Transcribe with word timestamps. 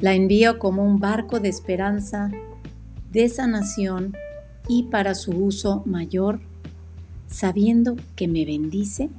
La 0.00 0.14
envío 0.14 0.58
como 0.58 0.82
un 0.82 0.98
barco 0.98 1.40
de 1.40 1.50
esperanza, 1.50 2.30
de 3.10 3.28
sanación 3.28 4.16
y 4.66 4.84
para 4.84 5.14
su 5.14 5.32
uso 5.32 5.82
mayor, 5.84 6.40
sabiendo 7.26 7.96
que 8.16 8.26
me 8.26 8.46
bendice, 8.46 9.10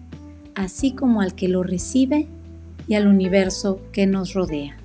así 0.56 0.96
como 0.96 1.22
al 1.22 1.36
que 1.36 1.50
lo 1.50 1.62
recibe 1.62 2.28
y 2.88 2.96
al 2.96 3.06
universo 3.06 3.80
que 3.92 4.08
nos 4.08 4.34
rodea. 4.34 4.76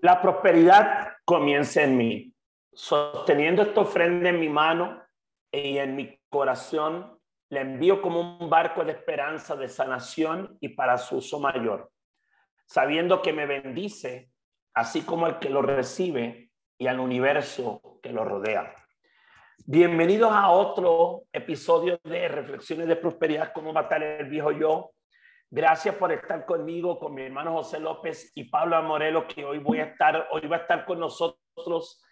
La 0.00 0.22
prosperidad 0.22 1.08
comienza 1.24 1.82
en 1.82 1.96
mí, 1.96 2.32
sosteniendo 2.72 3.62
esta 3.62 3.80
ofrenda 3.80 4.28
en 4.28 4.38
mi 4.38 4.48
mano 4.48 5.02
y 5.50 5.78
en 5.78 5.96
mi 5.96 6.16
corazón, 6.28 7.17
le 7.50 7.60
envío 7.60 8.02
como 8.02 8.38
un 8.38 8.50
barco 8.50 8.84
de 8.84 8.92
esperanza, 8.92 9.56
de 9.56 9.68
sanación 9.68 10.58
y 10.60 10.70
para 10.70 10.98
su 10.98 11.16
uso 11.16 11.40
mayor, 11.40 11.90
sabiendo 12.66 13.22
que 13.22 13.32
me 13.32 13.46
bendice, 13.46 14.30
así 14.74 15.02
como 15.02 15.26
el 15.26 15.38
que 15.38 15.48
lo 15.48 15.62
recibe 15.62 16.50
y 16.76 16.86
al 16.88 17.00
universo 17.00 18.00
que 18.02 18.12
lo 18.12 18.24
rodea. 18.24 18.74
Bienvenidos 19.64 20.30
a 20.30 20.50
otro 20.50 21.24
episodio 21.32 21.98
de 22.04 22.28
Reflexiones 22.28 22.86
de 22.86 22.96
Prosperidad, 22.96 23.52
cómo 23.54 23.72
matar 23.72 24.02
el 24.02 24.28
viejo 24.28 24.52
yo. 24.52 24.92
Gracias 25.50 25.94
por 25.94 26.12
estar 26.12 26.44
conmigo, 26.44 26.98
con 26.98 27.14
mi 27.14 27.22
hermano 27.22 27.54
José 27.54 27.80
López 27.80 28.30
y 28.34 28.44
Pablo 28.44 28.76
Amorelo, 28.76 29.26
que 29.26 29.46
hoy 29.46 29.58
voy 29.58 29.80
a 29.80 29.84
estar, 29.84 30.28
hoy 30.32 30.46
va 30.46 30.56
a 30.56 30.60
estar 30.60 30.84
con 30.84 31.00
nosotros 31.00 32.02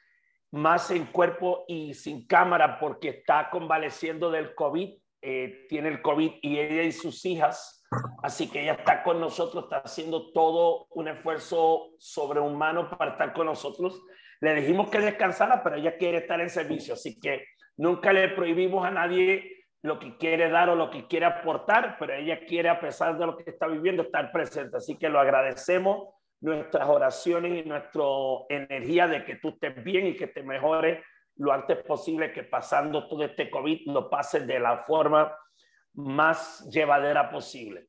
más 0.53 0.91
en 0.91 1.05
cuerpo 1.07 1.65
y 1.69 1.93
sin 1.93 2.27
cámara 2.27 2.79
porque 2.79 3.11
está 3.11 3.51
convaleciendo 3.51 4.31
del 4.31 4.55
COVID, 4.55 4.99
eh, 5.29 5.67
tiene 5.69 5.89
el 5.89 6.03
COVID 6.03 6.35
y 6.41 6.61
ella 6.61 6.85
y 6.85 6.93
sus 6.93 7.25
hijas, 7.25 7.85
así 8.23 8.49
que 8.49 8.63
ella 8.63 8.75
está 8.75 9.03
con 9.03 9.19
nosotros, 9.19 9.65
está 9.65 9.79
haciendo 9.79 10.31
todo 10.31 10.87
un 10.91 11.09
esfuerzo 11.09 11.89
sobrehumano 11.99 12.97
para 12.97 13.11
estar 13.11 13.33
con 13.33 13.47
nosotros. 13.47 14.01
Le 14.41 14.55
dijimos 14.55 14.89
que 14.89 15.01
descansara, 15.01 15.65
pero 15.65 15.75
ella 15.75 15.97
quiere 15.97 16.19
estar 16.19 16.41
en 16.41 16.49
servicio, 16.49 16.95
así 16.95 17.19
que 17.19 17.45
nunca 17.77 18.13
le 18.13 18.29
prohibimos 18.29 18.87
a 18.87 18.93
nadie 18.93 19.65
lo 19.83 19.99
que 19.99 20.17
quiere 20.17 20.49
dar 20.49 20.69
o 20.69 20.77
lo 20.77 20.91
que 20.91 21.09
quiere 21.09 21.27
aportar, 21.27 21.97
pero 21.99 22.15
ella 22.15 22.47
quiere, 22.47 22.69
a 22.69 22.79
pesar 22.79 23.19
de 23.19 23.27
lo 23.27 23.37
que 23.37 23.51
está 23.51 23.67
viviendo, 23.67 24.05
estar 24.05 24.31
presente. 24.31 24.77
Así 24.77 24.97
que 24.97 25.09
lo 25.09 25.19
agradecemos 25.19 26.15
nuestras 26.41 26.89
oraciones 26.89 27.65
y 27.65 27.69
nuestra 27.69 28.05
energía 28.49 29.09
de 29.09 29.25
que 29.25 29.35
tú 29.35 29.49
estés 29.49 29.83
bien 29.83 30.07
y 30.07 30.15
que 30.15 30.29
te 30.29 30.45
mejores 30.45 31.03
lo 31.37 31.53
antes 31.53 31.79
posible, 31.85 32.33
que 32.33 32.45
pasando 32.45 33.09
todo 33.09 33.25
este 33.25 33.51
COVID 33.51 33.87
lo 33.87 34.09
pases 34.09 34.47
de 34.47 34.59
la 34.59 34.85
forma 34.85 35.37
más 35.95 36.69
llevadera 36.71 37.31
posible. 37.31 37.87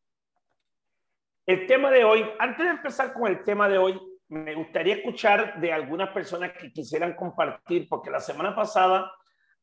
El 1.46 1.66
tema 1.66 1.90
de 1.92 2.04
hoy, 2.04 2.26
antes 2.40 2.66
de 2.66 2.72
empezar 2.72 3.14
con 3.14 3.28
el 3.28 3.44
tema 3.44 3.70
de 3.70 3.78
hoy, 3.78 4.00
me 4.30 4.54
gustaría 4.56 4.96
escuchar 4.96 5.60
de 5.62 5.72
algunas 5.72 6.10
personas 6.10 6.52
que 6.54 6.72
quisieran 6.72 7.16
compartir, 7.16 7.88
porque 7.88 8.12
la 8.12 8.20
semana 8.20 8.54
pasada 8.54 9.12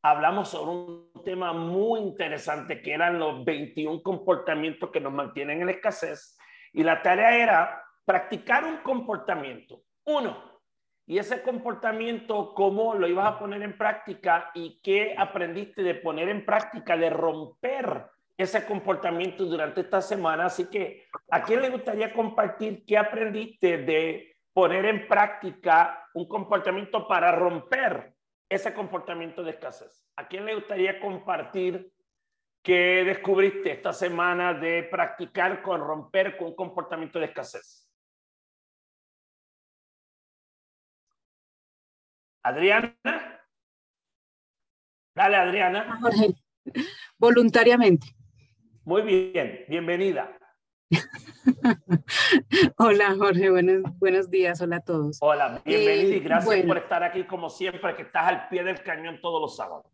hablamos 0.01 0.49
sobre 0.49 0.71
un 0.71 1.23
tema 1.23 1.53
muy 1.53 1.99
interesante 1.99 2.81
que 2.81 2.93
eran 2.93 3.19
los 3.19 3.45
21 3.45 4.01
comportamientos 4.01 4.89
que 4.91 4.99
nos 4.99 5.13
mantienen 5.13 5.61
en 5.61 5.69
escasez 5.69 6.37
y 6.73 6.83
la 6.83 7.01
tarea 7.01 7.37
era 7.37 7.83
practicar 8.03 8.63
un 8.65 8.77
comportamiento. 8.77 9.81
Uno, 10.05 10.54
y 11.07 11.19
ese 11.19 11.43
comportamiento, 11.43 12.53
¿cómo 12.55 12.95
lo 12.95 13.07
ibas 13.07 13.27
a 13.27 13.39
poner 13.39 13.61
en 13.61 13.77
práctica 13.77 14.49
y 14.55 14.79
qué 14.81 15.13
aprendiste 15.15 15.83
de 15.83 15.95
poner 15.95 16.29
en 16.29 16.43
práctica, 16.45 16.97
de 16.97 17.11
romper 17.11 18.07
ese 18.35 18.65
comportamiento 18.65 19.45
durante 19.45 19.81
esta 19.81 20.01
semana? 20.01 20.45
Así 20.45 20.67
que, 20.67 21.07
¿a 21.29 21.43
quién 21.43 21.61
le 21.61 21.69
gustaría 21.69 22.11
compartir 22.11 22.83
qué 22.87 22.97
aprendiste 22.97 23.77
de 23.77 24.35
poner 24.51 24.85
en 24.85 25.07
práctica 25.07 26.09
un 26.15 26.27
comportamiento 26.27 27.07
para 27.07 27.31
romper 27.31 28.15
ese 28.49 28.73
comportamiento 28.73 29.43
de 29.43 29.51
escasez? 29.51 30.07
¿A 30.15 30.27
quién 30.27 30.43
le 30.43 30.55
gustaría 30.55 30.99
compartir 30.99 31.91
qué 32.63 33.03
descubriste 33.05 33.73
esta 33.73 33.93
semana 33.93 34.55
de 34.55 34.81
practicar 34.89 35.61
con 35.61 35.81
romper 35.81 36.35
con 36.35 36.47
un 36.47 36.55
comportamiento 36.55 37.19
de 37.19 37.25
escasez? 37.25 37.84
Adriana. 42.45 42.95
Dale, 45.15 45.35
Adriana. 45.35 45.99
Jorge, 45.99 46.35
voluntariamente. 47.17 48.15
Muy 48.83 49.01
bien, 49.01 49.65
bienvenida. 49.67 50.37
Hola 52.77 53.15
Jorge, 53.17 53.49
buenos, 53.49 53.81
buenos 53.97 54.29
días, 54.29 54.61
hola 54.61 54.75
a 54.75 54.79
todos. 54.81 55.17
Hola, 55.21 55.59
bienvenida 55.65 56.15
y 56.15 56.17
eh, 56.17 56.19
gracias 56.19 56.65
por 56.67 56.77
estar 56.77 57.03
aquí 57.03 57.23
como 57.23 57.49
siempre, 57.49 57.95
que 57.95 58.03
estás 58.03 58.27
al 58.27 58.47
pie 58.49 58.63
del 58.63 58.83
cañón 58.83 59.19
todos 59.21 59.41
los 59.41 59.55
sábados. 59.55 59.87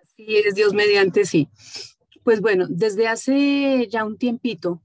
Así 0.00 0.36
es, 0.36 0.54
Dios 0.54 0.72
mediante, 0.72 1.24
sí. 1.24 1.48
Pues 2.22 2.40
bueno, 2.40 2.66
desde 2.68 3.08
hace 3.08 3.88
ya 3.88 4.04
un 4.04 4.16
tiempito 4.16 4.80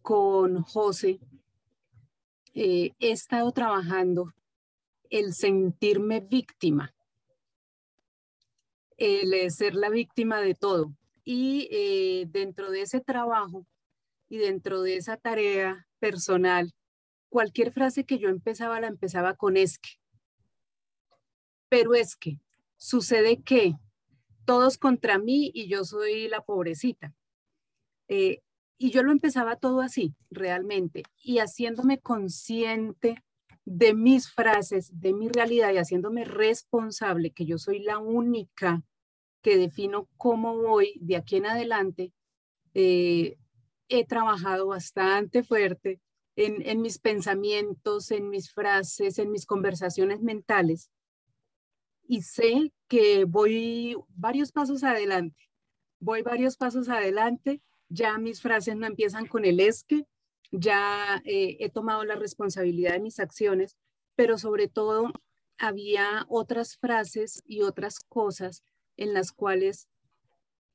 con 0.00 0.62
José 0.62 1.20
eh, 2.54 2.92
he 2.98 3.10
estado 3.10 3.52
trabajando 3.52 4.32
el 5.12 5.34
sentirme 5.34 6.20
víctima, 6.20 6.94
el 8.96 9.50
ser 9.50 9.74
la 9.74 9.90
víctima 9.90 10.40
de 10.40 10.54
todo. 10.54 10.96
Y 11.22 11.68
eh, 11.70 12.24
dentro 12.28 12.70
de 12.70 12.80
ese 12.80 13.00
trabajo 13.00 13.66
y 14.30 14.38
dentro 14.38 14.80
de 14.80 14.96
esa 14.96 15.18
tarea 15.18 15.86
personal, 15.98 16.72
cualquier 17.28 17.72
frase 17.72 18.04
que 18.04 18.18
yo 18.18 18.30
empezaba 18.30 18.80
la 18.80 18.86
empezaba 18.86 19.36
con 19.36 19.58
es 19.58 19.78
que. 19.78 19.90
Pero 21.68 21.94
es 21.94 22.16
que 22.16 22.40
sucede 22.78 23.42
que 23.42 23.74
todos 24.46 24.78
contra 24.78 25.18
mí 25.18 25.50
y 25.54 25.68
yo 25.68 25.84
soy 25.84 26.26
la 26.28 26.40
pobrecita. 26.40 27.14
Eh, 28.08 28.40
y 28.78 28.90
yo 28.90 29.02
lo 29.02 29.12
empezaba 29.12 29.56
todo 29.56 29.82
así, 29.82 30.14
realmente, 30.30 31.02
y 31.22 31.38
haciéndome 31.38 32.00
consciente 32.00 33.22
de 33.64 33.94
mis 33.94 34.30
frases, 34.30 34.90
de 35.00 35.12
mi 35.12 35.28
realidad 35.28 35.72
y 35.72 35.78
haciéndome 35.78 36.24
responsable 36.24 37.30
que 37.30 37.46
yo 37.46 37.58
soy 37.58 37.80
la 37.80 37.98
única 37.98 38.82
que 39.40 39.56
defino 39.56 40.08
cómo 40.16 40.56
voy 40.56 40.98
de 41.00 41.16
aquí 41.16 41.36
en 41.36 41.46
adelante, 41.46 42.12
eh, 42.74 43.38
he 43.88 44.04
trabajado 44.06 44.68
bastante 44.68 45.42
fuerte 45.42 46.00
en, 46.36 46.62
en 46.68 46.80
mis 46.80 46.98
pensamientos, 46.98 48.10
en 48.10 48.30
mis 48.30 48.52
frases, 48.52 49.18
en 49.18 49.30
mis 49.30 49.46
conversaciones 49.46 50.22
mentales 50.22 50.90
y 52.12 52.22
sé 52.22 52.72
que 52.88 53.24
voy 53.24 53.96
varios 54.08 54.52
pasos 54.52 54.84
adelante, 54.84 55.48
voy 55.98 56.22
varios 56.22 56.58
pasos 56.58 56.90
adelante, 56.90 57.62
ya 57.88 58.18
mis 58.18 58.42
frases 58.42 58.76
no 58.76 58.86
empiezan 58.86 59.26
con 59.26 59.46
el 59.46 59.60
es 59.60 59.84
que, 59.84 60.04
ya 60.52 61.20
eh, 61.24 61.56
he 61.58 61.70
tomado 61.70 62.04
la 62.04 62.14
responsabilidad 62.14 62.92
de 62.92 63.00
mis 63.00 63.18
acciones, 63.18 63.76
pero 64.14 64.38
sobre 64.38 64.68
todo 64.68 65.10
había 65.58 66.26
otras 66.28 66.76
frases 66.76 67.42
y 67.46 67.62
otras 67.62 68.00
cosas 68.00 68.62
en 68.96 69.14
las 69.14 69.32
cuales 69.32 69.88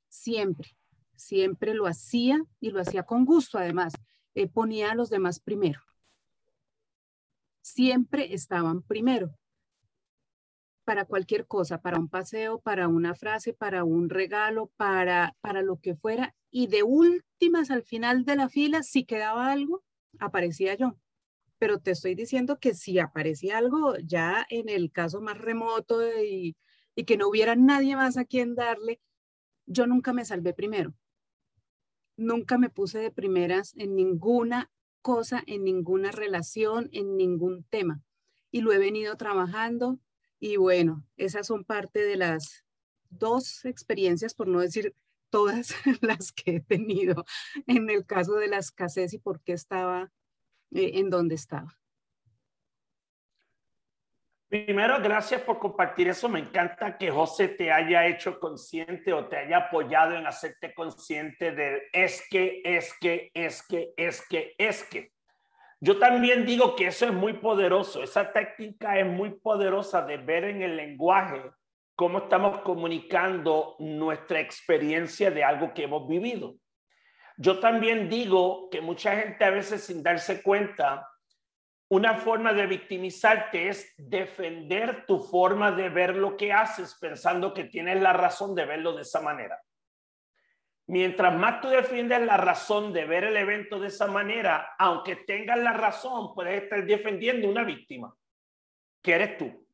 siempre, 0.09 0.75
siempre 1.15 1.73
lo 1.73 1.85
hacía 1.85 2.41
y 2.59 2.71
lo 2.71 2.81
hacía 2.81 3.03
con 3.03 3.23
gusto 3.23 3.57
además. 3.57 3.93
Eh, 4.33 4.47
ponía 4.47 4.91
a 4.91 4.95
los 4.95 5.09
demás 5.09 5.39
primero. 5.39 5.81
Siempre 7.61 8.33
estaban 8.33 8.81
primero 8.81 9.37
para 10.87 11.03
cualquier 11.03 11.47
cosa, 11.47 11.81
para 11.81 11.99
un 11.99 12.07
paseo, 12.07 12.61
para 12.61 12.87
una 12.87 13.13
frase, 13.13 13.51
para 13.51 13.83
un 13.83 14.09
regalo, 14.09 14.71
para, 14.77 15.35
para 15.41 15.61
lo 15.61 15.81
que 15.81 15.95
fuera. 15.95 16.33
Y 16.49 16.67
de 16.67 16.83
últimas, 16.83 17.71
al 17.71 17.83
final 17.83 18.23
de 18.23 18.37
la 18.37 18.47
fila, 18.47 18.83
si 18.83 19.03
quedaba 19.03 19.51
algo, 19.51 19.83
aparecía 20.17 20.75
yo. 20.75 20.95
Pero 21.57 21.79
te 21.79 21.91
estoy 21.91 22.15
diciendo 22.15 22.57
que 22.59 22.73
si 22.73 22.99
aparecía 22.99 23.57
algo, 23.57 23.97
ya 23.97 24.45
en 24.49 24.69
el 24.69 24.89
caso 24.93 25.19
más 25.19 25.37
remoto 25.37 26.01
y, 26.23 26.55
y 26.95 27.03
que 27.03 27.17
no 27.17 27.27
hubiera 27.27 27.57
nadie 27.57 27.97
más 27.97 28.15
a 28.15 28.23
quien 28.23 28.55
darle, 28.55 29.01
yo 29.65 29.87
nunca 29.87 30.13
me 30.13 30.23
salvé 30.23 30.53
primero. 30.53 30.95
nunca 32.15 32.57
me 32.57 32.69
puse 32.69 32.99
de 32.99 33.11
primeras 33.11 33.73
en 33.75 33.95
ninguna 33.95 34.71
cosa, 35.01 35.43
en 35.47 35.65
ninguna 35.65 36.11
relación, 36.11 36.89
en 36.93 37.17
ningún 37.17 37.65
tema. 37.65 38.01
Y 38.51 38.61
lo 38.61 38.71
he 38.71 38.77
venido 38.77 39.17
trabajando 39.17 39.99
y 40.39 40.57
bueno, 40.57 41.05
esas 41.17 41.47
son 41.47 41.63
parte 41.63 42.03
de 42.03 42.17
las 42.17 42.63
dos 43.09 43.65
experiencias, 43.65 44.33
por 44.33 44.47
no 44.47 44.59
decir 44.59 44.93
todas 45.29 45.73
las 46.01 46.31
que 46.31 46.57
he 46.57 46.59
tenido 46.59 47.25
en 47.67 47.89
el 47.89 48.05
caso 48.05 48.35
de 48.35 48.47
la 48.47 48.57
escasez 48.57 49.13
y 49.13 49.19
por 49.19 49.41
qué 49.41 49.53
estaba 49.53 50.11
eh, 50.71 50.91
en 50.95 51.09
donde 51.09 51.35
estaba. 51.35 51.77
Primero, 54.49 55.01
gracias 55.01 55.41
por 55.41 55.59
compartir 55.59 56.07
eso. 56.07 56.29
Me 56.29 56.39
encanta 56.39 56.97
que 56.97 57.11
José 57.11 57.49
te 57.49 57.69
haya 57.69 58.07
hecho 58.07 58.39
consciente 58.39 59.11
o 59.11 59.27
te 59.27 59.35
haya 59.35 59.57
apoyado 59.57 60.15
en 60.15 60.25
hacerte 60.25 60.73
consciente 60.73 61.51
de 61.51 61.89
es 61.91 62.25
que, 62.29 62.61
es 62.63 62.93
que, 63.01 63.29
es 63.33 63.61
que, 63.67 63.93
es 63.97 64.25
que, 64.25 64.55
es 64.57 64.83
que. 64.85 65.11
Yo 65.79 65.99
también 65.99 66.45
digo 66.45 66.75
que 66.75 66.87
eso 66.87 67.05
es 67.05 67.13
muy 67.13 67.33
poderoso. 67.33 68.01
Esa 68.01 68.31
técnica 68.31 68.97
es 68.97 69.05
muy 69.05 69.31
poderosa 69.31 70.01
de 70.01 70.17
ver 70.17 70.45
en 70.45 70.61
el 70.61 70.75
lenguaje 70.75 71.41
cómo 71.95 72.19
estamos 72.19 72.59
comunicando 72.61 73.75
nuestra 73.79 74.39
experiencia 74.39 75.31
de 75.31 75.43
algo 75.43 75.73
que 75.73 75.83
hemos 75.83 76.07
vivido. 76.07 76.55
Yo 77.37 77.59
también 77.59 78.09
digo 78.09 78.69
que 78.69 78.81
mucha 78.81 79.15
gente 79.15 79.45
a 79.45 79.51
veces 79.51 79.83
sin 79.83 80.01
darse 80.01 80.41
cuenta 80.41 81.07
una 81.89 82.15
forma 82.15 82.53
de 82.53 82.67
victimizarte 82.67 83.69
es 83.69 83.93
defender 83.97 85.05
tu 85.05 85.19
forma 85.19 85.71
de 85.71 85.89
ver 85.89 86.15
lo 86.15 86.35
que 86.35 86.51
haces 86.51 86.97
pensando 86.99 87.53
que 87.53 87.65
tienes 87.65 88.01
la 88.01 88.13
razón 88.13 88.55
de 88.55 88.65
verlo 88.65 88.93
de 88.93 89.03
esa 89.03 89.21
manera. 89.21 89.61
Mientras 90.87 91.35
más 91.35 91.59
tú 91.59 91.67
defiendes 91.67 92.21
la 92.21 92.37
razón 92.37 92.93
de 92.93 93.03
ver 93.03 93.25
el 93.25 93.35
evento 93.35 93.77
de 93.77 93.89
esa 93.89 94.07
manera, 94.07 94.73
aunque 94.79 95.17
tengas 95.17 95.59
la 95.59 95.73
razón, 95.73 96.33
puedes 96.33 96.63
estar 96.63 96.85
defendiendo 96.85 97.49
una 97.49 97.65
víctima, 97.65 98.15
que 99.03 99.13
eres 99.13 99.37
tú. 99.37 99.67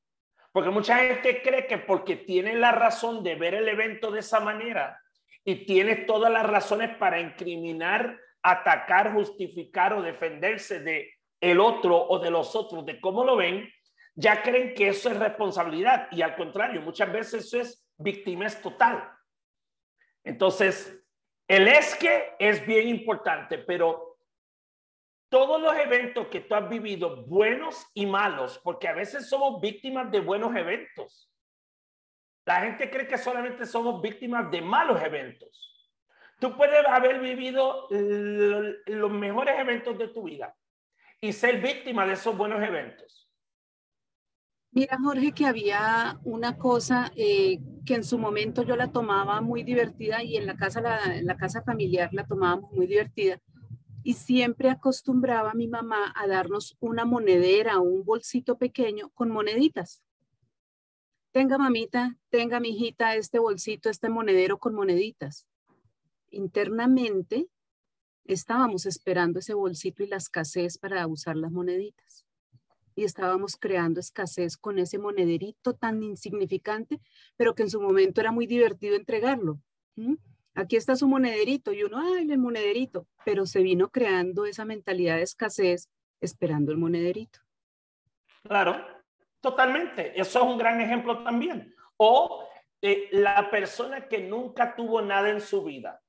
Porque 0.52 0.72
mucha 0.72 0.98
gente 0.98 1.42
cree 1.44 1.68
que 1.68 1.78
porque 1.78 2.16
tiene 2.16 2.56
la 2.56 2.72
razón 2.72 3.24
de 3.24 3.36
ver 3.36 3.54
el 3.54 3.68
evento 3.68 4.10
de 4.10 4.22
esa 4.22 4.40
manera 4.40 5.00
y 5.44 5.66
tienes 5.66 6.08
todas 6.08 6.32
las 6.32 6.48
razones 6.48 6.96
para 6.98 7.20
incriminar, 7.20 8.20
atacar, 8.42 9.14
justificar 9.14 9.94
o 9.94 10.02
defenderse 10.02 10.80
de 10.80 11.14
el 11.40 11.60
otro 11.60 11.96
o 11.96 12.18
de 12.18 12.32
los 12.32 12.56
otros, 12.56 12.86
de 12.86 13.00
cómo 13.00 13.24
lo 13.24 13.36
ven, 13.36 13.70
ya 14.16 14.42
creen 14.42 14.74
que 14.74 14.88
eso 14.88 15.10
es 15.10 15.18
responsabilidad 15.18 16.08
y 16.12 16.22
al 16.22 16.36
contrario, 16.36 16.82
muchas 16.82 17.12
veces 17.12 17.46
eso 17.46 17.60
es 17.60 17.86
víctimas 17.98 18.62
total. 18.62 19.10
Entonces, 20.24 21.03
el 21.48 21.68
es 21.68 21.96
que 21.96 22.36
es 22.40 22.66
bien 22.66 22.88
importante, 22.88 23.58
pero 23.58 24.18
todos 25.30 25.62
los 25.62 25.76
eventos 25.76 26.28
que 26.28 26.42
tú 26.42 26.56
has 26.56 26.70
vivido, 26.70 27.26
buenos 27.26 27.86
y 27.94 28.06
malos, 28.06 28.60
porque 28.64 28.88
a 28.88 28.94
veces 28.94 29.28
somos 29.28 29.60
víctimas 29.60 30.12
de 30.12 30.20
buenos 30.20 30.56
eventos. 30.56 31.32
La 32.46 32.62
gente 32.62 32.90
cree 32.90 33.08
que 33.08 33.18
solamente 33.18 33.66
somos 33.66 34.02
víctimas 34.02 34.52
de 34.52 34.62
malos 34.62 35.02
eventos. 35.02 35.70
Tú 36.40 36.56
puedes 36.56 36.86
haber 36.86 37.20
vivido 37.20 37.88
los 37.90 39.12
mejores 39.12 39.58
eventos 39.58 39.98
de 39.98 40.10
tu 40.10 40.24
vida, 40.24 40.56
y 41.24 41.32
ser 41.32 41.62
víctima 41.62 42.06
de 42.06 42.14
esos 42.14 42.36
buenos 42.36 42.62
eventos? 42.62 43.23
Mira, 44.74 44.98
Jorge, 45.02 45.32
que 45.34 45.46
había 45.46 46.20
una 46.24 46.58
cosa 46.58 47.12
eh, 47.16 47.60
que 47.86 47.96
en 47.96 48.04
su 48.04 48.18
momento 48.18 48.64
yo 48.64 48.76
la 48.76 48.92
tomaba 48.92 49.40
muy 49.42 49.64
divertida 49.64 50.24
y 50.24 50.38
en 50.38 50.46
la 50.48 50.56
casa, 50.56 50.82
la, 50.82 51.18
en 51.18 51.26
la 51.26 51.38
casa 51.38 51.62
familiar 51.62 52.10
la 52.14 52.26
tomábamos 52.26 52.72
muy 52.72 52.88
divertida. 52.88 53.40
Y 54.04 54.14
siempre 54.16 54.70
acostumbraba 54.70 55.54
mi 55.54 55.68
mamá 55.68 56.14
a 56.16 56.28
darnos 56.28 56.76
una 56.80 57.06
monedera 57.06 57.80
o 57.80 57.84
un 57.84 58.04
bolsito 58.04 58.58
pequeño 58.58 59.10
con 59.14 59.30
moneditas. 59.30 60.04
Tenga 61.32 61.58
mamita, 61.58 62.18
tenga 62.30 62.60
mi 62.60 62.70
hijita 62.70 63.16
este 63.16 63.40
bolsito, 63.40 63.90
este 63.90 64.10
monedero 64.10 64.58
con 64.58 64.74
moneditas. 64.76 65.48
Internamente 66.32 67.48
Estábamos 68.26 68.86
esperando 68.86 69.40
ese 69.40 69.54
bolsito 69.54 70.02
y 70.02 70.08
la 70.08 70.16
escasez 70.16 70.78
para 70.78 71.06
usar 71.08 71.36
las 71.36 71.52
moneditas. 71.52 72.23
Y 72.96 73.04
estábamos 73.04 73.58
creando 73.58 74.00
escasez 74.00 74.58
con 74.58 74.80
ese 74.80 74.98
monederito 74.98 75.74
tan 75.74 76.04
insignificante, 76.04 77.00
pero 77.36 77.56
que 77.56 77.64
en 77.64 77.70
su 77.70 77.82
momento 77.82 78.22
era 78.22 78.32
muy 78.32 78.48
divertido 78.48 78.96
entregarlo. 78.96 79.60
Aquí 80.56 80.76
está 80.76 80.96
su 80.96 81.08
monederito 81.08 81.74
y 81.74 81.84
uno, 81.84 82.00
ay, 82.00 82.32
el 82.32 82.38
monederito, 82.38 83.08
pero 83.26 83.46
se 83.46 83.62
vino 83.62 83.90
creando 83.90 84.46
esa 84.46 84.66
mentalidad 84.66 85.18
de 85.18 85.24
escasez 85.24 85.90
esperando 86.22 86.72
el 86.72 86.78
monederito. 86.78 87.40
Claro, 88.44 88.86
totalmente. 89.42 90.20
Eso 90.20 90.40
es 90.40 90.46
un 90.46 90.58
gran 90.58 90.80
ejemplo 90.82 91.24
también. 91.24 91.74
O 91.98 92.48
eh, 92.82 93.10
la 93.12 93.50
persona 93.50 94.08
que 94.08 94.20
nunca 94.20 94.76
tuvo 94.76 95.02
nada 95.02 95.30
en 95.30 95.42
su 95.42 95.64
vida 95.64 96.04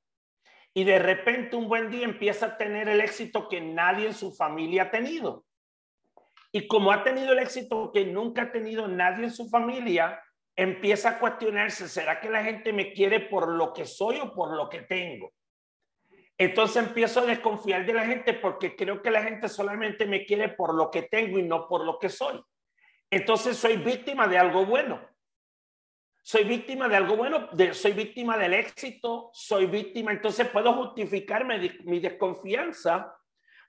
y 0.75 0.83
de 0.83 0.99
repente 0.99 1.55
un 1.55 1.69
buen 1.69 1.89
día 1.89 2.05
empieza 2.05 2.47
a 2.47 2.57
tener 2.59 2.89
el 2.89 3.01
éxito 3.01 3.49
que 3.49 3.61
nadie 3.61 4.09
en 4.09 4.15
su 4.15 4.33
familia 4.33 4.85
ha 4.85 4.91
tenido. 4.91 5.47
Y 6.55 6.69
como 6.69 6.93
ha 6.93 7.03
tenido 7.03 7.33
el 7.33 7.41
éxito 7.41 7.91
que 7.93 8.05
nunca 8.05 8.43
ha 8.43 8.53
tenido 8.53 8.87
nadie 8.87 9.25
en 9.25 9.33
su 9.33 9.49
familia, 9.49 10.23
empieza 10.55 11.09
a 11.09 11.19
cuestionarse, 11.19 11.89
¿será 11.89 12.21
que 12.21 12.31
la 12.31 12.45
gente 12.45 12.73
me 12.73 12.93
quiere 12.93 13.19
por 13.19 13.49
lo 13.49 13.73
que 13.73 13.85
soy 13.85 14.21
o 14.21 14.33
por 14.33 14.57
lo 14.57 14.69
que 14.69 14.83
tengo? 14.83 15.33
Entonces 16.39 16.85
empiezo 16.85 17.21
a 17.21 17.27
desconfiar 17.27 17.85
de 17.85 17.95
la 17.95 18.07
gente 18.07 18.35
porque 18.35 18.77
creo 18.77 19.03
que 19.03 19.11
la 19.11 19.25
gente 19.25 19.49
solamente 19.49 20.07
me 20.07 20.25
quiere 20.25 20.49
por 20.49 20.75
lo 20.75 20.93
que 20.93 21.03
tengo 21.03 21.41
y 21.41 21.43
no 21.43 21.67
por 21.67 21.85
lo 21.85 21.99
que 21.99 22.09
soy. 22.09 22.41
Entonces 23.11 23.57
soy 23.57 23.77
víctima 23.77 24.29
de 24.29 24.39
algo 24.39 24.65
bueno 24.65 25.01
soy 26.27 26.45
víctima 26.45 26.89
de 26.89 26.97
algo 26.97 27.17
bueno, 27.17 27.51
soy 27.73 27.93
víctima 27.93 28.39
del 28.39 28.55
éxito, 28.55 29.29
soy 29.35 29.67
víctima, 29.67 30.11
entonces 30.11 30.49
puedo 30.49 30.73
justificarme 30.73 31.59
mi 31.85 32.01
desconfianza 32.01 33.15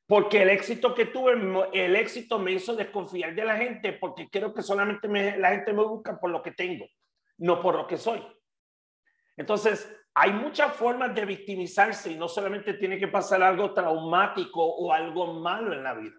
porque 0.07 0.44
el 0.44 0.50
éxito 0.50 0.94
que 0.94 1.06
tuve, 1.06 1.34
el 1.74 1.96
éxito 1.96 2.38
me 2.38 2.52
hizo 2.52 2.75
desconfiar 2.75 3.34
de 3.34 3.44
la 3.44 3.57
gente 3.57 3.94
porque 3.94 4.30
creo 4.30 4.54
que 4.54 4.62
solamente 4.62 5.07
la 5.38 5.50
gente 5.50 5.74
me 5.74 5.84
busca 5.84 6.19
por 6.19 6.30
lo 6.30 6.44
que 6.44 6.52
tengo, 6.52 6.86
no 7.38 7.62
por 7.62 7.75
lo 7.75 7.88
que 7.88 7.98
soy. 7.98 8.25
Entonces, 9.36 9.92
hay 10.13 10.31
muchas 10.31 10.74
formas 10.74 11.13
de 11.13 11.25
victimizarse 11.25 12.12
y 12.12 12.16
no 12.16 12.28
solamente 12.28 12.75
tiene 12.75 13.00
que 13.00 13.07
pasar 13.07 13.42
algo 13.44 13.74
traumático 13.74 14.63
o 14.63 14.94
algo 14.94 15.34
malo 15.34 15.74
en 15.74 15.84
la 15.84 15.94
vida. 15.94 16.15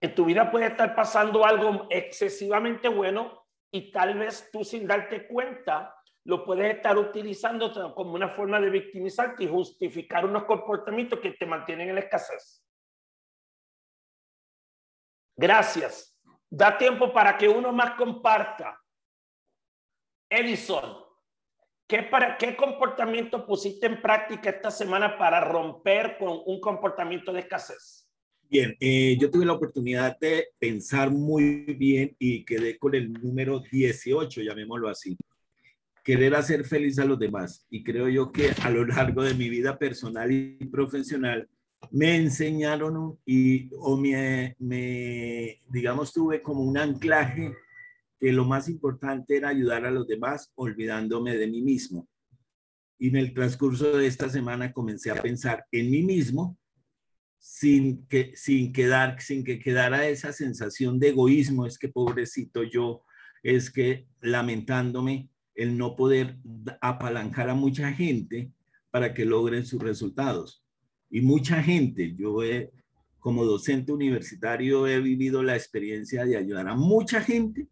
En 0.00 0.14
tu 0.14 0.24
vida 0.24 0.50
puede 0.50 0.66
estar 0.66 0.94
pasando 0.94 1.44
algo 1.44 1.88
excesivamente 1.90 2.88
bueno 2.88 3.46
y 3.70 3.90
tal 3.90 4.18
vez 4.18 4.48
tú 4.52 4.64
sin 4.64 4.86
darte 4.86 5.26
cuenta 5.26 5.92
lo 6.24 6.44
puedes 6.44 6.74
estar 6.74 6.96
utilizando 6.98 7.72
como 7.94 8.14
una 8.14 8.28
forma 8.28 8.60
de 8.60 8.70
victimizarte 8.70 9.44
y 9.44 9.48
justificar 9.48 10.24
unos 10.24 10.44
comportamientos 10.44 11.20
que 11.20 11.32
te 11.32 11.46
mantienen 11.46 11.88
en 11.88 11.94
la 11.94 12.00
escasez. 12.00 12.65
Gracias. 15.36 16.16
Da 16.48 16.78
tiempo 16.78 17.12
para 17.12 17.36
que 17.36 17.48
uno 17.48 17.72
más 17.72 17.96
comparta. 17.96 18.80
Edison, 20.30 20.96
¿qué, 21.86 22.02
para, 22.04 22.36
¿qué 22.38 22.56
comportamiento 22.56 23.46
pusiste 23.46 23.86
en 23.86 24.00
práctica 24.00 24.50
esta 24.50 24.70
semana 24.70 25.18
para 25.18 25.40
romper 25.40 26.16
con 26.18 26.40
un 26.46 26.60
comportamiento 26.60 27.32
de 27.32 27.40
escasez? 27.40 28.08
Bien, 28.48 28.76
eh, 28.80 29.16
yo 29.20 29.30
tuve 29.30 29.44
la 29.44 29.54
oportunidad 29.54 30.18
de 30.18 30.48
pensar 30.58 31.10
muy 31.10 31.64
bien 31.74 32.14
y 32.18 32.44
quedé 32.44 32.78
con 32.78 32.94
el 32.94 33.12
número 33.12 33.60
18, 33.60 34.40
llamémoslo 34.40 34.88
así. 34.88 35.16
Querer 36.04 36.36
hacer 36.36 36.64
feliz 36.64 36.98
a 37.00 37.04
los 37.04 37.18
demás. 37.18 37.66
Y 37.68 37.82
creo 37.82 38.08
yo 38.08 38.30
que 38.30 38.52
a 38.62 38.70
lo 38.70 38.86
largo 38.86 39.24
de 39.24 39.34
mi 39.34 39.48
vida 39.48 39.76
personal 39.76 40.30
y 40.30 40.64
profesional 40.66 41.48
me 41.90 42.16
enseñaron 42.16 43.18
y 43.24 43.70
o 43.78 43.96
me, 43.96 44.56
me, 44.58 45.60
digamos, 45.68 46.12
tuve 46.12 46.42
como 46.42 46.62
un 46.62 46.78
anclaje 46.78 47.54
que 48.18 48.32
lo 48.32 48.44
más 48.44 48.68
importante 48.68 49.36
era 49.36 49.48
ayudar 49.48 49.84
a 49.84 49.90
los 49.90 50.06
demás 50.06 50.52
olvidándome 50.54 51.36
de 51.36 51.46
mí 51.46 51.62
mismo. 51.62 52.08
Y 52.98 53.08
en 53.08 53.16
el 53.16 53.34
transcurso 53.34 53.96
de 53.96 54.06
esta 54.06 54.28
semana 54.28 54.72
comencé 54.72 55.10
a 55.10 55.20
pensar 55.20 55.66
en 55.70 55.90
mí 55.90 56.02
mismo 56.02 56.58
sin 57.38 58.06
que, 58.06 58.32
sin 58.34 58.72
quedar, 58.72 59.20
sin 59.20 59.44
que 59.44 59.58
quedara 59.58 60.08
esa 60.08 60.32
sensación 60.32 60.98
de 60.98 61.10
egoísmo, 61.10 61.66
es 61.66 61.78
que 61.78 61.88
pobrecito 61.88 62.62
yo, 62.62 63.04
es 63.42 63.70
que 63.70 64.08
lamentándome 64.20 65.28
el 65.54 65.78
no 65.78 65.94
poder 65.94 66.38
apalancar 66.80 67.48
a 67.48 67.54
mucha 67.54 67.92
gente 67.92 68.52
para 68.90 69.14
que 69.14 69.24
logren 69.24 69.64
sus 69.64 69.80
resultados. 69.80 70.65
Y 71.10 71.20
mucha 71.20 71.62
gente, 71.62 72.14
yo 72.16 72.38
como 73.18 73.44
docente 73.44 73.92
universitario 73.92 74.86
he 74.86 75.00
vivido 75.00 75.42
la 75.42 75.56
experiencia 75.56 76.24
de 76.24 76.36
ayudar 76.36 76.68
a 76.68 76.74
mucha 76.74 77.20
gente 77.20 77.68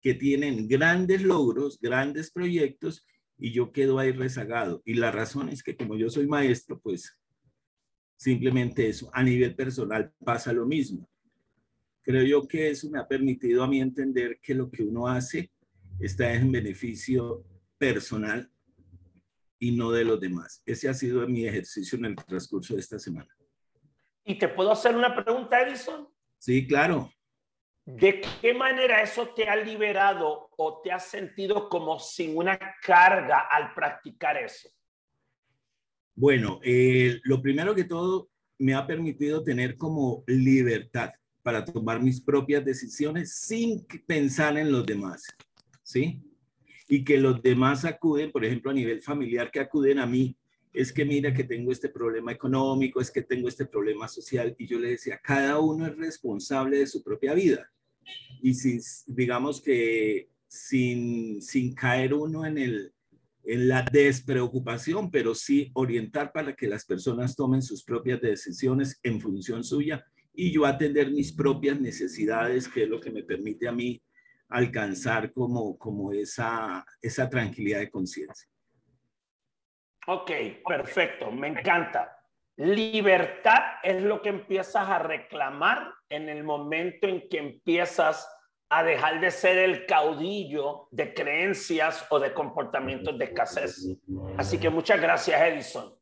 que 0.00 0.14
tienen 0.14 0.68
grandes 0.68 1.22
logros, 1.22 1.80
grandes 1.80 2.30
proyectos 2.30 3.04
y 3.38 3.52
yo 3.52 3.72
quedo 3.72 3.98
ahí 3.98 4.12
rezagado. 4.12 4.82
Y 4.84 4.94
la 4.94 5.10
razón 5.10 5.48
es 5.48 5.62
que 5.62 5.76
como 5.76 5.96
yo 5.96 6.08
soy 6.08 6.26
maestro, 6.26 6.78
pues 6.80 7.18
simplemente 8.16 8.88
eso, 8.88 9.10
a 9.12 9.22
nivel 9.22 9.54
personal 9.54 10.12
pasa 10.24 10.52
lo 10.52 10.66
mismo. 10.66 11.08
Creo 12.02 12.22
yo 12.22 12.46
que 12.46 12.70
eso 12.70 12.88
me 12.88 13.00
ha 13.00 13.08
permitido 13.08 13.64
a 13.64 13.68
mí 13.68 13.80
entender 13.80 14.38
que 14.40 14.54
lo 14.54 14.70
que 14.70 14.84
uno 14.84 15.08
hace 15.08 15.50
está 15.98 16.32
en 16.32 16.52
beneficio 16.52 17.44
personal 17.78 18.48
y 19.66 19.72
no 19.72 19.90
de 19.90 20.04
los 20.04 20.20
demás. 20.20 20.62
Ese 20.64 20.88
ha 20.88 20.94
sido 20.94 21.26
mi 21.26 21.44
ejercicio 21.44 21.98
en 21.98 22.04
el 22.06 22.16
transcurso 22.16 22.74
de 22.74 22.80
esta 22.80 22.98
semana. 22.98 23.28
¿Y 24.24 24.38
te 24.38 24.48
puedo 24.48 24.70
hacer 24.70 24.94
una 24.94 25.14
pregunta, 25.14 25.60
Edison? 25.60 26.08
Sí, 26.38 26.66
claro. 26.66 27.10
¿De 27.84 28.20
qué 28.40 28.54
manera 28.54 29.02
eso 29.02 29.28
te 29.28 29.48
ha 29.48 29.56
liberado 29.56 30.50
o 30.56 30.80
te 30.82 30.92
has 30.92 31.06
sentido 31.06 31.68
como 31.68 31.98
sin 31.98 32.36
una 32.36 32.58
carga 32.80 33.48
al 33.50 33.74
practicar 33.74 34.36
eso? 34.36 34.68
Bueno, 36.14 36.60
eh, 36.62 37.20
lo 37.24 37.42
primero 37.42 37.74
que 37.74 37.84
todo 37.84 38.30
me 38.58 38.74
ha 38.74 38.86
permitido 38.86 39.42
tener 39.42 39.76
como 39.76 40.22
libertad 40.26 41.10
para 41.42 41.64
tomar 41.64 42.00
mis 42.00 42.20
propias 42.20 42.64
decisiones 42.64 43.34
sin 43.34 43.84
pensar 44.06 44.56
en 44.58 44.70
los 44.70 44.86
demás, 44.86 45.24
¿sí? 45.82 46.22
Y 46.88 47.04
que 47.04 47.18
los 47.18 47.42
demás 47.42 47.84
acuden, 47.84 48.30
por 48.30 48.44
ejemplo, 48.44 48.70
a 48.70 48.74
nivel 48.74 49.02
familiar, 49.02 49.50
que 49.50 49.60
acuden 49.60 49.98
a 49.98 50.06
mí, 50.06 50.36
es 50.72 50.92
que 50.92 51.04
mira 51.04 51.32
que 51.32 51.44
tengo 51.44 51.72
este 51.72 51.88
problema 51.88 52.32
económico, 52.32 53.00
es 53.00 53.10
que 53.10 53.22
tengo 53.22 53.48
este 53.48 53.66
problema 53.66 54.06
social, 54.08 54.54
y 54.58 54.66
yo 54.66 54.78
le 54.78 54.90
decía, 54.90 55.18
cada 55.22 55.58
uno 55.58 55.86
es 55.86 55.96
responsable 55.96 56.78
de 56.78 56.86
su 56.86 57.02
propia 57.02 57.34
vida. 57.34 57.70
Y 58.42 58.54
sin, 58.54 58.80
digamos 59.06 59.60
que 59.60 60.28
sin, 60.46 61.40
sin 61.42 61.74
caer 61.74 62.14
uno 62.14 62.44
en, 62.44 62.58
el, 62.58 62.92
en 63.44 63.68
la 63.68 63.82
despreocupación, 63.90 65.10
pero 65.10 65.34
sí 65.34 65.70
orientar 65.74 66.32
para 66.32 66.54
que 66.54 66.68
las 66.68 66.84
personas 66.84 67.34
tomen 67.34 67.62
sus 67.62 67.82
propias 67.82 68.20
decisiones 68.20 69.00
en 69.02 69.20
función 69.20 69.64
suya 69.64 70.04
y 70.34 70.52
yo 70.52 70.66
atender 70.66 71.10
mis 71.10 71.32
propias 71.32 71.80
necesidades, 71.80 72.68
que 72.68 72.82
es 72.84 72.88
lo 72.88 73.00
que 73.00 73.10
me 73.10 73.22
permite 73.22 73.66
a 73.66 73.72
mí 73.72 74.02
alcanzar 74.48 75.32
como, 75.32 75.76
como 75.78 76.12
esa, 76.12 76.84
esa 77.02 77.28
tranquilidad 77.28 77.80
de 77.80 77.90
conciencia. 77.90 78.48
Ok, 80.06 80.30
perfecto, 80.66 81.30
me 81.32 81.48
encanta. 81.48 82.16
Libertad 82.56 83.60
es 83.82 84.02
lo 84.02 84.22
que 84.22 84.30
empiezas 84.30 84.88
a 84.88 84.98
reclamar 84.98 85.92
en 86.08 86.28
el 86.28 86.44
momento 86.44 87.06
en 87.06 87.28
que 87.28 87.38
empiezas 87.38 88.28
a 88.68 88.82
dejar 88.82 89.20
de 89.20 89.30
ser 89.30 89.58
el 89.58 89.86
caudillo 89.86 90.88
de 90.90 91.12
creencias 91.12 92.06
o 92.10 92.18
de 92.18 92.32
comportamientos 92.32 93.18
de 93.18 93.26
escasez. 93.26 93.96
Así 94.36 94.58
que 94.58 94.70
muchas 94.70 95.00
gracias, 95.00 95.40
Edison. 95.40 95.94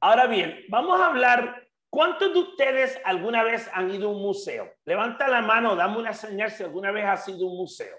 Ahora 0.00 0.26
bien, 0.26 0.64
vamos 0.68 1.00
a 1.00 1.06
hablar, 1.06 1.68
¿cuántos 1.90 2.32
de 2.32 2.38
ustedes 2.38 2.98
alguna 3.04 3.42
vez 3.42 3.68
han 3.74 3.90
ido 3.90 4.08
a 4.08 4.12
un 4.12 4.22
museo? 4.22 4.72
Levanta 4.84 5.28
la 5.28 5.42
mano, 5.42 5.76
dame 5.76 5.98
una 5.98 6.12
señal 6.14 6.50
si 6.50 6.62
alguna 6.62 6.90
vez 6.90 7.04
has 7.04 7.28
ido 7.28 7.46
a 7.46 7.50
un 7.50 7.58
museo. 7.58 7.96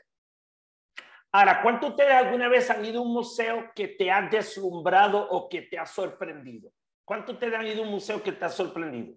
Ahora, 1.34 1.62
¿cuántos 1.62 1.90
de 1.90 1.92
ustedes 1.92 2.14
alguna 2.14 2.50
vez 2.50 2.70
han 2.70 2.84
ido 2.84 3.00
a 3.00 3.04
un 3.04 3.14
museo 3.14 3.72
que 3.76 3.90
te 3.90 4.10
ha 4.12 4.22
deslumbrado 4.24 5.30
o 5.30 5.48
que 5.48 5.62
te 5.62 5.78
ha 5.78 5.86
sorprendido? 5.86 6.72
¿Cuántos 7.06 7.36
ustedes 7.36 7.54
han 7.54 7.68
ido 7.68 7.84
a 7.84 7.86
un 7.86 7.92
museo 7.92 8.24
que 8.24 8.32
te 8.32 8.46
ha 8.46 8.50
sorprendido? 8.50 9.16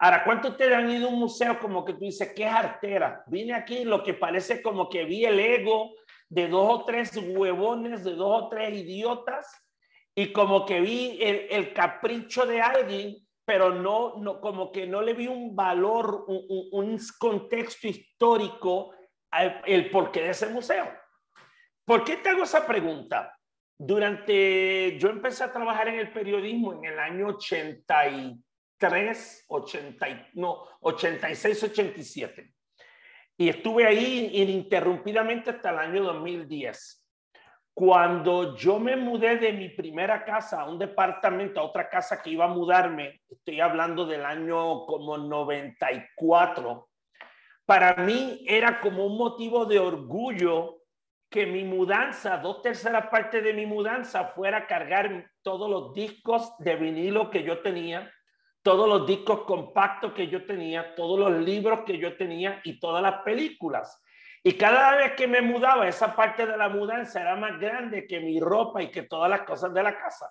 Ahora, 0.00 0.22
¿cuántos 0.24 0.52
ustedes 0.52 0.74
han 0.74 0.90
ido 0.90 1.08
a 1.08 1.10
un 1.10 1.18
museo 1.18 1.58
como 1.58 1.84
que 1.84 1.92
tú 1.92 2.00
dices, 2.00 2.32
qué 2.34 2.46
artera? 2.46 3.24
Vine 3.26 3.54
aquí 3.54 3.84
lo 3.84 4.02
que 4.02 4.14
parece 4.14 4.62
como 4.62 4.88
que 4.88 5.04
vi 5.04 5.24
el 5.24 5.38
ego 5.40 5.92
de 6.28 6.46
dos 6.46 6.80
o 6.80 6.84
tres 6.84 7.16
huevones, 7.16 8.04
de 8.04 8.14
dos 8.14 8.42
o 8.42 8.48
tres 8.48 8.78
idiotas, 8.78 9.46
y 10.14 10.32
como 10.32 10.66
que 10.66 10.80
vi 10.80 11.18
el, 11.20 11.72
capricho 11.72 12.44
de 12.46 12.60
alguien, 12.60 13.16
pero 13.48 13.70
no, 13.70 14.16
no, 14.18 14.42
como 14.42 14.70
que 14.70 14.86
no 14.86 15.00
le 15.00 15.14
vi 15.14 15.26
un 15.26 15.56
valor, 15.56 16.26
un, 16.28 16.68
un 16.70 16.98
contexto 17.18 17.88
histórico 17.88 18.94
al 19.30 19.62
el 19.64 19.88
porqué 19.88 20.20
de 20.20 20.32
ese 20.32 20.48
museo. 20.48 20.86
¿Por 21.82 22.04
qué 22.04 22.18
te 22.18 22.28
hago 22.28 22.42
esa 22.42 22.66
pregunta? 22.66 23.34
Durante, 23.78 24.98
yo 24.98 25.08
empecé 25.08 25.44
a 25.44 25.52
trabajar 25.52 25.88
en 25.88 25.98
el 25.98 26.12
periodismo 26.12 26.74
en 26.74 26.92
el 26.92 26.98
año 26.98 27.28
83, 27.28 29.44
80, 29.48 30.28
no, 30.34 30.64
86, 30.80 31.62
87. 31.62 32.52
Y 33.38 33.48
estuve 33.48 33.86
ahí 33.86 34.30
ininterrumpidamente 34.34 35.48
hasta 35.48 35.70
el 35.70 35.78
año 35.78 36.04
2010. 36.04 36.97
Cuando 37.78 38.56
yo 38.56 38.80
me 38.80 38.96
mudé 38.96 39.36
de 39.36 39.52
mi 39.52 39.68
primera 39.68 40.24
casa 40.24 40.62
a 40.62 40.68
un 40.68 40.80
departamento, 40.80 41.60
a 41.60 41.62
otra 41.62 41.88
casa 41.88 42.20
que 42.20 42.30
iba 42.30 42.46
a 42.46 42.48
mudarme, 42.48 43.20
estoy 43.30 43.60
hablando 43.60 44.04
del 44.04 44.24
año 44.24 44.84
como 44.84 45.16
94, 45.16 46.88
para 47.64 47.94
mí 48.02 48.44
era 48.48 48.80
como 48.80 49.06
un 49.06 49.16
motivo 49.16 49.64
de 49.64 49.78
orgullo 49.78 50.78
que 51.30 51.46
mi 51.46 51.62
mudanza, 51.62 52.38
dos 52.38 52.62
terceras 52.62 53.06
partes 53.10 53.44
de 53.44 53.52
mi 53.52 53.64
mudanza, 53.64 54.24
fuera 54.34 54.66
cargar 54.66 55.30
todos 55.42 55.70
los 55.70 55.94
discos 55.94 56.58
de 56.58 56.74
vinilo 56.74 57.30
que 57.30 57.44
yo 57.44 57.60
tenía, 57.60 58.12
todos 58.60 58.88
los 58.88 59.06
discos 59.06 59.42
compactos 59.44 60.14
que 60.14 60.26
yo 60.26 60.44
tenía, 60.44 60.96
todos 60.96 61.16
los 61.16 61.44
libros 61.44 61.82
que 61.82 61.96
yo 61.96 62.16
tenía 62.16 62.60
y 62.64 62.80
todas 62.80 63.04
las 63.04 63.22
películas. 63.22 64.02
Y 64.42 64.52
cada 64.52 64.96
vez 64.96 65.12
que 65.14 65.26
me 65.26 65.40
mudaba, 65.40 65.88
esa 65.88 66.14
parte 66.14 66.46
de 66.46 66.56
la 66.56 66.68
mudanza 66.68 67.20
era 67.20 67.36
más 67.36 67.58
grande 67.58 68.06
que 68.06 68.20
mi 68.20 68.38
ropa 68.40 68.82
y 68.82 68.90
que 68.90 69.02
todas 69.02 69.28
las 69.28 69.42
cosas 69.42 69.74
de 69.74 69.82
la 69.82 69.96
casa. 69.96 70.30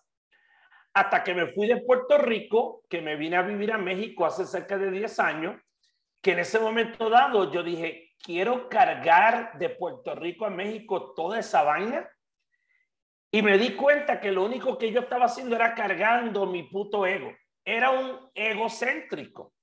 Hasta 0.94 1.24
que 1.24 1.34
me 1.34 1.48
fui 1.54 1.68
de 1.68 1.82
Puerto 1.82 2.18
Rico, 2.18 2.84
que 2.90 3.02
me 3.02 3.16
vine 3.16 3.38
a 3.38 3.42
vivir 3.42 3.72
a 3.72 3.78
México 3.78 4.26
hace 4.26 4.46
cerca 4.46 4.78
de 4.78 4.90
10 4.90 5.20
años, 5.20 5.62
que 6.22 6.32
en 6.32 6.40
ese 6.40 6.60
momento 6.60 7.10
dado 7.10 7.52
yo 7.52 7.62
dije, 7.64 8.16
quiero 8.24 8.70
cargar 8.70 9.58
de 9.58 9.70
Puerto 9.70 10.16
Rico 10.16 10.46
a 10.46 10.50
México 10.50 11.14
toda 11.14 11.40
esa 11.40 11.64
vaina. 11.64 12.10
Y 13.30 13.42
me 13.42 13.58
di 13.58 13.76
cuenta 13.76 14.20
que 14.20 14.32
lo 14.32 14.46
único 14.46 14.78
que 14.78 14.92
yo 14.92 15.02
estaba 15.02 15.26
haciendo 15.26 15.56
era 15.56 15.76
cargando 15.76 16.46
mi 16.46 16.64
puto 16.64 17.06
ego. 17.06 17.34
Era 17.64 17.92
un 17.92 18.32
egocéntrico. 18.34 19.54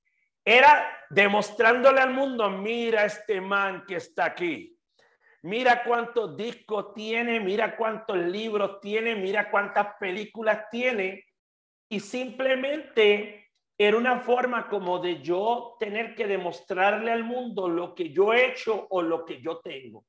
Era 0.44 0.90
demostrándole 1.08 2.00
al 2.00 2.12
mundo, 2.12 2.50
mira 2.50 3.04
este 3.04 3.40
man 3.40 3.84
que 3.86 3.96
está 3.96 4.26
aquí. 4.26 4.78
Mira 5.42 5.82
cuántos 5.84 6.36
discos 6.36 6.94
tiene, 6.94 7.40
mira 7.40 7.76
cuántos 7.76 8.16
libros 8.16 8.80
tiene, 8.80 9.14
mira 9.14 9.50
cuántas 9.50 9.94
películas 9.98 10.66
tiene. 10.70 11.24
Y 11.88 12.00
simplemente 12.00 13.52
era 13.76 13.96
una 13.96 14.20
forma 14.20 14.68
como 14.68 14.98
de 14.98 15.20
yo 15.20 15.76
tener 15.78 16.14
que 16.14 16.26
demostrarle 16.26 17.10
al 17.10 17.24
mundo 17.24 17.68
lo 17.68 17.94
que 17.94 18.10
yo 18.10 18.32
he 18.32 18.52
hecho 18.52 18.86
o 18.90 19.02
lo 19.02 19.24
que 19.24 19.40
yo 19.40 19.58
tengo. 19.58 20.04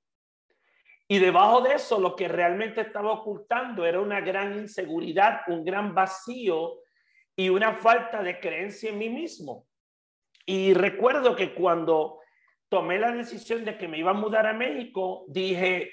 Y 1.07 1.19
debajo 1.19 1.61
de 1.61 1.75
eso, 1.75 1.99
lo 1.99 2.15
que 2.15 2.27
realmente 2.27 2.81
estaba 2.81 3.11
ocultando 3.11 3.85
era 3.85 3.99
una 3.99 4.21
gran 4.21 4.57
inseguridad, 4.57 5.41
un 5.47 5.63
gran 5.63 5.93
vacío 5.93 6.79
y 7.35 7.49
una 7.49 7.73
falta 7.75 8.23
de 8.23 8.39
creencia 8.39 8.89
en 8.89 8.97
mí 8.97 9.09
mismo. 9.09 9.67
Y 10.45 10.73
recuerdo 10.73 11.35
que 11.35 11.53
cuando 11.53 12.19
tomé 12.69 12.99
la 12.99 13.11
decisión 13.11 13.65
de 13.65 13.77
que 13.77 13.87
me 13.87 13.97
iba 13.97 14.11
a 14.11 14.15
mudar 14.15 14.47
a 14.47 14.53
México, 14.53 15.25
dije, 15.27 15.91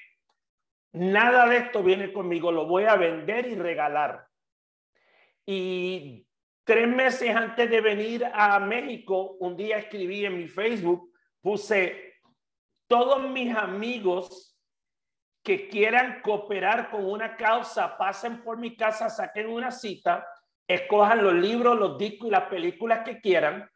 nada 0.93 1.47
de 1.49 1.59
esto 1.59 1.83
viene 1.83 2.13
conmigo, 2.13 2.53
lo 2.53 2.67
voy 2.67 2.85
a 2.85 2.97
vender 2.97 3.47
y 3.47 3.55
regalar. 3.55 4.27
Y 5.47 6.27
Tres 6.65 6.87
meses 6.87 7.35
antes 7.35 7.69
de 7.69 7.81
venir 7.81 8.25
a 8.33 8.61
México, 8.61 9.37
un 9.41 9.57
día 9.57 9.79
escribí 9.79 10.25
en 10.25 10.39
mi 10.39 10.47
Facebook, 10.47 11.13
puse, 11.41 12.21
todos 12.87 13.29
mis 13.31 13.53
amigos 13.57 14.57
que 15.43 15.69
quieran 15.69 16.23
cooperar 16.23 16.89
con 16.89 17.05
una 17.05 17.37
causa, 17.37 17.99
pasen 17.99 18.45
por 18.45 18.59
mi 18.59 18.77
casa, 18.77 19.11
saquen 19.11 19.49
una 19.49 19.73
cita, 19.73 20.25
escojan 20.69 21.25
los 21.25 21.35
libros, 21.35 21.77
los 21.77 21.99
discos 21.99 22.29
y 22.29 22.31
las 22.31 22.45
películas 22.45 23.01
que 23.05 23.21
quieran, 23.21 23.69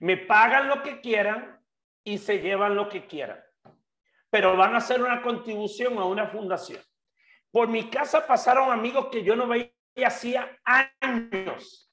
me 0.00 0.16
pagan 0.16 0.68
lo 0.68 0.82
que 0.82 1.00
quieran 1.00 1.62
y 2.02 2.18
se 2.18 2.38
llevan 2.38 2.74
lo 2.74 2.88
que 2.88 3.06
quieran. 3.06 3.40
Pero 4.30 4.56
van 4.56 4.74
a 4.74 4.78
hacer 4.78 5.00
una 5.00 5.22
contribución 5.22 5.98
a 5.98 6.04
una 6.04 6.26
fundación. 6.28 6.82
Por 7.50 7.68
mi 7.68 7.88
casa 7.88 8.26
pasaron 8.26 8.72
amigos 8.72 9.06
que 9.12 9.22
yo 9.22 9.36
no 9.36 9.46
veía 9.46 9.70
hacía 10.04 10.58
años 10.64 11.90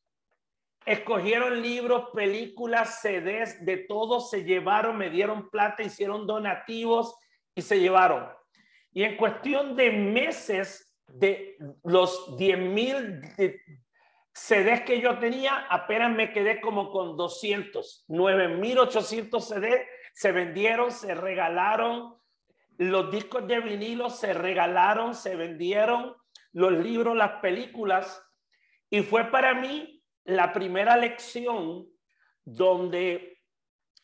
escogieron 0.87 1.61
libros, 1.61 2.11
películas, 2.13 3.01
CDs, 3.01 3.63
de 3.65 3.77
todo, 3.89 4.21
se 4.21 4.45
llevaron, 4.45 4.97
me 4.97 5.09
dieron 5.09 5.49
plata, 5.49 5.83
hicieron 5.83 6.25
donativos 6.25 7.13
y 7.53 7.61
se 7.61 7.81
llevaron. 7.81 8.25
Y 8.93 9.03
en 9.03 9.17
cuestión 9.17 9.75
de 9.75 9.91
meses, 9.91 10.95
de 11.07 11.57
los 11.83 12.37
10 12.37 12.59
mil 12.59 13.21
CDs 14.37 14.81
que 14.81 15.01
yo 15.01 15.17
tenía, 15.17 15.65
apenas 15.67 16.15
me 16.15 16.31
quedé 16.31 16.61
como 16.61 16.91
con 16.91 17.17
200, 17.17 18.05
9.800 18.07 19.41
CDs 19.41 19.81
se 20.13 20.31
vendieron, 20.31 20.91
se 20.91 21.15
regalaron, 21.15 22.15
los 22.77 23.09
discos 23.11 23.47
de 23.47 23.59
vinilo 23.59 24.11
se 24.11 24.33
regalaron, 24.33 25.15
se 25.15 25.35
vendieron, 25.35 26.15
los 26.53 26.71
libros, 26.71 27.17
las 27.17 27.41
películas, 27.41 28.23
y 28.91 29.01
fue 29.01 29.25
para 29.25 29.55
mí 29.55 30.03
la 30.23 30.53
primera 30.53 30.95
lección 30.97 31.87
donde 32.45 33.41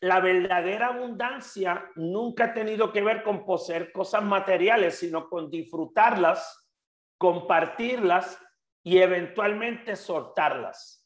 la 0.02 0.20
verdadera 0.20 0.88
abundancia 0.88 1.92
nunca 1.96 2.46
ha 2.46 2.54
tenido 2.56 2.92
que 2.92 3.04
ver 3.04 3.22
con 3.22 3.46
poseer 3.46 3.92
cosas 3.92 4.24
materiales, 4.24 4.98
sino 4.98 5.30
con 5.30 5.52
disfrutarlas, 5.52 6.72
compartirlas 7.20 8.40
y 8.84 8.98
eventualmente 9.00 9.96
soltarlas. 9.96 11.04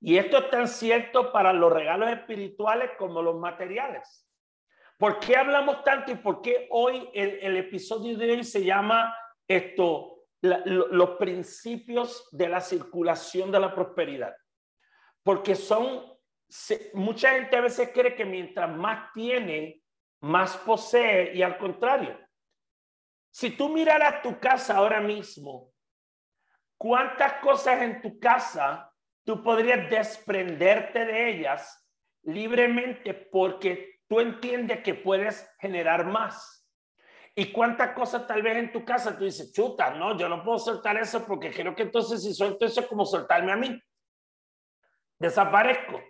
Y 0.00 0.16
esto 0.16 0.38
es 0.38 0.50
tan 0.50 0.66
cierto 0.66 1.32
para 1.32 1.52
los 1.52 1.72
regalos 1.72 2.10
espirituales 2.10 2.90
como 2.98 3.22
los 3.22 3.36
materiales. 3.36 4.28
¿Por 4.98 5.20
qué 5.20 5.36
hablamos 5.36 5.84
tanto 5.84 6.10
y 6.10 6.16
por 6.16 6.42
qué 6.42 6.66
hoy 6.70 7.08
el, 7.14 7.56
episodio 7.56 8.16
de 8.18 8.32
hoy 8.32 8.44
se 8.44 8.64
llama 8.64 9.16
esto, 9.46 10.24
los 10.40 11.10
principios 11.18 12.28
de 12.32 12.48
la 12.48 12.60
circulación 12.60 13.52
de 13.52 13.60
la 13.60 13.74
prosperidad? 13.74 14.34
Porque 15.22 15.54
son, 15.54 16.04
mucha 16.94 17.30
gente 17.30 17.56
a 17.56 17.62
veces 17.62 17.90
cree 17.94 18.16
que 18.16 18.24
mientras 18.24 18.70
más 18.76 19.12
tiene, 19.12 19.82
más 20.20 20.56
posee 20.58 21.34
y 21.34 21.42
al 21.42 21.58
contrario. 21.58 22.18
Si 23.30 23.50
tú 23.50 23.68
miraras 23.68 24.20
tu 24.20 24.38
casa 24.38 24.76
ahora 24.76 25.00
mismo, 25.00 25.71
¿cuántas 26.82 27.34
cosas 27.34 27.80
en 27.80 28.02
tu 28.02 28.18
casa 28.18 28.92
tú 29.24 29.40
podrías 29.40 29.88
desprenderte 29.88 31.04
de 31.04 31.30
ellas 31.30 31.88
libremente 32.24 33.14
porque 33.14 34.00
tú 34.08 34.18
entiendes 34.18 34.82
que 34.82 34.94
puedes 34.94 35.48
generar 35.60 36.06
más. 36.06 36.68
¿Y 37.36 37.52
cuántas 37.52 37.92
cosas 37.92 38.26
tal 38.26 38.42
vez 38.42 38.56
en 38.56 38.72
tu 38.72 38.84
casa 38.84 39.16
tú 39.16 39.24
dices, 39.24 39.52
chuta, 39.52 39.94
no, 39.94 40.18
yo 40.18 40.28
no 40.28 40.42
puedo 40.42 40.58
soltar 40.58 40.96
eso 40.96 41.24
porque 41.24 41.52
creo 41.52 41.74
que 41.76 41.84
entonces 41.84 42.20
si 42.20 42.34
suelto 42.34 42.66
eso 42.66 42.80
es 42.80 42.86
como 42.88 43.06
soltarme 43.06 43.52
a 43.52 43.56
mí. 43.56 43.80
Desaparezco. 45.20 46.02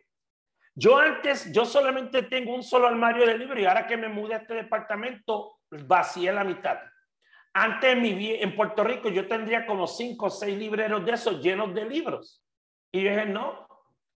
Yo 0.75 0.97
antes, 0.97 1.53
yo 1.53 1.67
solamente 1.67 2.23
tengo 2.23 2.55
un 2.55 2.63
solo 2.63 2.89
armario 2.89 3.27
de 3.27 3.37
libros 3.37 3.61
y 3.61 3.67
ahora 3.67 3.87
que 3.87 3.99
me 3.99 4.09
mudé 4.09 4.37
a 4.37 4.39
este 4.39 4.55
departamento, 4.55 5.59
vacié 5.71 6.33
la 6.33 6.45
mitad. 6.45 6.79
Antes 7.55 7.97
en 7.97 8.57
Puerto 8.57 8.83
Rico 8.83 9.09
yo 9.11 9.29
tendría 9.29 9.67
como 9.67 9.87
cinco 9.87 10.27
o 10.27 10.31
seis 10.31 10.57
libreros 10.57 11.05
de 11.05 11.13
esos 11.13 11.43
llenos 11.43 11.75
de 11.75 11.85
libros. 11.85 12.43
Y 12.91 13.03
yo 13.03 13.11
dije, 13.11 13.27
no, 13.27 13.69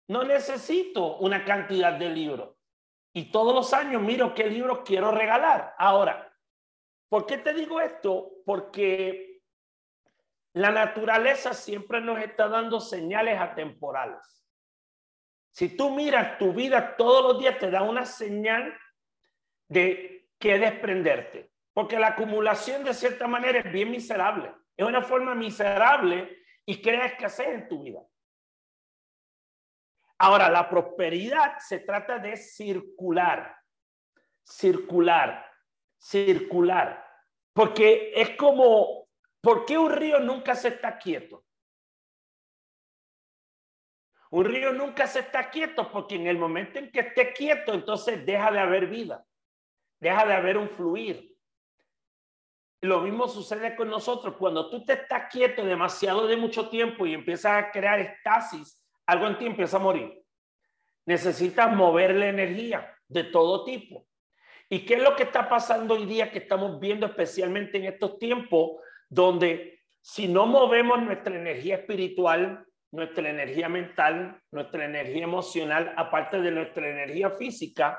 no 0.09 0.25
necesito 0.25 1.17
una 1.17 1.45
cantidad 1.45 1.95
de 1.95 2.11
libros. 2.11 2.57
Y 3.12 3.31
todos 3.31 3.55
los 3.55 3.73
años 3.73 4.03
miro 4.03 4.35
qué 4.35 4.47
libros 4.47 4.81
quiero 4.85 5.11
regalar. 5.11 5.75
Ahora, 5.79 6.33
¿por 7.09 7.26
qué 7.26 7.38
te 7.38 7.55
digo 7.55 7.81
esto? 7.81 8.33
Porque 8.45 9.41
la 10.53 10.71
naturaleza 10.71 11.55
siempre 11.55 12.00
nos 12.00 12.21
está 12.21 12.49
dando 12.49 12.81
señales 12.81 13.41
atemporales. 13.41 14.45
Si 15.53 15.76
tú 15.76 15.91
miras 15.91 16.38
tu 16.38 16.53
vida 16.53 16.97
todos 16.97 17.23
los 17.23 17.41
días, 17.41 17.59
te 17.59 17.71
da 17.71 17.83
una 17.83 18.05
señal 18.05 18.76
de 19.69 20.29
que 20.38 20.59
desprenderte. 20.59 21.54
Porque 21.75 21.99
la 21.99 22.09
acumulación 22.09 22.85
de 22.85 22.95
cierta 22.95 23.26
manera 23.26 23.59
es 23.59 23.71
bien 23.71 23.90
miserable. 23.90 24.54
Es 24.76 24.87
una 24.87 25.02
forma 25.02 25.35
miserable 25.35 26.45
y 26.64 26.81
crea 26.81 27.07
escasez 27.07 27.49
en 27.49 27.69
tu 27.69 27.83
vida. 27.83 28.00
Ahora, 30.19 30.49
la 30.49 30.69
prosperidad 30.69 31.59
se 31.59 31.81
trata 31.81 32.19
de 32.19 32.37
circular, 32.37 33.57
circular, 34.43 35.50
circular, 35.99 37.04
porque 37.52 38.12
es 38.14 38.31
como, 38.37 39.09
¿por 39.40 39.64
qué 39.64 39.76
un 39.76 39.90
río 39.90 40.21
nunca 40.21 40.54
se 40.54 40.69
está 40.69 40.97
quieto? 40.99 41.45
Un 44.31 44.45
río 44.45 44.73
nunca 44.73 45.07
se 45.07 45.21
está 45.21 45.50
quieto 45.50 45.90
porque 45.90 46.16
en 46.16 46.26
el 46.26 46.38
momento 46.38 46.78
en 46.78 46.90
que 46.90 47.00
esté 47.00 47.33
quieto, 47.33 47.73
entonces 47.73 48.25
deja 48.27 48.51
de 48.51 48.59
haber 48.59 48.87
vida, 48.87 49.25
deja 50.01 50.27
de 50.27 50.35
haber 50.35 50.59
un 50.59 50.68
fluir. 50.68 51.34
Lo 52.85 53.01
mismo 53.01 53.29
sucede 53.29 53.77
con 53.77 53.88
nosotros. 53.88 54.37
Cuando 54.37 54.68
tú 54.68 54.85
te 54.85 54.92
estás 54.92 55.33
quieto 55.33 55.64
demasiado 55.64 56.27
de 56.27 56.37
mucho 56.37 56.68
tiempo 56.68 57.07
y 57.07 57.14
empiezas 57.14 57.53
a 57.53 57.70
crear 57.70 57.99
estasis, 57.99 58.85
algo 59.07 59.27
en 59.27 59.38
ti 59.38 59.47
empieza 59.47 59.79
a 59.79 59.81
morir. 59.81 60.23
Necesitas 61.07 61.75
mover 61.75 62.14
la 62.14 62.29
energía 62.29 62.94
de 63.09 63.25
todo 63.25 63.64
tipo. 63.64 64.07
¿Y 64.68 64.81
qué 64.85 64.97
es 64.97 65.03
lo 65.03 65.16
que 65.16 65.23
está 65.23 65.49
pasando 65.49 65.94
hoy 65.94 66.05
día 66.05 66.31
que 66.31 66.40
estamos 66.40 66.79
viendo 66.79 67.07
especialmente 67.07 67.79
en 67.79 67.87
estos 67.87 68.18
tiempos 68.18 68.73
donde 69.09 69.81
si 70.03 70.29
no 70.29 70.44
movemos 70.44 71.03
nuestra 71.03 71.35
energía 71.35 71.77
espiritual, 71.77 72.66
nuestra 72.90 73.31
energía 73.31 73.70
mental, 73.70 74.42
nuestra 74.51 74.85
energía 74.85 75.25
emocional, 75.25 75.94
aparte 75.97 76.38
de 76.38 76.51
nuestra 76.51 76.87
energía 76.87 77.31
física, 77.31 77.99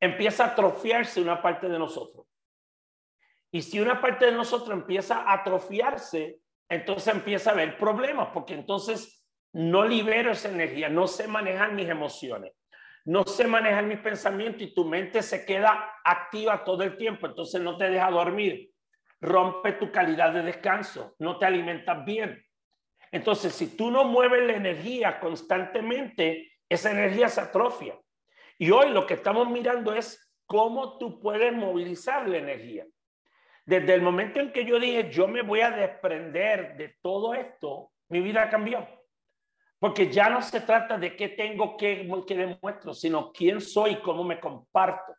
empieza 0.00 0.44
a 0.44 0.48
atrofiarse 0.48 1.20
una 1.20 1.42
parte 1.42 1.68
de 1.68 1.78
nosotros. 1.78 2.31
Y 3.52 3.60
si 3.62 3.78
una 3.80 4.00
parte 4.00 4.26
de 4.26 4.32
nosotros 4.32 4.70
empieza 4.70 5.22
a 5.22 5.34
atrofiarse, 5.34 6.38
entonces 6.68 7.14
empieza 7.14 7.50
a 7.50 7.52
haber 7.52 7.76
problemas, 7.76 8.30
porque 8.32 8.54
entonces 8.54 9.22
no 9.52 9.84
libero 9.84 10.32
esa 10.32 10.48
energía, 10.48 10.88
no 10.88 11.06
sé 11.06 11.28
manejar 11.28 11.72
mis 11.72 11.88
emociones, 11.88 12.54
no 13.04 13.24
sé 13.24 13.46
manejar 13.46 13.84
mis 13.84 13.98
pensamientos 13.98 14.62
y 14.62 14.74
tu 14.74 14.86
mente 14.86 15.22
se 15.22 15.44
queda 15.44 15.96
activa 16.02 16.64
todo 16.64 16.82
el 16.82 16.96
tiempo, 16.96 17.26
entonces 17.26 17.60
no 17.60 17.76
te 17.76 17.90
deja 17.90 18.10
dormir, 18.10 18.70
rompe 19.20 19.72
tu 19.72 19.92
calidad 19.92 20.32
de 20.32 20.42
descanso, 20.42 21.14
no 21.18 21.38
te 21.38 21.44
alimentas 21.44 22.02
bien. 22.06 22.42
Entonces, 23.10 23.52
si 23.52 23.76
tú 23.76 23.90
no 23.90 24.04
mueves 24.04 24.46
la 24.46 24.54
energía 24.54 25.20
constantemente, 25.20 26.52
esa 26.66 26.90
energía 26.90 27.28
se 27.28 27.42
atrofia. 27.42 28.00
Y 28.56 28.70
hoy 28.70 28.88
lo 28.88 29.06
que 29.06 29.14
estamos 29.14 29.50
mirando 29.50 29.92
es 29.94 30.32
cómo 30.46 30.96
tú 30.96 31.20
puedes 31.20 31.52
movilizar 31.52 32.26
la 32.26 32.38
energía. 32.38 32.86
Desde 33.64 33.94
el 33.94 34.02
momento 34.02 34.40
en 34.40 34.52
que 34.52 34.64
yo 34.64 34.80
dije, 34.80 35.10
yo 35.10 35.28
me 35.28 35.42
voy 35.42 35.60
a 35.60 35.70
desprender 35.70 36.76
de 36.76 36.96
todo 37.00 37.34
esto, 37.34 37.92
mi 38.08 38.20
vida 38.20 38.50
cambió. 38.50 38.86
Porque 39.78 40.10
ya 40.10 40.30
no 40.30 40.42
se 40.42 40.60
trata 40.60 40.98
de 40.98 41.16
qué 41.16 41.30
tengo 41.30 41.76
que, 41.76 42.08
que 42.26 42.36
demuestro, 42.36 42.94
sino 42.94 43.32
quién 43.32 43.60
soy 43.60 43.96
cómo 43.96 44.24
me 44.24 44.38
comparto. 44.38 45.14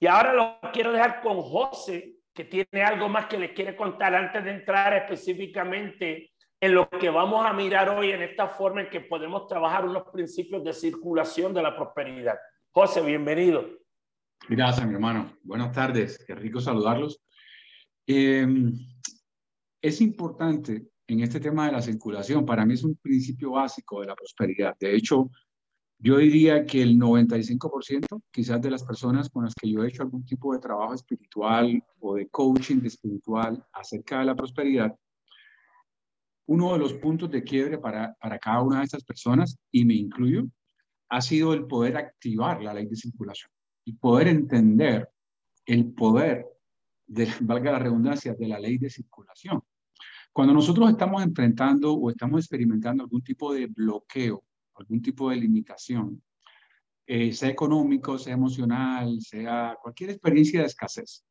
Y 0.00 0.06
ahora 0.06 0.32
lo 0.32 0.58
quiero 0.72 0.92
dejar 0.92 1.20
con 1.20 1.42
José, 1.42 2.14
que 2.32 2.44
tiene 2.44 2.84
algo 2.84 3.08
más 3.08 3.26
que 3.26 3.38
le 3.38 3.52
quiere 3.52 3.74
contar 3.74 4.14
antes 4.14 4.44
de 4.44 4.52
entrar 4.52 4.94
específicamente 4.94 6.32
en 6.60 6.74
lo 6.74 6.88
que 6.88 7.10
vamos 7.10 7.44
a 7.44 7.52
mirar 7.52 7.88
hoy 7.90 8.10
en 8.10 8.22
esta 8.22 8.48
forma 8.48 8.82
en 8.82 8.90
que 8.90 9.00
podemos 9.00 9.46
trabajar 9.46 9.84
unos 9.84 10.04
principios 10.12 10.62
de 10.64 10.72
circulación 10.72 11.52
de 11.52 11.62
la 11.62 11.76
prosperidad. 11.76 12.38
José, 12.70 13.00
bienvenido. 13.02 13.64
Gracias, 14.48 14.86
mi 14.86 14.94
hermano. 14.94 15.30
Buenas 15.42 15.72
tardes. 15.72 16.24
Qué 16.26 16.34
rico 16.34 16.58
saludarlos. 16.58 17.20
Em, 18.06 18.72
es 19.82 20.00
importante 20.00 20.88
en 21.06 21.20
este 21.20 21.38
tema 21.38 21.66
de 21.66 21.72
la 21.72 21.82
circulación, 21.82 22.46
para 22.46 22.64
mí 22.64 22.72
es 22.72 22.82
un 22.82 22.96
principio 22.96 23.50
básico 23.52 24.00
de 24.00 24.06
la 24.06 24.14
prosperidad. 24.14 24.74
De 24.80 24.96
hecho, 24.96 25.30
yo 25.98 26.16
diría 26.16 26.64
que 26.64 26.80
el 26.80 26.96
95% 26.98 28.22
quizás 28.30 28.62
de 28.62 28.70
las 28.70 28.84
personas 28.84 29.28
con 29.28 29.44
las 29.44 29.54
que 29.54 29.70
yo 29.70 29.84
he 29.84 29.88
hecho 29.88 30.02
algún 30.02 30.24
tipo 30.24 30.54
de 30.54 30.60
trabajo 30.60 30.94
espiritual 30.94 31.84
o 32.00 32.14
de 32.14 32.28
coaching 32.28 32.80
espiritual 32.86 33.62
acerca 33.72 34.20
de 34.20 34.24
la 34.24 34.34
prosperidad, 34.34 34.96
uno 36.46 36.72
de 36.72 36.78
los 36.78 36.94
puntos 36.94 37.30
de 37.30 37.42
quiebre 37.42 37.76
para, 37.76 38.14
para 38.14 38.38
cada 38.38 38.62
una 38.62 38.78
de 38.78 38.86
estas 38.86 39.04
personas, 39.04 39.58
y 39.70 39.84
me 39.84 39.94
incluyo, 39.94 40.46
ha 41.10 41.20
sido 41.20 41.52
el 41.52 41.66
poder 41.66 41.98
activar 41.98 42.62
la 42.62 42.72
ley 42.72 42.86
de 42.86 42.96
circulación 42.96 43.50
y 43.88 43.94
poder 43.94 44.28
entender 44.28 45.08
el 45.64 45.94
poder, 45.94 46.46
de, 47.06 47.26
valga 47.40 47.72
la 47.72 47.78
redundancia, 47.78 48.34
de 48.34 48.46
la 48.46 48.60
ley 48.60 48.76
de 48.76 48.90
circulación. 48.90 49.62
Cuando 50.30 50.52
nosotros 50.52 50.90
estamos 50.90 51.22
enfrentando 51.22 51.94
o 51.94 52.10
estamos 52.10 52.40
experimentando 52.40 53.02
algún 53.02 53.22
tipo 53.22 53.54
de 53.54 53.66
bloqueo, 53.66 54.44
algún 54.74 55.00
tipo 55.00 55.30
de 55.30 55.36
limitación, 55.36 56.22
eh, 57.06 57.32
sea 57.32 57.48
económico, 57.48 58.18
sea 58.18 58.34
emocional, 58.34 59.22
sea 59.22 59.74
cualquier 59.82 60.10
experiencia 60.10 60.60
de 60.60 60.66
escasez, 60.66 61.24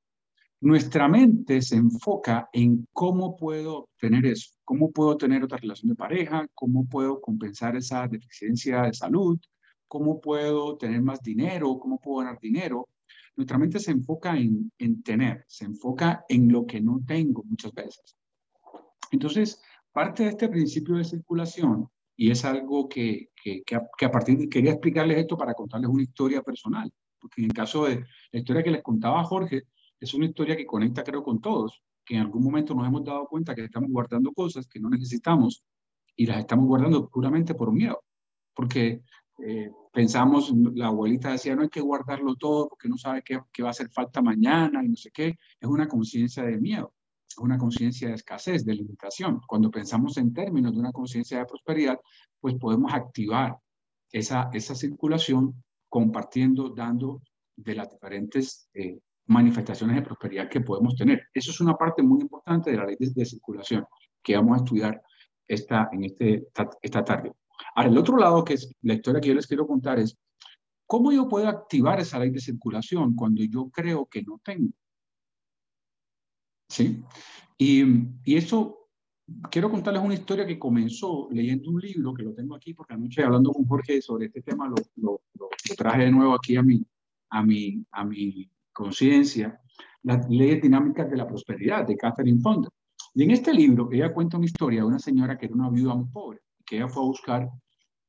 nuestra 0.60 1.08
mente 1.08 1.62
se 1.62 1.76
enfoca 1.76 2.50
en 2.52 2.88
cómo 2.92 3.38
puedo 3.38 3.84
obtener 3.84 4.26
eso, 4.26 4.50
cómo 4.64 4.92
puedo 4.92 5.16
tener 5.16 5.44
otra 5.44 5.60
relación 5.60 5.90
de 5.90 5.96
pareja, 5.96 6.48
cómo 6.56 6.88
puedo 6.88 7.22
compensar 7.22 7.76
esa 7.76 8.08
deficiencia 8.08 8.82
de 8.82 8.96
salud, 8.96 9.38
cómo 9.88 10.20
puedo 10.22 10.78
tener 10.78 11.02
más 11.02 11.22
dinero, 11.22 11.80
cómo 11.80 12.00
puedo 12.00 12.20
ganar 12.20 12.40
dinero. 12.40 12.88
Nuestra 13.36 13.58
mente 13.58 13.80
se 13.80 13.92
enfoca 13.92 14.38
en, 14.38 14.72
en 14.78 15.04
tener, 15.04 15.46
se 15.48 15.66
enfoca 15.66 16.26
en 16.28 16.52
lo 16.52 16.66
que 16.66 16.82
no 16.82 17.02
tengo 17.06 17.44
muchas 17.44 17.74
veces. 17.74 18.18
Entonces, 19.12 19.62
parte 19.92 20.24
de 20.24 20.30
este 20.30 20.50
principio 20.50 20.96
de 20.96 21.04
circulación, 21.04 21.90
y 22.16 22.32
es 22.32 22.44
algo 22.46 22.90
que, 22.90 23.30
que, 23.42 23.64
que, 23.64 23.76
a, 23.76 24.12
partir 24.12 24.38
de, 24.40 24.50
quería 24.50 24.72
explicarles 24.72 25.20
esto 25.20 25.38
para 25.38 25.54
contarles 25.54 25.90
una 25.90 26.02
historia 26.02 26.42
personal, 26.42 26.92
porque 27.20 27.42
en 27.42 27.46
el 27.46 27.54
caso 27.54 27.86
de 27.86 28.04
la 28.32 28.40
historia 28.40 28.64
que 28.64 28.72
les 28.72 28.82
contaba 28.82 29.24
Jorge, 29.24 29.64
es 30.00 30.14
una 30.14 30.26
historia 30.26 30.58
que 30.58 30.66
conecta 30.66 31.04
creo 31.04 31.24
con 31.24 31.40
todos. 31.40 31.82
que 32.04 32.16
en 32.16 32.22
algún 32.22 32.44
momento 32.44 32.74
nos 32.74 32.88
hemos 32.88 33.04
dado 33.04 33.28
cuenta 33.28 33.54
que 33.54 33.66
estamos 33.66 33.90
guardando 33.92 34.32
cosas 34.32 34.66
que 34.66 34.80
no 34.80 34.90
necesitamos 34.90 35.64
y 36.16 36.26
las 36.26 36.40
estamos 36.40 36.66
guardando 36.66 37.10
puramente 37.10 37.54
por 37.54 37.72
miedo, 37.72 38.02
porque 38.56 39.02
eh, 39.46 39.72
pensamos, 39.94 40.52
la 40.74 40.88
abuelita 40.88 41.32
decía, 41.32 41.56
no 41.56 41.62
hay 41.64 41.70
que 41.70 41.82
guardarlo 41.82 42.36
todo 42.36 42.70
porque 42.70 42.90
no 42.90 42.98
sabe 42.98 43.22
qué, 43.24 43.40
qué 43.52 43.64
va 43.64 43.70
a 43.70 43.72
hacer 43.72 43.90
falta 43.90 44.22
mañana 44.22 44.84
y 44.84 44.90
no 44.90 44.96
sé 44.96 45.12
qué, 45.12 45.38
es 45.60 45.70
una 45.70 45.88
conciencia 45.88 46.44
de 46.44 46.58
miedo, 46.58 46.94
una 47.38 47.58
conciencia 47.58 48.08
de 48.08 48.16
escasez, 48.16 48.66
de 48.66 48.76
limitación. 48.76 49.42
Cuando 49.48 49.70
pensamos 49.70 50.18
en 50.18 50.34
términos 50.34 50.74
de 50.74 50.80
una 50.80 50.92
conciencia 50.92 51.40
de 51.40 51.46
prosperidad, 51.46 52.00
pues 52.40 52.56
podemos 52.56 52.94
activar 52.94 53.58
esa, 54.12 54.50
esa 54.54 54.76
circulación 54.76 55.64
compartiendo, 55.90 56.70
dando 56.70 57.22
de 57.56 57.76
las 57.76 57.90
diferentes 57.90 58.70
eh, 58.74 59.00
manifestaciones 59.28 59.98
de 59.98 60.02
prosperidad 60.02 60.50
que 60.50 60.62
podemos 60.62 60.96
tener. 60.96 61.28
Eso 61.34 61.52
es 61.52 61.60
una 61.62 61.76
parte 61.76 62.02
muy 62.02 62.22
importante 62.22 62.72
de 62.72 62.78
la 62.78 62.86
ley 62.86 62.96
de, 63.00 63.26
circulación 63.26 63.86
que 64.24 64.36
vamos 64.36 64.54
a 64.56 64.64
estudiar 64.64 65.02
esta, 65.48 65.90
en 65.92 66.06
este, 66.06 66.48
esta 66.82 67.04
tarde. 67.04 67.34
Ahora, 67.78 67.92
el 67.92 67.98
otro 68.00 68.18
lado, 68.18 68.44
que 68.44 68.56
es 68.56 68.76
la 68.82 68.96
historia 68.96 69.22
que 69.22 69.28
yo 69.28 69.36
les 69.36 69.46
quiero 69.46 69.68
contar, 69.68 70.00
es 70.00 70.18
cómo 70.88 71.12
yo 71.12 71.30
puedo 71.30 71.48
activar 71.48 72.00
esa 72.00 72.18
ley 72.18 72.32
de 72.32 72.40
circulación 72.40 73.16
cuando 73.16 73.44
yo 73.44 73.70
creo 73.70 74.08
que 74.08 74.24
no 74.24 74.42
tengo. 74.44 74.74
¿Sí? 76.68 77.04
Y, 77.56 77.84
y 78.24 78.36
eso, 78.36 78.90
quiero 79.52 79.70
contarles 79.70 80.02
una 80.02 80.16
historia 80.16 80.48
que 80.48 80.58
comenzó 80.58 81.28
leyendo 81.30 81.70
un 81.70 81.80
libro, 81.80 82.16
que 82.16 82.24
lo 82.24 82.34
tengo 82.34 82.56
aquí, 82.56 82.74
porque 82.74 82.96
anoche 82.96 83.24
hablando 83.24 83.52
con 83.52 83.68
Jorge 83.68 84.02
sobre 84.02 84.26
este 84.26 84.42
tema, 84.42 84.68
lo, 84.68 84.76
lo, 84.96 85.22
lo, 85.36 85.48
traje 85.78 86.06
de 86.06 86.12
nuevo 86.12 86.34
aquí 86.34 86.56
a 86.56 86.64
mi, 86.64 86.84
a 87.30 87.44
mi, 87.44 87.86
a 87.92 88.04
mi 88.04 88.50
conciencia, 88.74 89.62
las 90.02 90.28
leyes 90.28 90.64
dinámicas 90.64 91.08
de 91.12 91.18
la 91.18 91.28
prosperidad 91.28 91.86
de 91.86 91.96
Catherine 91.96 92.42
Fonda. 92.42 92.70
Y 93.14 93.22
en 93.22 93.30
este 93.30 93.54
libro 93.54 93.88
ella 93.92 94.12
cuenta 94.12 94.38
una 94.38 94.48
historia 94.48 94.80
de 94.80 94.88
una 94.88 94.98
señora 94.98 95.38
que 95.38 95.46
era 95.46 95.54
una 95.54 95.70
viuda 95.70 95.94
muy 95.94 96.10
pobre, 96.10 96.40
que 96.66 96.78
ella 96.78 96.88
fue 96.88 97.04
a 97.04 97.06
buscar 97.06 97.48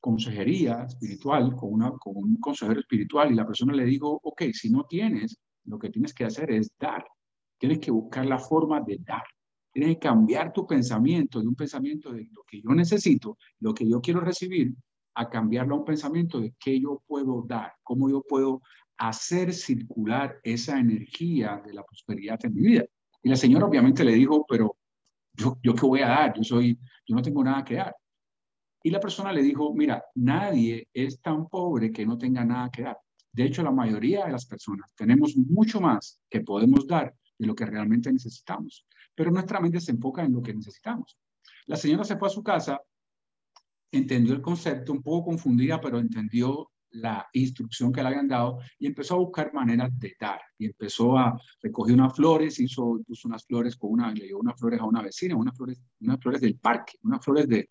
consejería 0.01 0.85
espiritual 0.85 1.55
con, 1.55 1.73
una, 1.73 1.91
con 1.93 2.17
un 2.17 2.37
consejero 2.37 2.81
espiritual 2.81 3.33
y 3.33 3.35
la 3.35 3.47
persona 3.47 3.75
le 3.75 3.85
dijo, 3.85 4.21
ok, 4.23 4.43
si 4.53 4.71
no 4.71 4.85
tienes, 4.85 5.39
lo 5.65 5.79
que 5.79 5.91
tienes 5.91 6.15
que 6.15 6.25
hacer 6.25 6.51
es 6.51 6.71
dar. 6.79 7.05
Tienes 7.59 7.79
que 7.79 7.91
buscar 7.91 8.27
la 8.27 8.39
forma 8.39 8.81
de 8.81 8.99
dar. 9.01 9.25
Tienes 9.73 9.97
que 9.97 10.01
cambiar 10.01 10.53
tu 10.53 10.67
pensamiento 10.67 11.41
de 11.41 11.49
un 11.49 11.55
pensamiento 11.55 12.13
de 12.13 12.29
lo 12.33 12.43
que 12.45 12.61
yo 12.61 12.71
necesito, 12.71 13.37
lo 13.61 13.75
que 13.75 13.89
yo 13.89 14.01
quiero 14.01 14.21
recibir, 14.21 14.75
a 15.15 15.29
cambiarlo 15.29 15.75
a 15.75 15.79
un 15.79 15.85
pensamiento 15.85 16.41
de 16.41 16.55
qué 16.59 16.81
yo 16.81 17.03
puedo 17.07 17.45
dar, 17.47 17.73
cómo 17.83 18.09
yo 18.09 18.23
puedo 18.23 18.63
hacer 18.97 19.53
circular 19.53 20.39
esa 20.45 20.79
energía 20.79 21.61
de 21.65 21.73
la 21.73 21.83
prosperidad 21.83 22.39
en 22.45 22.55
mi 22.55 22.63
vida. 22.63 22.85
Y 23.23 23.29
la 23.29 23.37
señora 23.37 23.67
obviamente 23.67 24.05
le 24.05 24.13
dijo, 24.13 24.47
pero 24.49 24.77
yo, 25.33 25.59
yo 25.63 25.75
qué 25.75 25.87
voy 25.87 26.01
a 26.01 26.09
dar, 26.09 26.35
yo 26.37 26.45
soy, 26.45 26.79
yo 27.07 27.17
no 27.17 27.23
tengo 27.23 27.43
nada 27.43 27.65
que 27.65 27.75
dar. 27.75 27.95
Y 28.83 28.91
la 28.91 29.01
persona 29.01 29.33
le 29.33 29.43
dijo, 29.43 29.75
mira, 29.75 30.05
nadie 30.15 30.89
es 30.93 31.21
tan 31.21 31.49
pobre 31.49 31.91
que 31.91 32.07
no 32.07 32.17
tenga 32.17 32.45
nada 32.45 32.71
que 32.71 32.83
dar. 32.83 32.99
De 33.33 33.45
hecho, 33.45 33.63
la 33.63 33.71
mayoría 33.71 34.27
de 34.27 34.33
las 34.33 34.47
personas 34.47 34.93
tenemos 34.95 35.37
mucho 35.37 35.81
más 35.81 36.21
que 36.29 36.41
podemos 36.41 36.87
dar 36.87 37.15
de 37.39 37.47
lo 37.47 37.55
que 37.55 37.67
realmente 37.67 38.13
necesitamos, 38.13 38.87
pero 39.15 39.31
nuestra 39.31 39.61
mente 39.61 39.81
se 39.81 39.93
enfoca 39.93 40.25
en 40.25 40.33
lo 40.33 40.43
que 40.43 40.55
necesitamos. 40.55 41.17
La 41.67 41.77
señora 41.77 42.05
se 42.05 42.17
fue 42.17 42.29
a 42.29 42.33
su 42.33 42.43
casa, 42.43 42.81
entendió 43.93 44.35
el 44.35 44.43
concepto, 44.43 44.93
un 44.93 45.03
poco 45.03 45.27
confundida, 45.27 45.81
pero 45.81 45.99
entendió 45.99 46.71
la 46.91 47.29
instrucción 47.33 47.93
que 47.93 48.03
le 48.03 48.09
habían 48.09 48.29
dado 48.29 48.59
y 48.79 48.87
empezó 48.87 49.15
a 49.15 49.19
buscar 49.19 49.53
maneras 49.53 49.91
de 49.99 50.15
dar. 50.19 50.41
Y 50.59 50.67
empezó 50.67 51.17
a 51.19 51.39
recoger 51.63 51.95
unas 51.95 52.15
flores, 52.15 52.59
hizo, 52.59 52.99
unas 53.25 53.45
flores 53.45 53.77
con 53.77 53.93
una, 53.93 54.13
le 54.13 54.27
dio 54.27 54.39
unas 54.39 54.59
flores 54.59 54.81
a 54.81 54.85
una 54.85 55.03
vecina, 55.03 55.37
unas 55.37 55.57
flores, 55.57 55.81
unas 56.01 56.19
flores 56.21 56.41
del 56.41 56.57
parque, 56.57 56.95
unas 57.03 57.25
flores 57.25 57.49
de 57.49 57.69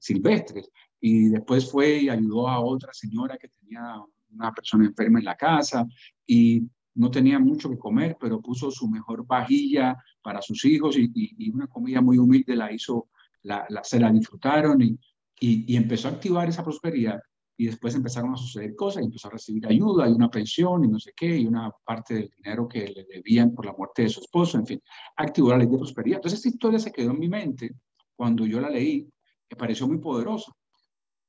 silvestres. 0.00 0.70
Y 1.00 1.28
después 1.28 1.70
fue 1.70 2.02
y 2.02 2.08
ayudó 2.08 2.48
a 2.48 2.60
otra 2.60 2.92
señora 2.92 3.38
que 3.38 3.48
tenía 3.48 4.02
una 4.30 4.52
persona 4.52 4.86
enferma 4.86 5.18
en 5.18 5.24
la 5.24 5.36
casa 5.36 5.86
y 6.26 6.62
no 6.94 7.10
tenía 7.10 7.38
mucho 7.38 7.70
que 7.70 7.78
comer, 7.78 8.16
pero 8.20 8.40
puso 8.40 8.70
su 8.70 8.88
mejor 8.88 9.24
vajilla 9.24 9.96
para 10.20 10.42
sus 10.42 10.64
hijos 10.64 10.96
y, 10.98 11.50
una 11.50 11.68
comida 11.68 12.00
muy 12.00 12.18
humilde 12.18 12.56
la 12.56 12.72
hizo, 12.72 13.08
la, 13.42 13.66
se 13.84 14.00
la 14.00 14.10
disfrutaron 14.10 14.82
y, 14.82 14.98
y, 15.40 15.76
empezó 15.76 16.08
a 16.08 16.12
activar 16.12 16.48
esa 16.48 16.64
prosperidad 16.64 17.20
y 17.56 17.66
después 17.66 17.94
empezaron 17.94 18.34
a 18.34 18.36
suceder 18.36 18.74
cosas, 18.74 19.04
empezó 19.04 19.28
a 19.28 19.32
recibir 19.32 19.66
ayuda 19.66 20.08
y 20.08 20.12
una 20.12 20.30
pensión 20.30 20.84
y 20.84 20.88
no 20.88 20.98
sé 20.98 21.12
qué, 21.16 21.38
y 21.38 21.46
una 21.46 21.70
parte 21.84 22.14
del 22.14 22.30
dinero 22.36 22.68
que 22.68 22.88
le 22.88 23.04
debían 23.04 23.54
por 23.54 23.66
la 23.66 23.72
muerte 23.72 24.02
de 24.02 24.08
su 24.08 24.20
esposo, 24.20 24.58
en 24.58 24.66
fin, 24.66 24.82
activó 25.16 25.50
la 25.50 25.58
ley 25.58 25.68
de 25.68 25.78
prosperidad. 25.78 26.18
Entonces 26.18 26.38
esta 26.38 26.48
historia 26.48 26.78
se 26.78 26.92
quedó 26.92 27.12
en 27.12 27.18
mi 27.18 27.28
mente 27.28 27.74
cuando 28.16 28.44
yo 28.46 28.60
la 28.60 28.70
leí, 28.70 29.08
me 29.50 29.56
pareció 29.56 29.86
muy 29.86 29.98
poderosa. 29.98 30.52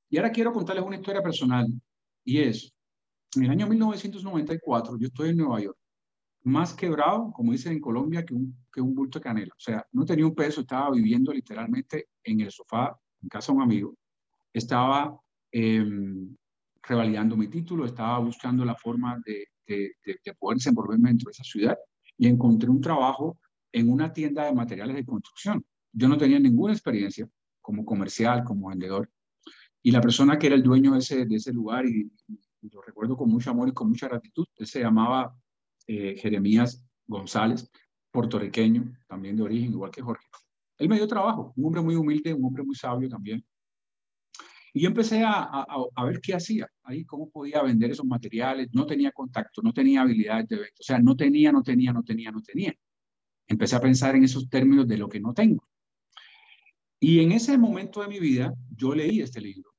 Y 0.10 0.18
ahora 0.18 0.32
quiero 0.32 0.52
contarles 0.54 0.86
una 0.86 0.96
historia 0.96 1.22
personal, 1.22 1.68
y 2.24 2.40
es, 2.40 2.74
en 3.36 3.44
el 3.44 3.52
año 3.52 3.68
1994, 3.68 4.98
yo 4.98 5.08
estoy 5.08 5.30
en 5.30 5.38
Nueva 5.38 5.62
York, 5.62 5.78
más 6.44 6.74
quebrado, 6.74 7.32
como 7.32 7.52
dicen 7.52 7.74
en 7.74 7.80
Colombia, 7.80 8.26
que 8.26 8.34
un, 8.34 8.56
que 8.72 8.82
un 8.82 8.96
bulto 8.96 9.20
de 9.20 9.24
canela. 9.24 9.54
O 9.56 9.60
sea, 9.60 9.86
no 9.92 10.06
tenía 10.06 10.26
un 10.26 10.34
peso, 10.34 10.62
estaba 10.62 10.92
viviendo 10.92 11.32
literalmente 11.32 12.10
en 12.24 12.42
el 12.42 12.52
sofá, 12.52 12.98
en 13.22 13.30
casa 13.30 13.52
de 13.52 13.58
un 13.58 13.64
amigo. 13.64 13.96
Estaba 14.54 15.20
eh, 15.52 15.86
revalidando 16.82 17.36
mi 17.38 17.48
título, 17.48 17.86
estaba 17.86 18.20
buscando 18.20 18.66
la 18.66 18.76
forma 18.76 19.20
de, 19.26 19.46
de, 19.68 19.92
de, 20.04 20.34
poder 20.34 20.58
desenvolverme 20.58 21.10
dentro 21.10 21.28
de 21.28 21.34
esa 21.34 21.44
ciudad 21.44 21.78
y 22.18 22.28
encontré 22.28 22.70
un 22.70 22.82
trabajo 22.82 23.40
en 23.72 23.92
una 23.92 24.12
tienda 24.12 24.46
de 24.46 24.54
materiales 24.54 24.96
de 24.96 25.06
construcción. 25.06 25.64
Yo 25.92 26.08
no 26.08 26.18
tenía 26.18 26.40
ninguna 26.40 26.74
experiencia 26.74 27.30
como 27.70 27.86
comercial, 27.86 28.44
como 28.44 28.70
vendedor. 28.70 29.12
Y 29.84 29.92
la 29.92 30.02
persona 30.02 30.40
que 30.40 30.48
era 30.48 30.56
el 30.56 30.64
dueño 30.64 30.94
de 30.94 31.00
ese, 31.00 31.28
de 31.28 31.36
ese 31.36 31.54
lugar, 31.54 31.86
y, 31.86 32.12
lo 32.62 32.82
recuerdo 32.82 33.16
con 33.16 33.30
mucho 33.30 33.52
amor 33.52 33.70
y 33.70 33.74
con 33.74 33.90
mucha 33.90 34.08
gratitud, 34.08 34.48
él 34.56 34.66
se 34.66 34.80
llamaba 34.80 35.36
eh, 35.86 36.16
Jeremías 36.18 36.84
González, 37.06 37.70
puertorriqueño, 38.12 38.92
también 39.08 39.36
de 39.36 39.44
origen, 39.44 39.72
igual 39.72 39.92
que 39.92 40.02
Jorge. 40.02 40.26
Él 40.80 40.90
me 40.90 40.96
dio 40.96 41.08
trabajo, 41.08 41.54
un 41.56 41.66
hombre 41.68 41.82
muy 41.82 41.94
humilde, 41.94 42.34
un 42.34 42.44
hombre 42.44 42.64
muy 42.64 42.74
sabio 42.74 43.08
también. 43.08 43.46
Y 44.74 44.82
yo 44.82 44.88
empecé 44.88 45.24
a, 45.24 45.44
a, 45.96 46.06
ver 46.06 46.20
qué 46.22 46.34
hacía 46.34 46.68
ahí, 46.82 47.06
cómo 47.06 47.30
podía 47.30 47.62
vender 47.62 47.92
esos 47.92 48.06
materiales. 48.06 48.70
No 48.74 48.88
tenía 48.88 49.12
contacto, 49.12 49.62
no 49.62 49.74
tenía 49.74 50.02
habilidades 50.02 50.48
de 50.48 50.56
venta. 50.56 50.76
O 50.80 50.84
sea, 50.84 50.98
no 50.98 51.16
tenía, 51.16 51.52
no 51.52 51.62
tenía, 51.62 51.94
no 51.94 52.02
tenía, 52.02 52.32
no 52.32 52.42
tenía. 52.42 52.74
Empecé 53.48 53.76
a 53.76 53.82
pensar 53.82 54.16
en 54.16 54.24
esos 54.24 54.50
términos 54.50 54.88
de 54.88 54.98
lo 54.98 55.08
que 55.08 55.20
no 55.20 55.34
tengo. 55.36 55.69
Y 57.00 57.22
en 57.22 57.32
ese 57.32 57.58
momento 57.58 58.02
de 58.02 58.08
mi 58.08 58.20
vida, 58.20 58.54
yo 58.76 58.94
leí 58.94 59.22
este 59.22 59.42
libro. 59.42 59.72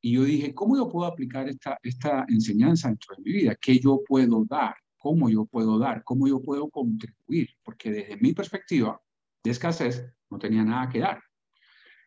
Y 0.00 0.12
yo 0.12 0.24
dije, 0.24 0.54
¿cómo 0.54 0.76
yo 0.76 0.88
puedo 0.88 1.06
aplicar 1.06 1.48
esta, 1.48 1.78
esta 1.82 2.24
enseñanza 2.28 2.88
dentro 2.88 3.16
de 3.16 3.22
mi 3.22 3.32
vida? 3.32 3.56
¿Qué 3.60 3.78
yo 3.78 4.00
puedo 4.06 4.44
dar? 4.44 4.74
¿Cómo 4.98 5.28
yo 5.30 5.46
puedo 5.46 5.78
dar? 5.78 6.04
¿Cómo 6.04 6.28
yo 6.28 6.40
puedo 6.40 6.68
contribuir? 6.68 7.48
Porque 7.62 7.90
desde 7.90 8.16
mi 8.18 8.32
perspectiva 8.32 9.00
de 9.42 9.50
escasez, 9.50 10.04
no 10.30 10.38
tenía 10.38 10.64
nada 10.64 10.88
que 10.88 11.00
dar. 11.00 11.20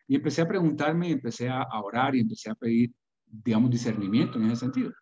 Y 0.06 0.16
empecé 0.16 0.42
a 0.42 0.48
preguntarme, 0.48 1.10
empecé 1.10 1.48
a, 1.48 1.66
orar 1.82 2.14
y 2.14 2.20
empecé 2.20 2.50
a 2.50 2.54
pedir, 2.54 2.92
digamos, 3.26 3.70
discernimiento 3.70 4.38
en 4.38 4.46
ese 4.46 4.56
sentido. 4.56 4.92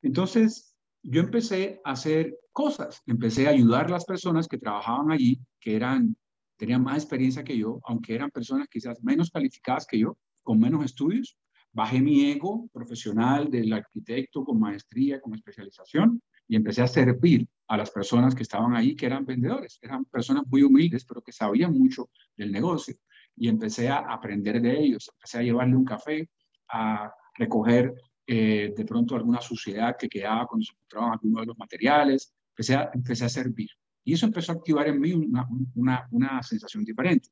Entonces, 0.00 0.76
yo 1.02 1.20
empecé 1.20 1.80
a 1.84 1.92
hacer 1.92 2.38
cosas, 2.52 3.02
empecé 3.06 3.46
a 3.46 3.50
ayudar 3.50 3.86
a 3.86 3.90
las 3.90 4.04
personas 4.04 4.48
que 4.48 4.58
trabajaban 4.58 5.10
allí, 5.10 5.40
que 5.60 5.76
eran, 5.76 6.16
tenían 6.56 6.82
más 6.82 6.96
experiencia 6.98 7.44
que 7.44 7.56
yo, 7.56 7.80
aunque 7.84 8.14
eran 8.14 8.30
personas 8.30 8.68
quizás 8.68 9.02
menos 9.02 9.30
calificadas 9.30 9.86
que 9.86 9.98
yo, 9.98 10.16
con 10.42 10.58
menos 10.58 10.84
estudios. 10.84 11.36
Bajé 11.72 12.00
mi 12.00 12.30
ego 12.30 12.68
profesional 12.72 13.50
del 13.50 13.72
arquitecto 13.72 14.44
con 14.44 14.60
maestría, 14.60 15.20
con 15.20 15.34
especialización, 15.34 16.22
y 16.46 16.56
empecé 16.56 16.82
a 16.82 16.86
servir 16.86 17.48
a 17.66 17.76
las 17.76 17.90
personas 17.90 18.34
que 18.34 18.42
estaban 18.42 18.76
ahí, 18.76 18.94
que 18.94 19.06
eran 19.06 19.24
vendedores, 19.24 19.78
eran 19.82 20.04
personas 20.04 20.44
muy 20.46 20.62
humildes, 20.62 21.04
pero 21.04 21.22
que 21.22 21.32
sabían 21.32 21.72
mucho 21.72 22.10
del 22.36 22.52
negocio 22.52 22.94
y 23.36 23.48
empecé 23.48 23.88
a 23.88 23.98
aprender 23.98 24.60
de 24.60 24.78
ellos, 24.78 25.10
empecé 25.14 25.38
a 25.38 25.42
llevarle 25.42 25.76
un 25.76 25.84
café, 25.84 26.28
a 26.68 27.12
recoger 27.34 27.94
eh, 28.26 28.72
de 28.76 28.84
pronto 28.84 29.16
alguna 29.16 29.40
suciedad 29.40 29.96
que 29.98 30.08
quedaba 30.08 30.46
cuando 30.46 30.64
se 30.64 30.72
encontraban 30.72 31.12
algunos 31.12 31.40
de 31.42 31.46
los 31.46 31.58
materiales, 31.58 32.32
empecé 32.50 32.74
a, 32.74 32.90
empecé 32.94 33.24
a 33.24 33.28
servir. 33.28 33.70
Y 34.04 34.14
eso 34.14 34.26
empezó 34.26 34.52
a 34.52 34.56
activar 34.56 34.86
en 34.88 35.00
mí 35.00 35.12
una, 35.12 35.48
una, 35.74 36.06
una 36.10 36.42
sensación 36.42 36.84
diferente. 36.84 37.30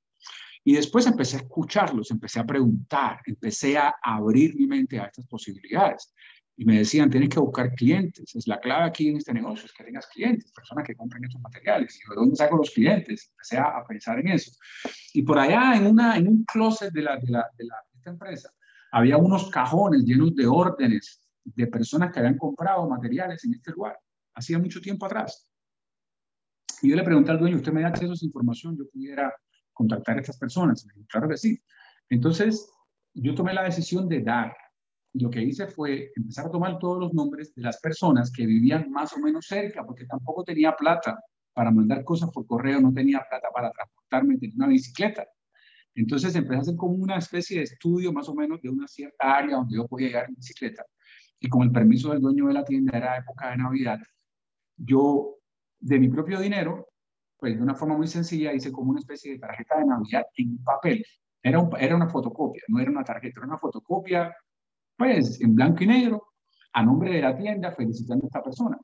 Y 0.65 0.75
después 0.75 1.07
empecé 1.07 1.37
a 1.37 1.41
escucharlos, 1.41 2.11
empecé 2.11 2.41
a 2.41 2.47
preguntar, 2.47 3.21
empecé 3.27 3.77
a 3.77 3.95
abrir 4.03 4.55
mi 4.55 4.67
mente 4.67 4.99
a 4.99 5.07
estas 5.07 5.27
posibilidades. 5.27 6.13
Y 6.57 6.65
me 6.65 6.79
decían, 6.79 7.11
tienes 7.11 7.31
que 7.31 7.41
buscar 7.41 7.75
clientes. 7.75 8.35
Es 8.37 8.47
la 8.47 8.61
clave 8.61 8.85
aquí 8.85 9.09
en 9.09 9.17
este 9.17 9.33
negocio, 9.33 9.67
es 9.67 9.73
que 9.73 9.85
tengas 9.85 10.07
clientes, 10.07 10.53
personas 10.53 10.87
que 10.87 10.95
compren 10.95 11.25
estos 11.25 11.41
materiales. 11.41 11.97
Y 11.97 12.09
¿de 12.09 12.15
dónde 12.15 12.37
saco 12.37 12.57
los 12.57 12.71
clientes? 12.71 13.31
Empecé 13.33 13.59
a, 13.59 13.85
pensar 13.89 14.21
en 14.21 14.29
eso. 14.29 14.53
Y 15.15 15.23
por 15.23 15.39
allá, 15.39 15.75
en, 15.77 15.87
una, 15.87 16.17
en 16.17 16.29
un 16.29 16.45
closet 16.45 16.93
de, 16.93 17.03
la, 17.03 17.17
de, 17.17 17.31
la, 17.31 17.47
empresa, 18.05 18.51
había 18.93 19.17
unos 19.17 19.49
cajones 19.51 20.05
llenos 20.05 20.35
de 20.35 20.47
órdenes 20.47 21.21
de 21.45 21.67
personas 21.67 22.13
que 22.13 22.19
habían 22.19 22.37
comprado 22.37 22.89
materiales 22.89 23.45
en 23.45 23.55
este 23.55 23.73
lugar, 23.73 23.99
hacía 24.35 24.59
mucho 24.59 24.81
tiempo 24.81 25.07
atrás. 25.07 25.49
Y 26.83 26.91
yo 26.91 26.97
le 26.97 27.05
pregunté 27.05 27.31
al 27.31 27.39
dueño, 27.39 27.57
¿usted 27.57 27.73
me 27.73 27.83
da 27.83 27.89
acceso 27.89 28.11
a 28.11 28.15
esa 28.15 28.27
información? 28.27 28.77
Yo 28.77 28.89
pudiera 28.91 29.33
contactar 29.73 30.17
a 30.17 30.21
estas 30.21 30.37
personas. 30.37 30.87
claro 31.09 31.29
que 31.29 31.37
sí. 31.37 31.59
Entonces, 32.11 32.69
yo 33.15 33.35
tomé 33.35 33.55
la 33.55 33.63
decisión 33.63 34.09
de 34.09 34.21
dar. 34.21 34.55
Lo 35.15 35.31
que 35.31 35.43
hice 35.43 35.69
fue 35.69 36.11
empezar 36.17 36.47
a 36.47 36.51
tomar 36.51 36.79
todos 36.79 36.99
los 36.99 37.15
nombres 37.15 37.55
de 37.55 37.63
las 37.63 37.81
personas 37.81 38.33
que 38.33 38.47
vivían 38.47 38.91
más 38.91 39.13
o 39.13 39.21
menos 39.21 39.47
cerca, 39.47 39.85
porque 39.85 40.07
tampoco 40.07 40.43
tenía 40.43 40.75
plata 40.75 41.21
para 41.53 41.71
mandar 41.71 42.03
cosas 42.03 42.31
por 42.31 42.47
correo, 42.47 42.81
no 42.81 42.93
tenía 42.93 43.25
plata 43.29 43.49
para 43.55 43.71
transportarme, 43.71 44.39
tenía 44.39 44.57
una 44.57 44.69
bicicleta. 44.69 45.27
Entonces 45.95 46.35
empecé 46.35 46.57
a 46.57 46.61
hacer 46.63 46.77
como 46.77 46.95
una 46.95 47.19
especie 47.19 47.59
de 47.59 47.65
estudio 47.65 48.13
más 48.13 48.29
o 48.29 48.35
menos 48.35 48.61
de 48.61 48.71
una 48.71 48.89
cierta 48.89 49.37
área 49.37 49.57
donde 49.57 49.77
yo 49.77 49.87
podía 49.87 50.09
llegar 50.09 50.29
en 50.29 50.35
bicicleta. 50.35 50.85
Y 51.39 51.49
con 51.49 51.63
el 51.63 51.71
permiso 51.71 52.11
del 52.11 52.23
dueño 52.23 52.47
de 52.47 52.55
la 52.55 52.65
tienda, 52.65 52.97
era 52.97 53.19
época 53.19 53.51
de 53.51 53.59
Navidad, 53.59 53.99
yo 54.77 55.42
de 55.83 55.99
mi 55.99 56.09
propio 56.09 56.41
dinero, 56.41 56.89
pues 57.37 57.57
de 57.57 57.63
una 57.63 57.75
forma 57.75 57.97
muy 57.97 58.07
sencilla 58.07 58.53
hice 58.53 58.71
como 58.71 58.93
una 58.93 59.01
especie 59.01 59.33
de 59.33 59.39
tarjeta 59.39 59.79
de 59.79 59.85
Navidad 59.85 60.25
en 60.37 60.63
papel. 60.63 61.05
Era, 61.43 61.69
era 61.79 61.97
una 61.97 62.09
fotocopia, 62.09 62.63
no 62.69 62.79
era 62.81 62.91
una 62.91 63.03
tarjeta, 63.03 63.41
era 63.41 63.49
una 63.49 63.59
fotocopia, 63.59 64.35
pues 64.97 65.41
en 65.41 65.55
blanco 65.55 65.83
y 65.83 65.89
negro, 65.89 66.23
a 66.73 66.85
nombre 66.85 67.13
de 67.13 67.21
la 67.21 67.37
tienda, 67.37 67.73
felicitando 67.73 68.25
a 68.25 68.29
esta 68.29 68.43
persona. 68.43 68.79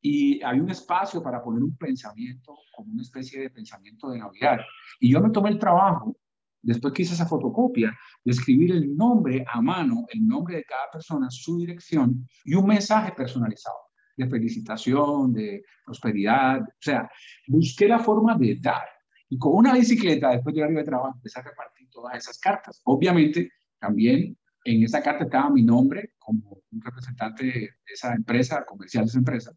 Y 0.00 0.42
hay 0.42 0.60
un 0.60 0.70
espacio 0.70 1.22
para 1.22 1.42
poner 1.42 1.62
un 1.62 1.76
pensamiento, 1.76 2.54
como 2.74 2.92
una 2.92 3.02
especie 3.02 3.40
de 3.40 3.50
pensamiento 3.50 4.10
de 4.10 4.18
Navidad. 4.18 4.58
Y 4.98 5.12
yo 5.12 5.20
me 5.20 5.30
tomé 5.30 5.50
el 5.50 5.58
trabajo 5.58 6.16
después 6.60 6.92
que 6.92 7.02
hice 7.02 7.14
esa 7.14 7.26
fotocopia, 7.26 7.96
de 8.24 8.32
escribir 8.32 8.72
el 8.72 8.96
nombre 8.96 9.44
a 9.46 9.60
mano, 9.60 10.06
el 10.08 10.26
nombre 10.26 10.56
de 10.56 10.64
cada 10.64 10.90
persona, 10.90 11.28
su 11.30 11.58
dirección 11.58 12.26
y 12.44 12.54
un 12.54 12.66
mensaje 12.66 13.12
personalizado 13.12 13.83
de 14.16 14.28
felicitación, 14.28 15.32
de 15.32 15.64
prosperidad. 15.84 16.62
O 16.62 16.80
sea, 16.80 17.10
busqué 17.46 17.88
la 17.88 17.98
forma 17.98 18.36
de 18.36 18.58
dar. 18.60 18.84
Y 19.28 19.38
con 19.38 19.56
una 19.56 19.74
bicicleta, 19.74 20.30
después 20.30 20.54
de 20.54 20.62
horario 20.62 20.78
de 20.78 20.84
trabajo, 20.84 21.14
empecé 21.16 21.40
a 21.40 21.42
repartir 21.42 21.88
todas 21.90 22.16
esas 22.16 22.38
cartas. 22.38 22.80
Obviamente, 22.84 23.50
también 23.78 24.36
en 24.64 24.82
esa 24.82 25.02
carta 25.02 25.24
estaba 25.24 25.50
mi 25.50 25.62
nombre 25.62 26.14
como 26.18 26.62
un 26.70 26.80
representante 26.80 27.44
de 27.44 27.70
esa 27.86 28.14
empresa, 28.14 28.64
comercial 28.64 29.04
de 29.04 29.08
esa 29.08 29.18
empresa. 29.18 29.52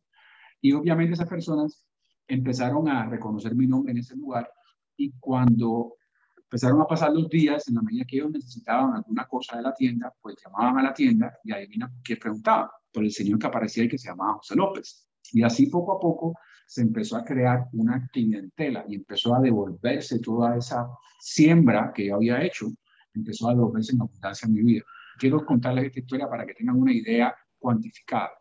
Y 0.62 0.72
obviamente 0.72 1.14
esas 1.14 1.30
personas 1.30 1.86
empezaron 2.28 2.90
a 2.90 3.06
reconocer 3.06 3.56
mi 3.56 3.68
nombre 3.68 3.92
en 3.92 4.00
ese 4.00 4.16
lugar. 4.16 4.50
Y 4.98 5.14
cuando 5.20 5.98
Empezaron 6.50 6.80
a 6.80 6.86
pasar 6.86 7.12
los 7.12 7.28
días, 7.28 7.68
en 7.68 7.76
la 7.76 7.82
medida 7.82 8.06
que 8.06 8.16
ellos 8.16 8.32
necesitaban 8.32 8.96
alguna 8.96 9.28
cosa 9.28 9.58
de 9.58 9.64
la 9.64 9.74
tienda, 9.74 10.14
pues 10.22 10.38
llamaban 10.42 10.78
a 10.78 10.84
la 10.84 10.94
tienda 10.94 11.38
y 11.44 11.52
adivina 11.52 11.92
qué 12.02 12.16
preguntaban, 12.16 12.70
por 12.98 13.06
el 13.06 13.12
señor 13.12 13.38
que 13.38 13.46
aparecía 13.46 13.84
y 13.84 13.90
que 13.90 14.00
se 14.00 14.10
llamaba 14.10 14.38
José 14.38 14.56
López. 14.56 15.08
Y 15.32 15.44
así 15.44 15.68
poco 15.68 15.92
a 15.94 16.00
poco 16.00 16.34
se 16.66 16.82
empezó 16.82 17.16
a 17.16 17.24
crear 17.24 17.68
una 17.74 18.10
clientela 18.12 18.84
y 18.88 18.96
empezó 18.96 19.36
a 19.36 19.40
devolverse 19.40 20.18
toda 20.18 20.58
esa 20.58 20.90
siembra 21.20 21.92
que 21.94 22.08
yo 22.08 22.16
había 22.16 22.44
hecho, 22.44 22.66
empezó 23.14 23.50
a 23.50 23.54
devolverse 23.54 23.94
en 23.94 24.02
abundancia 24.02 24.48
en 24.48 24.54
mi 24.56 24.64
vida. 24.64 24.84
Quiero 25.20 25.46
contarles 25.46 25.86
esta 25.86 26.00
historia 26.00 26.28
para 26.28 26.44
que 26.44 26.56
tengan 26.56 26.78
una 26.78 26.92
idea 26.92 27.36
cuantificada. 27.60 28.32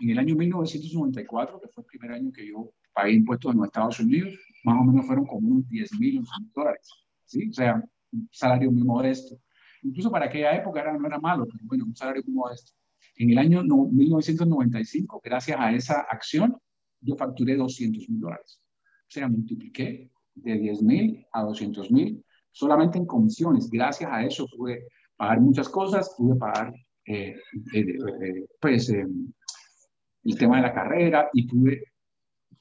En 0.00 0.10
el 0.10 0.18
año 0.18 0.34
1994, 0.34 1.58
que 1.62 1.68
fue 1.68 1.82
el 1.82 1.86
primer 1.86 2.12
año 2.12 2.30
que 2.32 2.46
yo 2.46 2.70
pagué 2.92 3.12
impuestos 3.12 3.52
en 3.52 3.60
los 3.60 3.66
Estados 3.68 3.98
Unidos, 3.98 4.34
más 4.64 4.76
o 4.78 4.84
menos 4.84 5.06
fueron 5.06 5.24
como 5.24 5.48
unos 5.48 5.66
10 5.70 5.90
mil 5.98 6.22
dólares. 6.54 6.86
¿sí? 7.24 7.48
O 7.48 7.52
sea, 7.54 7.82
un 8.12 8.28
salario 8.30 8.70
muy 8.70 8.84
modesto. 8.84 9.36
Incluso 9.80 10.10
para 10.10 10.26
aquella 10.26 10.54
época 10.54 10.82
era, 10.82 10.98
no 10.98 11.06
era 11.06 11.18
malo, 11.18 11.46
pero 11.46 11.64
bueno, 11.64 11.86
un 11.86 11.96
salario 11.96 12.22
muy 12.26 12.34
modesto. 12.34 12.72
En 13.16 13.30
el 13.30 13.38
año 13.38 13.62
1995, 13.62 15.20
gracias 15.22 15.58
a 15.60 15.72
esa 15.72 16.00
acción, 16.10 16.56
yo 17.00 17.16
facturé 17.16 17.56
200 17.56 18.08
mil 18.08 18.20
dólares. 18.20 18.60
O 19.02 19.10
sea, 19.10 19.28
multipliqué 19.28 20.10
de 20.34 20.58
10 20.58 20.82
mil 20.82 21.26
a 21.32 21.42
200 21.42 21.90
mil 21.90 22.24
solamente 22.50 22.98
en 22.98 23.06
comisiones. 23.06 23.68
Gracias 23.70 24.10
a 24.10 24.24
eso 24.24 24.46
pude 24.46 24.86
pagar 25.16 25.40
muchas 25.40 25.68
cosas, 25.68 26.14
pude 26.16 26.36
pagar 26.36 26.74
eh, 27.04 27.36
eh, 27.74 27.80
eh, 27.80 28.46
pues, 28.60 28.88
el 28.90 30.38
tema 30.38 30.56
de 30.56 30.62
la 30.62 30.72
carrera 30.72 31.28
y 31.32 31.46
pude 31.46 31.84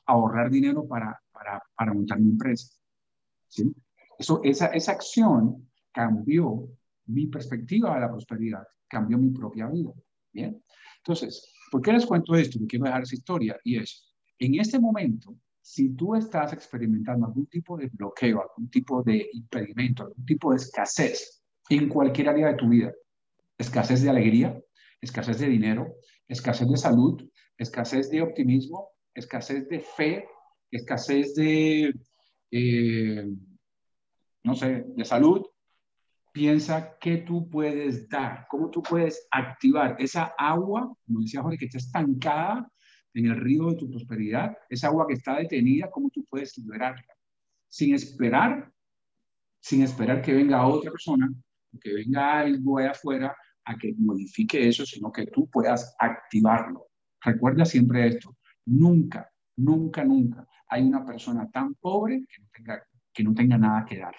ahorrar 0.06 0.50
dinero 0.50 0.88
para, 0.88 1.20
para, 1.32 1.62
para 1.76 1.94
montar 1.94 2.20
mi 2.20 2.32
empresa. 2.32 2.74
¿sí? 3.48 3.74
esa, 4.44 4.68
esa 4.68 4.92
acción 4.92 5.70
cambió 5.92 6.68
mi 7.06 7.28
perspectiva 7.28 7.94
de 7.96 8.02
la 8.02 8.10
prosperidad, 8.10 8.64
cambió 8.88 9.18
mi 9.18 9.30
propia 9.30 9.68
vida. 9.68 9.92
Bien. 10.32 10.63
Entonces, 10.98 11.54
¿por 11.72 11.82
qué 11.82 11.94
les 11.94 12.06
cuento 12.06 12.36
esto? 12.36 12.60
Me 12.60 12.67
quiero 12.67 12.86
dejar 12.86 13.04
esa 13.04 13.15
historia 13.15 13.60
y 13.63 13.78
es, 13.78 14.13
en 14.39 14.60
este 14.60 14.80
momento, 14.80 15.36
si 15.62 15.89
tú 15.96 16.15
estás 16.15 16.54
experimentando 16.54 17.28
algún 17.28 17.48
tipo 17.48 17.78
de 17.78 17.88
bloqueo, 17.88 18.41
algún 18.41 18.70
tipo 18.70 19.04
de 19.04 19.30
impedimento, 19.34 20.04
algún 20.04 20.26
tipo 20.26 20.52
de 20.52 20.58
escasez 20.58 21.44
en 21.70 21.88
cualquier 21.88 22.30
área 22.30 22.48
de 22.48 22.56
tu 22.56 22.70
vida, 22.70 22.91
escasez 23.58 24.02
de 24.02 24.10
alegría, 24.10 24.60
escasez 25.00 25.39
de 25.39 25.48
dinero, 25.48 25.96
escasez 26.28 26.70
de 26.70 26.78
salud, 26.78 27.22
escasez 27.58 28.10
de 28.10 28.22
optimismo, 28.22 28.89
escasez 29.13 29.67
de 29.70 29.80
fe, 29.80 30.26
escasez 30.72 31.36
de 31.36 31.94
eh, 32.52 33.28
no 34.44 34.56
sé, 34.56 34.84
de 34.88 35.06
salud, 35.06 35.46
piensa 36.32 36.98
qué 37.00 37.17
tú 37.17 37.50
puedes 37.50 38.08
dar, 38.10 38.46
cómo 38.50 38.70
tú 38.70 38.82
puedes 38.82 39.28
activar 39.32 39.96
esa 40.00 40.34
agua, 40.38 40.94
como 41.06 41.22
decía 41.22 41.41
Jorge, 41.41 41.58
que 41.58 41.65
está 41.65 41.78
estancada 41.78 42.70
en 43.13 43.26
el 43.26 43.36
río 43.38 43.67
de 43.70 43.76
tu 43.76 43.89
prosperidad, 43.89 44.58
esa 44.70 44.88
agua 44.88 45.08
que 45.08 45.15
está 45.15 45.38
detenida, 45.38 45.89
cómo 45.91 46.10
tú 46.10 46.26
puedes 46.30 46.58
liberarla, 46.58 47.13
sin 47.67 47.94
esperar, 47.94 48.72
sin 49.60 49.82
esperar 49.82 50.22
que 50.22 50.34
venga 50.34 50.65
otra 50.65 50.91
persona, 50.91 51.30
que 51.80 51.94
venga 51.94 52.39
algo 52.39 52.80
de 52.80 52.88
afuera 52.88 53.36
a 53.65 53.78
que 53.78 53.94
modifique 53.98 54.67
eso, 54.67 54.86
sino 54.86 55.12
que 55.12 55.28
tú 55.28 55.50
puedas 55.50 55.96
activarlo. 56.00 56.88
Recuerda 57.22 57.65
siempre 57.65 58.08
esto, 58.08 58.38
nunca, 58.65 59.30
nunca, 59.58 60.04
nunca 60.04 60.48
hay 60.67 60.84
una 60.84 61.06
persona 61.06 61.50
tan 61.52 61.76
pobre 61.76 62.26
que 62.28 62.41
no 62.41 62.50
tenga, 62.54 62.84
que 63.13 63.24
no 63.24 63.34
tenga 63.34 63.58
nada 63.58 63.86
que 63.86 64.00
dar. 64.00 64.15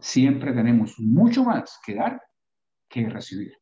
Siempre 0.00 0.52
tenemos 0.52 0.98
mucho 0.98 1.44
más 1.44 1.78
que 1.84 1.94
dar 1.94 2.20
que 2.88 3.08
recibir. 3.08 3.52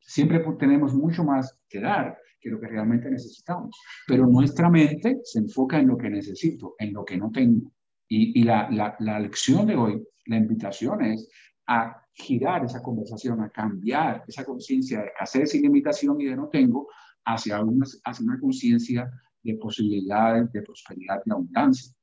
Siempre 0.00 0.44
tenemos 0.58 0.92
mucho 0.92 1.24
más 1.24 1.58
que 1.68 1.80
dar 1.80 2.18
que 2.40 2.50
lo 2.50 2.60
que 2.60 2.66
realmente 2.66 3.10
necesitamos. 3.10 3.76
Pero 4.06 4.26
nuestra 4.26 4.68
mente 4.68 5.20
se 5.22 5.38
enfoca 5.38 5.78
en 5.78 5.88
lo 5.88 5.96
que 5.96 6.10
necesito, 6.10 6.74
en 6.78 6.92
lo 6.92 7.04
que 7.04 7.16
no 7.16 7.30
tengo. 7.30 7.72
Y, 8.08 8.42
la, 8.42 8.68
la, 8.70 9.20
lección 9.20 9.66
de 9.66 9.74
hoy, 9.74 10.06
la 10.26 10.36
invitación 10.36 11.02
es 11.02 11.30
a 11.66 11.96
girar 12.12 12.62
esa 12.62 12.82
conversación, 12.82 13.40
a 13.40 13.48
cambiar 13.48 14.22
esa 14.28 14.44
conciencia 14.44 15.00
de 15.00 15.06
escasez 15.06 15.54
y 15.54 15.62
limitación 15.62 16.20
y 16.20 16.26
de 16.26 16.36
no 16.36 16.48
tengo 16.48 16.88
hacia 17.24 17.62
una, 17.62 17.86
hacia 18.04 18.24
una 18.26 18.38
conciencia 18.38 19.10
de 19.42 19.54
posibilidades, 19.54 20.52
de 20.52 20.60
prosperidad 20.60 21.22
y 21.24 21.30
abundancia. 21.30 21.94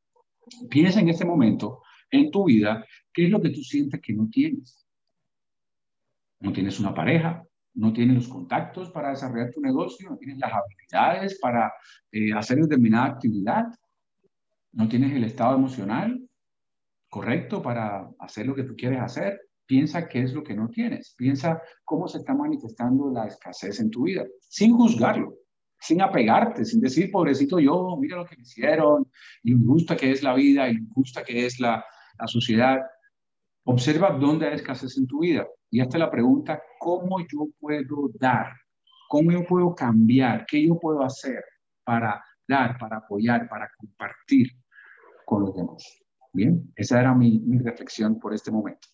Piensa 0.67 0.99
en 0.99 1.09
este 1.09 1.25
momento 1.25 1.83
en 2.11 2.31
tu 2.31 2.45
vida, 2.45 2.85
¿qué 3.13 3.25
es 3.25 3.31
lo 3.31 3.41
que 3.41 3.49
tú 3.49 3.61
sientes 3.61 4.01
que 4.01 4.13
no 4.13 4.27
tienes? 4.29 4.85
No 6.39 6.53
tienes 6.53 6.79
una 6.79 6.93
pareja, 6.93 7.43
no 7.73 7.93
tienes 7.93 8.15
los 8.15 8.27
contactos 8.27 8.89
para 8.91 9.09
desarrollar 9.09 9.51
tu 9.51 9.61
negocio, 9.61 10.09
no 10.09 10.17
tienes 10.17 10.37
las 10.37 10.51
habilidades 10.51 11.39
para 11.39 11.71
eh, 12.11 12.33
hacer 12.33 12.57
determinada 12.57 13.05
actividad, 13.05 13.65
no 14.71 14.87
tienes 14.87 15.13
el 15.13 15.23
estado 15.23 15.55
emocional 15.55 16.21
correcto 17.09 17.61
para 17.61 18.09
hacer 18.19 18.45
lo 18.45 18.55
que 18.55 18.63
tú 18.63 18.75
quieres 18.75 18.99
hacer. 19.01 19.39
Piensa 19.65 20.07
qué 20.07 20.23
es 20.23 20.33
lo 20.33 20.43
que 20.43 20.55
no 20.55 20.69
tienes. 20.69 21.13
Piensa 21.15 21.61
cómo 21.83 22.07
se 22.07 22.19
está 22.19 22.33
manifestando 22.33 23.11
la 23.11 23.27
escasez 23.27 23.79
en 23.79 23.89
tu 23.91 24.03
vida, 24.03 24.25
sin 24.41 24.73
juzgarlo, 24.73 25.35
sin 25.79 26.01
apegarte, 26.01 26.65
sin 26.65 26.81
decir, 26.81 27.11
pobrecito 27.11 27.59
yo, 27.59 27.95
mira 27.99 28.17
lo 28.17 28.25
que 28.25 28.35
me 28.35 28.41
hicieron, 28.41 29.07
y 29.43 29.51
injusta 29.51 29.95
que 29.95 30.11
es 30.11 30.23
la 30.23 30.33
vida, 30.33 30.69
y 30.69 30.75
injusta 30.75 31.23
que 31.23 31.45
es 31.45 31.59
la, 31.59 31.83
la 32.19 32.27
sociedad. 32.27 32.79
Observa 33.65 34.11
dónde 34.11 34.47
hay 34.47 34.55
escasez 34.55 34.97
en 34.97 35.07
tu 35.07 35.19
vida. 35.19 35.47
Y 35.69 35.81
es 35.81 35.93
la 35.95 36.09
pregunta, 36.09 36.61
¿cómo 36.79 37.19
yo 37.21 37.47
puedo 37.59 38.09
dar? 38.19 38.53
¿Cómo 39.07 39.31
yo 39.31 39.45
puedo 39.45 39.73
cambiar? 39.75 40.45
¿Qué 40.45 40.67
yo 40.67 40.79
puedo 40.79 41.03
hacer 41.03 41.43
para 41.83 42.23
dar, 42.47 42.77
para 42.77 42.97
apoyar, 42.97 43.47
para 43.47 43.69
compartir 43.77 44.47
con 45.25 45.41
los 45.43 45.55
demás? 45.55 45.83
Bien, 46.33 46.71
esa 46.75 46.99
era 46.99 47.13
mi, 47.13 47.39
mi 47.39 47.57
reflexión 47.59 48.19
por 48.19 48.33
este 48.33 48.51
momento. 48.51 48.87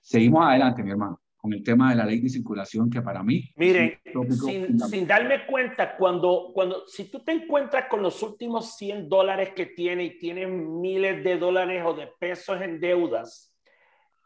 Seguimos 0.00 0.46
adelante, 0.46 0.82
mi 0.82 0.90
hermano 0.90 1.20
con 1.40 1.52
el 1.52 1.62
tema 1.62 1.90
de 1.90 1.96
la 1.96 2.04
ley 2.04 2.20
de 2.20 2.28
circulación 2.28 2.90
que 2.90 3.00
para 3.00 3.22
mí... 3.22 3.50
Miren, 3.56 3.98
sin, 4.30 4.78
sin, 4.78 5.06
darme 5.06 5.46
cuenta, 5.46 5.96
cuando, 5.96 6.50
cuando, 6.52 6.86
si 6.86 7.10
tú 7.10 7.20
te 7.20 7.32
encuentras 7.32 7.86
con 7.88 8.02
los 8.02 8.22
últimos 8.22 8.76
100 8.76 9.08
dólares 9.08 9.50
que 9.54 9.66
tiene 9.66 10.04
y 10.04 10.18
tiene 10.18 10.46
miles 10.46 11.24
de 11.24 11.38
dólares 11.38 11.82
o 11.86 11.94
de 11.94 12.08
pesos 12.18 12.60
en 12.60 12.78
deudas, 12.78 13.50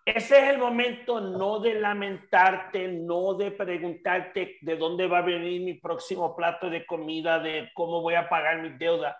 ese 0.04 0.38
es 0.38 0.48
el 0.50 0.58
momento 0.58 1.20
no 1.20 1.60
de 1.60 1.74
lamentarte, 1.74 2.88
no 2.88 3.34
de 3.34 3.52
preguntarte 3.52 4.58
de 4.60 4.76
dónde 4.76 5.06
va 5.06 5.18
a 5.18 5.22
venir 5.22 5.62
mi 5.62 5.74
próximo 5.74 6.36
plato 6.36 6.68
de 6.68 6.84
comida, 6.84 7.38
de 7.38 7.70
cómo 7.74 8.02
voy 8.02 8.14
a 8.14 8.28
pagar 8.28 8.60
mi 8.60 8.76
deuda. 8.76 9.16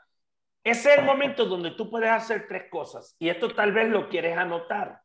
Ese 0.63 0.93
es 0.93 0.99
el 0.99 1.05
momento 1.07 1.47
donde 1.47 1.71
tú 1.71 1.89
puedes 1.89 2.11
hacer 2.11 2.47
tres 2.49 2.65
cosas. 2.71 3.17
Y 3.19 3.29
esto 3.29 3.55
tal 3.55 3.73
vez 3.73 3.89
lo 3.89 4.09
quieres 4.09 4.37
anotar. 4.37 5.01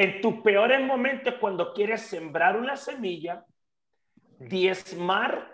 En 0.00 0.22
tus 0.22 0.36
peores 0.36 0.80
momentos, 0.80 1.34
cuando 1.38 1.74
quieres 1.74 2.00
sembrar 2.00 2.56
una 2.56 2.74
semilla, 2.74 3.44
diezmar 4.38 5.46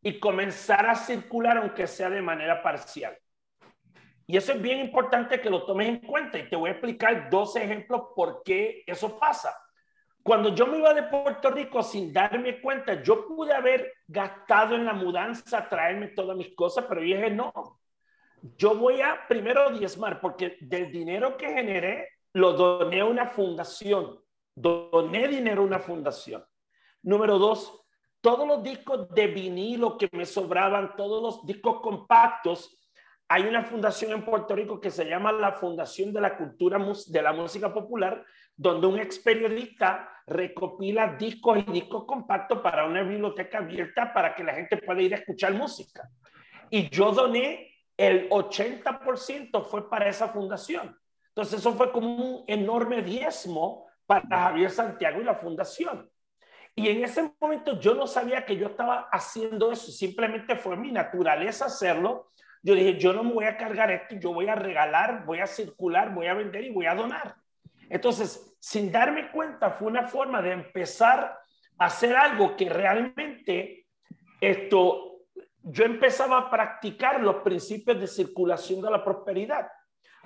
y 0.00 0.18
comenzar 0.18 0.88
a 0.88 0.94
circular, 0.94 1.58
aunque 1.58 1.86
sea 1.86 2.08
de 2.08 2.22
manera 2.22 2.62
parcial. 2.62 3.14
Y 4.26 4.38
eso 4.38 4.52
es 4.52 4.62
bien 4.62 4.78
importante 4.78 5.38
que 5.38 5.50
lo 5.50 5.66
tomes 5.66 5.88
en 5.90 5.98
cuenta. 5.98 6.38
Y 6.38 6.48
te 6.48 6.56
voy 6.56 6.70
a 6.70 6.72
explicar 6.72 7.28
dos 7.28 7.56
ejemplos 7.56 8.04
por 8.16 8.42
qué 8.42 8.84
eso 8.86 9.18
pasa. 9.18 9.54
Cuando 10.22 10.54
yo 10.54 10.66
me 10.66 10.78
iba 10.78 10.94
de 10.94 11.02
Puerto 11.02 11.50
Rico 11.50 11.82
sin 11.82 12.10
darme 12.10 12.62
cuenta, 12.62 13.02
yo 13.02 13.28
pude 13.28 13.52
haber 13.52 13.92
gastado 14.06 14.76
en 14.76 14.86
la 14.86 14.94
mudanza, 14.94 15.68
traerme 15.68 16.08
todas 16.08 16.38
mis 16.38 16.54
cosas, 16.54 16.86
pero 16.88 17.02
dije, 17.02 17.28
no, 17.28 17.52
yo 18.56 18.76
voy 18.76 19.02
a 19.02 19.28
primero 19.28 19.68
diezmar, 19.78 20.22
porque 20.22 20.56
del 20.62 20.90
dinero 20.90 21.36
que 21.36 21.52
generé, 21.52 22.13
lo 22.34 22.52
doné 22.52 23.00
a 23.00 23.06
una 23.06 23.26
fundación. 23.26 24.20
Doné 24.54 25.28
dinero 25.28 25.62
a 25.62 25.66
una 25.66 25.78
fundación. 25.78 26.44
Número 27.02 27.38
dos, 27.38 27.84
todos 28.20 28.46
los 28.46 28.62
discos 28.62 29.08
de 29.10 29.28
vinilo 29.28 29.96
que 29.96 30.08
me 30.12 30.26
sobraban, 30.26 30.94
todos 30.96 31.22
los 31.22 31.46
discos 31.46 31.80
compactos, 31.80 32.78
hay 33.28 33.42
una 33.44 33.64
fundación 33.64 34.12
en 34.12 34.24
Puerto 34.24 34.54
Rico 34.54 34.80
que 34.80 34.90
se 34.90 35.06
llama 35.06 35.32
la 35.32 35.52
Fundación 35.52 36.12
de 36.12 36.20
la 36.20 36.36
Cultura 36.36 36.78
de 37.06 37.22
la 37.22 37.32
Música 37.32 37.72
Popular, 37.72 38.24
donde 38.54 38.86
un 38.86 38.98
ex 38.98 39.18
periodista 39.18 40.08
recopila 40.26 41.16
discos 41.16 41.58
y 41.58 41.72
discos 41.72 42.04
compactos 42.04 42.60
para 42.60 42.84
una 42.84 43.02
biblioteca 43.02 43.58
abierta 43.58 44.12
para 44.12 44.34
que 44.34 44.44
la 44.44 44.54
gente 44.54 44.76
pueda 44.76 45.02
ir 45.02 45.14
a 45.14 45.18
escuchar 45.18 45.54
música. 45.54 46.08
Y 46.70 46.88
yo 46.90 47.12
doné 47.12 47.70
el 47.96 48.28
80% 48.28 49.64
fue 49.64 49.88
para 49.88 50.08
esa 50.08 50.28
fundación. 50.28 50.96
Entonces 51.34 51.58
eso 51.58 51.72
fue 51.72 51.90
como 51.90 52.14
un 52.14 52.44
enorme 52.46 53.02
diezmo 53.02 53.88
para 54.06 54.24
Javier 54.28 54.70
Santiago 54.70 55.20
y 55.20 55.24
la 55.24 55.34
fundación. 55.34 56.08
Y 56.76 56.88
en 56.88 57.02
ese 57.02 57.32
momento 57.40 57.80
yo 57.80 57.94
no 57.94 58.06
sabía 58.06 58.44
que 58.44 58.56
yo 58.56 58.68
estaba 58.68 59.08
haciendo 59.10 59.72
eso, 59.72 59.90
simplemente 59.90 60.54
fue 60.54 60.76
mi 60.76 60.92
naturaleza 60.92 61.66
hacerlo. 61.66 62.30
Yo 62.62 62.74
dije, 62.74 62.98
yo 62.98 63.12
no 63.12 63.24
me 63.24 63.32
voy 63.32 63.44
a 63.46 63.56
cargar 63.56 63.90
esto, 63.90 64.14
yo 64.14 64.32
voy 64.32 64.48
a 64.48 64.54
regalar, 64.54 65.24
voy 65.24 65.40
a 65.40 65.46
circular, 65.46 66.14
voy 66.14 66.28
a 66.28 66.34
vender 66.34 66.64
y 66.64 66.70
voy 66.70 66.86
a 66.86 66.94
donar. 66.94 67.34
Entonces, 67.90 68.56
sin 68.60 68.92
darme 68.92 69.32
cuenta, 69.32 69.70
fue 69.70 69.88
una 69.88 70.06
forma 70.06 70.40
de 70.40 70.52
empezar 70.52 71.36
a 71.78 71.84
hacer 71.84 72.16
algo 72.16 72.56
que 72.56 72.68
realmente 72.68 73.86
esto, 74.40 75.26
yo 75.62 75.84
empezaba 75.84 76.38
a 76.38 76.50
practicar 76.50 77.20
los 77.20 77.36
principios 77.36 78.00
de 78.00 78.06
circulación 78.06 78.80
de 78.80 78.90
la 78.90 79.04
prosperidad. 79.04 79.66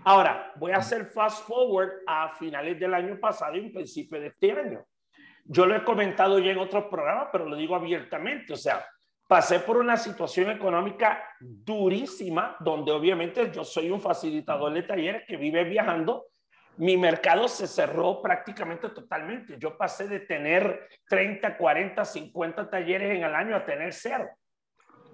Ahora, 0.04 0.52
voy 0.56 0.72
a 0.72 0.76
hacer 0.76 1.06
fast 1.06 1.46
forward 1.46 1.90
a 2.06 2.30
finales 2.30 2.78
del 2.78 2.94
año 2.94 3.18
pasado 3.20 3.56
y 3.56 3.60
en 3.60 3.72
principio 3.72 4.20
de 4.20 4.28
este 4.28 4.52
año. 4.52 4.84
Yo 5.44 5.66
lo 5.66 5.76
he 5.76 5.84
comentado 5.84 6.38
ya 6.38 6.52
en 6.52 6.58
otros 6.58 6.84
programas, 6.84 7.28
pero 7.32 7.46
lo 7.46 7.56
digo 7.56 7.74
abiertamente. 7.74 8.52
O 8.52 8.56
sea, 8.56 8.84
pasé 9.26 9.60
por 9.60 9.76
una 9.76 9.96
situación 9.96 10.50
económica 10.50 11.22
durísima, 11.40 12.56
donde 12.60 12.92
obviamente 12.92 13.50
yo 13.52 13.64
soy 13.64 13.90
un 13.90 14.00
facilitador 14.00 14.72
de 14.72 14.82
talleres 14.82 15.24
que 15.26 15.36
vive 15.36 15.64
viajando 15.64 16.26
mi 16.78 16.96
mercado 16.96 17.48
se 17.48 17.66
cerró 17.66 18.22
prácticamente 18.22 18.88
totalmente. 18.90 19.56
Yo 19.58 19.76
pasé 19.76 20.06
de 20.06 20.20
tener 20.20 20.88
30, 21.08 21.56
40, 21.56 22.04
50 22.04 22.70
talleres 22.70 23.16
en 23.16 23.24
el 23.24 23.34
año 23.34 23.56
a 23.56 23.64
tener 23.64 23.92
cero. 23.92 24.28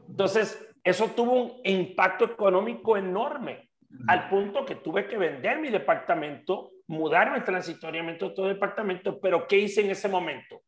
Entonces, 0.07 0.63
eso 0.83 1.09
tuvo 1.09 1.33
un 1.33 1.61
impacto 1.65 2.27
económico 2.27 2.99
enorme, 2.99 3.64
al 4.09 4.29
punto 4.29 4.65
que 4.65 4.77
tuve 4.77 5.07
que 5.07 5.17
vender 5.17 5.59
mi 5.59 5.71
departamento, 5.71 6.71
mudarme 6.89 7.41
transitoriamente 7.41 8.25
a 8.25 8.29
otro 8.29 8.47
departamento, 8.47 9.21
pero 9.21 9.47
¿qué 9.47 9.59
hice 9.59 9.83
en 9.83 9.91
ese 9.91 10.09
momento? 10.09 10.63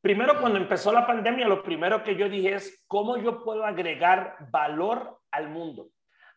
Primero, 0.00 0.40
cuando 0.40 0.58
empezó 0.58 0.92
la 0.92 1.06
pandemia, 1.06 1.48
lo 1.48 1.62
primero 1.62 2.02
que 2.04 2.16
yo 2.16 2.28
dije 2.28 2.54
es, 2.54 2.84
¿cómo 2.86 3.16
yo 3.16 3.42
puedo 3.42 3.64
agregar 3.64 4.36
valor 4.50 5.18
al 5.30 5.48
mundo? 5.48 5.88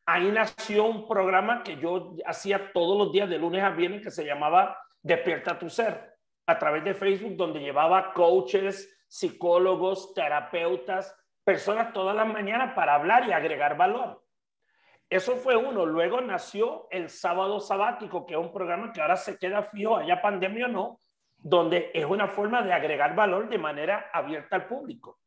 ahí 0.10 0.32
nació 0.32 0.86
un 0.86 1.08
programa 1.08 1.62
que 1.62 1.78
yo 1.78 2.16
hacía 2.26 2.72
todos 2.74 2.98
los 2.98 3.12
días 3.12 3.30
de 3.30 3.38
lunes 3.38 3.64
a 3.64 3.70
viernes 3.70 4.02
que 4.02 4.10
se 4.10 4.26
llamaba 4.26 4.76
Despierta 5.04 5.60
tu 5.60 5.70
Ser, 5.70 6.16
a 6.48 6.58
través 6.58 6.84
de 6.84 6.96
Facebook, 6.96 7.36
donde 7.36 7.60
llevaba 7.60 8.12
coaches, 8.14 9.04
psicólogos, 9.08 10.14
terapeutas, 10.16 11.16
personas 11.44 11.94
todas 11.94 12.16
las 12.16 12.28
mañanas 12.28 12.74
para 12.74 12.96
hablar 12.96 13.28
y 13.28 13.34
agregar 13.34 13.78
valor. 13.78 14.24
Eso 15.10 15.38
fue 15.38 15.56
uno. 15.56 15.86
Luego 15.86 16.22
nació 16.22 16.88
el 16.92 17.10
sábado 17.10 17.60
sabático, 17.60 18.26
que 18.26 18.36
es 18.36 18.40
un 18.40 18.54
programa 18.54 18.92
que 18.94 19.02
ahora 19.02 19.16
se 19.16 19.38
queda 19.40 19.64
fijo, 19.64 19.98
haya 19.98 20.22
pandemia 20.22 20.68
o 20.68 20.70
no, 20.70 21.00
donde 21.38 21.90
es 21.94 22.06
una 22.06 22.28
forma 22.28 22.62
de 22.62 22.74
agregar 22.74 23.16
valor 23.16 23.50
de 23.50 23.58
manera 23.58 24.10
abierta 24.14 24.58
al 24.58 24.68
público. 24.68 25.18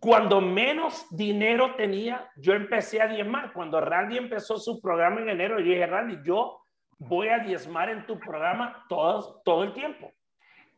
Cuando 0.00 0.40
menos 0.40 1.06
dinero 1.10 1.74
tenía, 1.76 2.30
yo 2.36 2.54
empecé 2.54 3.00
a 3.00 3.08
diezmar. 3.08 3.52
Cuando 3.52 3.80
Randy 3.80 4.16
empezó 4.16 4.58
su 4.58 4.80
programa 4.80 5.20
en 5.20 5.28
enero, 5.28 5.60
yo 5.60 5.66
dije, 5.66 5.86
Randy, 5.86 6.18
yo 6.24 6.62
voy 6.98 7.28
a 7.28 7.38
diezmar 7.38 7.90
en 7.90 8.06
tu 8.06 8.18
programa 8.18 8.84
todo, 8.88 9.42
todo 9.44 9.64
el 9.64 9.72
tiempo. 9.72 10.12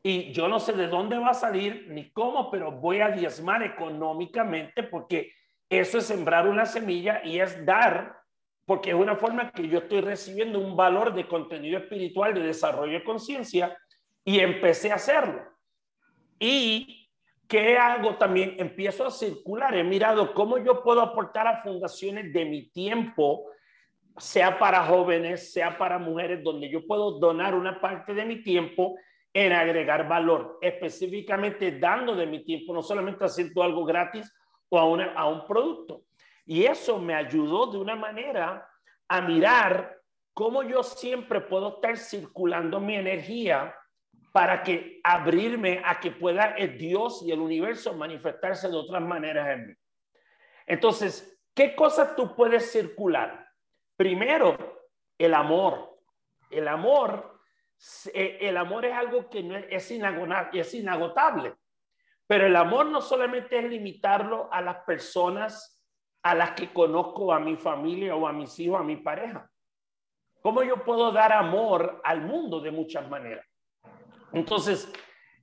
Y 0.02 0.33
yo 0.33 0.48
no 0.48 0.61
sé 0.61 0.74
de 0.74 0.88
dónde 0.88 1.16
va 1.16 1.30
a 1.30 1.35
salir 1.35 1.87
ni 1.88 2.11
cómo, 2.11 2.50
pero 2.50 2.72
voy 2.72 3.00
a 3.00 3.09
diezmar 3.09 3.62
económicamente 3.62 4.83
porque 4.83 5.33
eso 5.78 5.98
es 5.98 6.06
sembrar 6.06 6.48
una 6.48 6.66
semilla 6.66 7.22
y 7.24 7.40
es 7.40 7.64
dar, 7.64 8.18
porque 8.66 8.90
es 8.90 8.96
una 8.96 9.16
forma 9.16 9.50
que 9.50 9.68
yo 9.68 9.78
estoy 9.78 10.00
recibiendo 10.00 10.58
un 10.58 10.76
valor 10.76 11.14
de 11.14 11.26
contenido 11.26 11.78
espiritual, 11.78 12.34
de 12.34 12.40
desarrollo 12.40 12.92
de 12.92 13.04
conciencia, 13.04 13.76
y 14.24 14.40
empecé 14.40 14.90
a 14.90 14.96
hacerlo. 14.96 15.42
Y 16.38 17.04
¿Qué 17.48 17.76
hago 17.76 18.16
también? 18.16 18.56
Empiezo 18.58 19.06
a 19.06 19.10
circular. 19.10 19.76
He 19.76 19.84
mirado 19.84 20.32
cómo 20.34 20.58
yo 20.58 20.82
puedo 20.82 21.00
aportar 21.02 21.46
a 21.46 21.58
fundaciones 21.58 22.32
de 22.32 22.44
mi 22.44 22.70
tiempo, 22.70 23.44
sea 24.16 24.58
para 24.58 24.84
jóvenes, 24.87 25.52
sea 25.52 25.76
para 25.76 25.98
mujeres, 25.98 26.42
donde 26.42 26.70
yo 26.70 26.87
puedo 26.87 27.18
donar 27.18 27.54
una 27.54 27.80
parte 27.80 28.14
de 28.14 28.24
mi 28.24 28.42
tiempo 28.42 28.96
en 29.32 29.52
agregar 29.52 30.08
valor, 30.08 30.58
específicamente 30.62 31.78
dando 31.78 32.14
de 32.14 32.26
mi 32.26 32.44
tiempo, 32.44 32.72
no 32.72 32.82
solamente 32.82 33.24
haciendo 33.24 33.62
algo 33.62 33.84
gratis 33.84 34.32
o 34.68 34.79
a, 34.79 34.88
una, 34.88 35.12
a 35.14 35.29
un 35.29 35.46
producto. 35.46 36.05
Y 36.46 36.64
eso 36.64 36.98
me 36.98 37.14
ayudó 37.14 37.66
de 37.66 37.79
una 37.79 37.96
manera 37.96 38.68
a 39.09 39.20
mirar 39.20 40.00
cómo 40.33 40.62
yo 40.62 40.83
siempre 40.83 41.40
puedo 41.40 41.77
estar 41.77 41.96
circulando 41.96 42.81
mi 42.81 42.96
energía 42.96 43.74
para 44.33 44.62
que 44.62 45.00
abrirme 45.05 45.81
a 45.85 46.00
que 46.00 46.11
pueda 46.11 46.57
el 46.57 46.77
Dios 46.77 47.22
y 47.22 47.31
el 47.31 47.40
universo 47.40 47.94
manifestarse 47.94 48.68
de 48.68 48.77
otras 48.77 49.00
maneras 49.00 49.48
en 49.50 49.68
mí. 49.68 49.74
Entonces, 50.66 51.40
¿qué 51.55 51.77
cosas 51.77 52.16
tú 52.16 52.35
puedes 52.35 52.70
circular? 52.72 53.48
Primero, 53.96 54.57
el 55.18 55.35
amor. 55.35 55.98
El 56.50 56.68
amor, 56.68 57.40
eh, 58.12 58.38
el 58.40 58.57
amor 58.57 58.85
es 58.85 58.92
algo 58.92 59.29
que 59.31 59.42
no 59.42 59.57
es, 59.57 59.66
es 59.70 60.74
inagotable. 60.74 61.55
Pero 62.26 62.46
el 62.46 62.56
amor 62.56 62.87
no 62.87 63.00
solamente 63.00 63.58
es 63.58 63.64
limitarlo 63.64 64.52
a 64.52 64.60
las 64.60 64.78
personas 64.84 65.74
a 66.22 66.34
las 66.34 66.52
que 66.52 66.72
conozco, 66.72 67.32
a 67.32 67.38
mi 67.38 67.56
familia 67.56 68.16
o 68.16 68.26
a 68.26 68.32
mis 68.32 68.58
hijos, 68.58 68.80
a 68.80 68.82
mi 68.82 68.96
pareja. 68.96 69.48
¿Cómo 70.40 70.62
yo 70.62 70.82
puedo 70.82 71.12
dar 71.12 71.32
amor 71.32 72.00
al 72.02 72.22
mundo 72.22 72.60
de 72.60 72.70
muchas 72.70 73.08
maneras? 73.08 73.46
Entonces, 74.32 74.90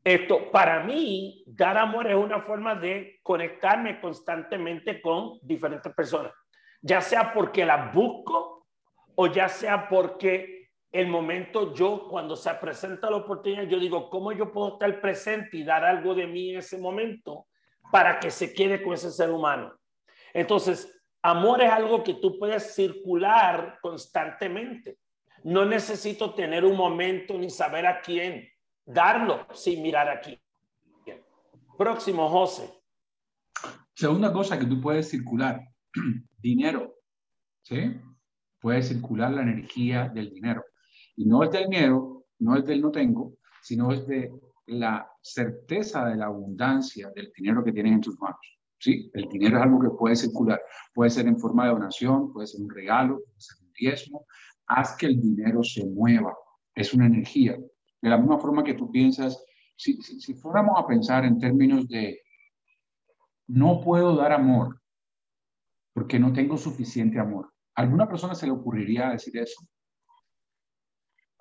esto, 0.03 0.49
para 0.51 0.83
mí, 0.83 1.43
dar 1.45 1.77
amor 1.77 2.07
es 2.07 2.15
una 2.15 2.41
forma 2.41 2.73
de 2.73 3.19
conectarme 3.21 4.01
constantemente 4.01 4.99
con 5.01 5.37
diferentes 5.43 5.93
personas, 5.93 6.33
ya 6.81 6.99
sea 6.99 7.31
porque 7.31 7.63
las 7.63 7.93
busco 7.93 8.67
o 9.15 9.27
ya 9.27 9.47
sea 9.47 9.87
porque 9.87 10.60
el 10.91 11.07
momento 11.07 11.73
yo, 11.73 12.07
cuando 12.09 12.35
se 12.35 12.53
presenta 12.55 13.09
la 13.09 13.17
oportunidad, 13.17 13.63
yo 13.63 13.79
digo, 13.79 14.09
¿cómo 14.09 14.31
yo 14.33 14.51
puedo 14.51 14.73
estar 14.73 14.99
presente 14.99 15.57
y 15.57 15.63
dar 15.63 15.85
algo 15.85 16.13
de 16.13 16.27
mí 16.27 16.51
en 16.51 16.59
ese 16.59 16.77
momento 16.77 17.47
para 17.91 18.19
que 18.19 18.29
se 18.29 18.53
quede 18.53 18.83
con 18.83 18.93
ese 18.93 19.09
ser 19.09 19.29
humano? 19.29 19.73
Entonces, 20.33 21.01
amor 21.21 21.61
es 21.61 21.71
algo 21.71 22.03
que 22.03 22.15
tú 22.15 22.37
puedes 22.37 22.75
circular 22.75 23.77
constantemente. 23.81 24.97
No 25.43 25.65
necesito 25.65 26.33
tener 26.33 26.65
un 26.65 26.75
momento 26.75 27.37
ni 27.37 27.49
saber 27.49 27.87
a 27.87 28.01
quién 28.01 28.49
darlo 28.85 29.47
sin 29.53 29.81
mirar 29.81 30.09
aquí. 30.09 30.39
Próximo, 31.77 32.29
José. 32.29 32.69
Segunda 33.95 34.31
cosa 34.31 34.59
que 34.59 34.65
tú 34.65 34.79
puedes 34.79 35.09
circular, 35.09 35.61
dinero. 36.37 36.95
¿Sí? 37.63 37.99
Puedes 38.59 38.89
circular 38.89 39.31
la 39.31 39.41
energía 39.41 40.09
del 40.09 40.29
dinero. 40.29 40.63
Y 41.15 41.25
no 41.25 41.43
es 41.43 41.51
del 41.51 41.69
miedo, 41.69 42.25
no 42.39 42.55
es 42.55 42.65
del 42.65 42.81
no 42.81 42.91
tengo, 42.91 43.33
sino 43.61 43.91
es 43.91 44.05
de 44.07 44.31
la 44.67 45.09
certeza 45.21 46.05
de 46.05 46.15
la 46.15 46.27
abundancia 46.27 47.11
del 47.15 47.31
dinero 47.35 47.63
que 47.63 47.71
tienes 47.71 47.93
en 47.93 48.01
tus 48.01 48.19
manos. 48.19 48.59
¿sí? 48.79 49.09
El 49.13 49.27
dinero 49.29 49.57
es 49.57 49.63
algo 49.63 49.79
que 49.79 49.89
puede 49.89 50.15
circular, 50.15 50.61
puede 50.93 51.11
ser 51.11 51.27
en 51.27 51.39
forma 51.39 51.65
de 51.65 51.71
donación, 51.71 52.31
puede 52.31 52.47
ser 52.47 52.61
un 52.61 52.69
regalo, 52.69 53.19
puede 53.19 53.39
ser 53.39 53.57
un 53.61 53.71
diezmo. 53.73 54.25
Haz 54.67 54.95
que 54.97 55.05
el 55.07 55.21
dinero 55.21 55.63
se 55.63 55.85
mueva, 55.85 56.33
es 56.75 56.93
una 56.93 57.05
energía. 57.05 57.57
De 58.01 58.09
la 58.09 58.17
misma 58.17 58.39
forma 58.39 58.63
que 58.63 58.73
tú 58.73 58.89
piensas, 58.89 59.43
si, 59.75 60.01
si, 60.01 60.33
fuéramos 60.35 60.75
a 60.77 60.87
pensar 60.87 61.25
en 61.25 61.39
términos 61.39 61.87
de 61.87 62.21
no 63.47 63.81
puedo 63.81 64.15
dar 64.15 64.31
amor 64.31 64.79
porque 65.93 66.19
no 66.19 66.31
tengo 66.31 66.57
suficiente 66.57 67.19
amor. 67.19 67.51
¿A 67.75 67.81
alguna 67.81 68.07
persona 68.07 68.35
se 68.35 68.45
le 68.45 68.51
ocurriría 68.51 69.09
decir 69.09 69.37
eso? 69.37 69.67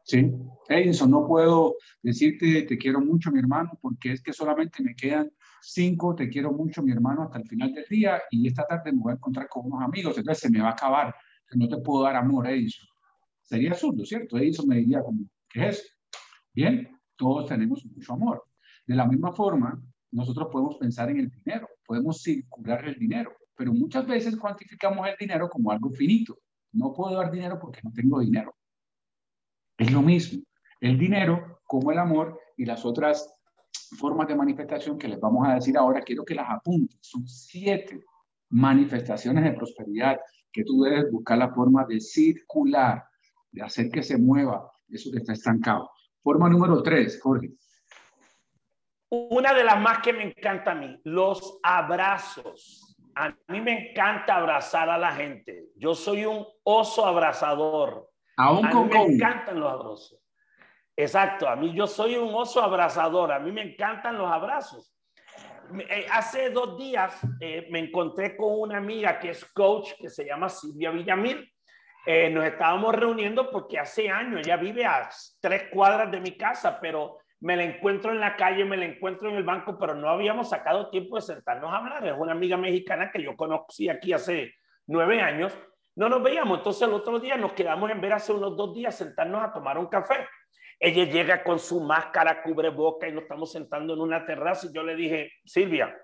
¿Sí? 0.04 0.32
Edison, 0.68 1.10
no 1.10 1.26
puedo 1.26 1.76
decirte 2.02 2.62
te 2.62 2.78
quiero 2.78 3.00
mucho, 3.00 3.30
mi 3.30 3.40
hermano, 3.40 3.78
porque 3.80 4.12
es 4.12 4.22
que 4.22 4.32
solamente 4.32 4.82
me 4.82 4.94
quedan 4.94 5.30
cinco, 5.60 6.14
te 6.14 6.28
quiero 6.28 6.52
mucho, 6.52 6.82
mi 6.82 6.92
hermano, 6.92 7.24
hasta 7.24 7.38
el 7.38 7.48
final 7.48 7.72
del 7.72 7.84
día 7.88 8.22
y 8.30 8.46
esta 8.46 8.66
tarde 8.66 8.92
me 8.92 9.02
voy 9.02 9.12
a 9.12 9.16
encontrar 9.16 9.48
con 9.48 9.66
unos 9.66 9.82
amigos, 9.82 10.16
entonces 10.16 10.42
se 10.42 10.50
me 10.50 10.60
va 10.60 10.68
a 10.68 10.72
acabar, 10.72 11.14
no 11.52 11.68
te 11.68 11.76
puedo 11.78 12.04
dar 12.04 12.16
amor, 12.16 12.46
Edison. 12.48 12.88
Sería 13.42 13.72
absurdo, 13.72 14.04
¿cierto? 14.04 14.38
Edison 14.38 14.68
me 14.68 14.76
diría 14.76 15.02
como, 15.02 15.24
¿qué 15.48 15.68
es? 15.68 15.96
Bien, 16.54 16.88
todos 17.16 17.48
tenemos 17.48 17.84
mucho 17.84 18.12
amor. 18.12 18.44
De 18.86 18.94
la 18.94 19.06
misma 19.06 19.32
forma, 19.32 19.82
nosotros 20.12 20.48
podemos 20.50 20.76
pensar 20.76 21.10
en 21.10 21.18
el 21.18 21.30
dinero, 21.30 21.68
podemos 21.84 22.22
circular 22.22 22.86
el 22.86 22.94
dinero, 22.96 23.32
pero 23.56 23.72
muchas 23.72 24.06
veces 24.06 24.36
cuantificamos 24.36 25.06
el 25.08 25.16
dinero 25.18 25.48
como 25.48 25.70
algo 25.70 25.90
finito. 25.90 26.38
No 26.72 26.92
puedo 26.92 27.16
dar 27.16 27.30
dinero 27.30 27.58
porque 27.60 27.80
no 27.82 27.92
tengo 27.92 28.20
dinero. 28.20 28.54
Es 29.80 29.90
lo 29.90 30.02
mismo. 30.02 30.42
El 30.78 30.98
dinero, 30.98 31.62
como 31.64 31.90
el 31.90 31.98
amor 31.98 32.38
y 32.54 32.66
las 32.66 32.84
otras 32.84 33.34
formas 33.98 34.28
de 34.28 34.34
manifestación 34.34 34.98
que 34.98 35.08
les 35.08 35.18
vamos 35.18 35.48
a 35.48 35.54
decir 35.54 35.74
ahora, 35.78 36.02
quiero 36.02 36.22
que 36.22 36.34
las 36.34 36.50
apunten. 36.50 36.98
Son 37.00 37.26
siete 37.26 38.04
manifestaciones 38.50 39.42
de 39.42 39.52
prosperidad 39.54 40.20
que 40.52 40.64
tú 40.64 40.82
debes 40.82 41.10
buscar 41.10 41.38
la 41.38 41.48
forma 41.54 41.86
de 41.86 41.98
circular, 41.98 43.04
de 43.50 43.62
hacer 43.62 43.90
que 43.90 44.02
se 44.02 44.18
mueva 44.18 44.70
eso 44.90 45.10
que 45.10 45.16
está 45.16 45.32
estancado. 45.32 45.90
Forma 46.22 46.50
número 46.50 46.82
tres, 46.82 47.18
Jorge. 47.18 47.50
Una 49.08 49.54
de 49.54 49.64
las 49.64 49.80
más 49.80 50.00
que 50.02 50.12
me 50.12 50.24
encanta 50.24 50.72
a 50.72 50.74
mí, 50.74 51.00
los 51.04 51.58
abrazos. 51.62 52.98
A 53.14 53.30
mí 53.48 53.62
me 53.62 53.92
encanta 53.92 54.36
abrazar 54.36 54.90
a 54.90 54.98
la 54.98 55.12
gente. 55.12 55.70
Yo 55.76 55.94
soy 55.94 56.26
un 56.26 56.46
oso 56.64 57.06
abrazador. 57.06 58.09
Aún 58.36 58.66
a 58.66 58.72
mí 58.72 58.84
me 58.84 59.02
encantan 59.14 59.60
los 59.60 59.72
abrazos. 59.72 60.20
Exacto, 60.96 61.48
a 61.48 61.56
mí 61.56 61.72
yo 61.74 61.86
soy 61.86 62.16
un 62.16 62.34
oso 62.34 62.62
abrazador, 62.62 63.32
a 63.32 63.38
mí 63.38 63.52
me 63.52 63.62
encantan 63.62 64.18
los 64.18 64.30
abrazos. 64.30 64.94
Eh, 65.88 66.06
hace 66.10 66.50
dos 66.50 66.76
días 66.76 67.20
eh, 67.40 67.68
me 67.70 67.78
encontré 67.78 68.36
con 68.36 68.60
una 68.60 68.78
amiga 68.78 69.18
que 69.18 69.30
es 69.30 69.44
coach, 69.52 69.92
que 69.98 70.10
se 70.10 70.24
llama 70.24 70.48
Silvia 70.48 70.90
Villamil. 70.90 71.50
Eh, 72.06 72.30
nos 72.30 72.44
estábamos 72.44 72.94
reuniendo 72.94 73.50
porque 73.50 73.78
hace 73.78 74.10
años, 74.10 74.40
ella 74.40 74.56
vive 74.56 74.84
a 74.84 75.08
tres 75.40 75.64
cuadras 75.72 76.10
de 76.10 76.20
mi 76.20 76.36
casa, 76.36 76.78
pero 76.80 77.18
me 77.40 77.56
la 77.56 77.64
encuentro 77.64 78.12
en 78.12 78.20
la 78.20 78.36
calle, 78.36 78.64
me 78.64 78.76
la 78.76 78.86
encuentro 78.86 79.28
en 79.30 79.36
el 79.36 79.44
banco, 79.44 79.78
pero 79.78 79.94
no 79.94 80.08
habíamos 80.08 80.50
sacado 80.50 80.90
tiempo 80.90 81.16
de 81.16 81.22
sentarnos 81.22 81.72
a 81.72 81.76
hablar. 81.76 82.06
Es 82.06 82.14
una 82.18 82.32
amiga 82.32 82.56
mexicana 82.56 83.10
que 83.10 83.22
yo 83.22 83.36
conocí 83.36 83.88
aquí 83.88 84.12
hace 84.12 84.54
nueve 84.86 85.20
años. 85.20 85.56
No 86.00 86.08
nos 86.08 86.22
veíamos, 86.22 86.56
entonces 86.56 86.88
el 86.88 86.94
otro 86.94 87.20
día 87.20 87.36
nos 87.36 87.52
quedamos 87.52 87.90
en 87.90 88.00
ver 88.00 88.14
hace 88.14 88.32
unos 88.32 88.56
dos 88.56 88.74
días 88.74 88.96
sentarnos 88.96 89.44
a 89.44 89.52
tomar 89.52 89.76
un 89.76 89.86
café. 89.86 90.26
Ella 90.78 91.04
llega 91.04 91.44
con 91.44 91.58
su 91.58 91.78
máscara, 91.78 92.42
cubre 92.42 92.70
boca 92.70 93.06
y 93.06 93.12
nos 93.12 93.24
estamos 93.24 93.52
sentando 93.52 93.92
en 93.92 94.00
una 94.00 94.24
terraza 94.24 94.66
y 94.66 94.72
yo 94.72 94.82
le 94.82 94.96
dije, 94.96 95.30
Silvia, 95.44 95.94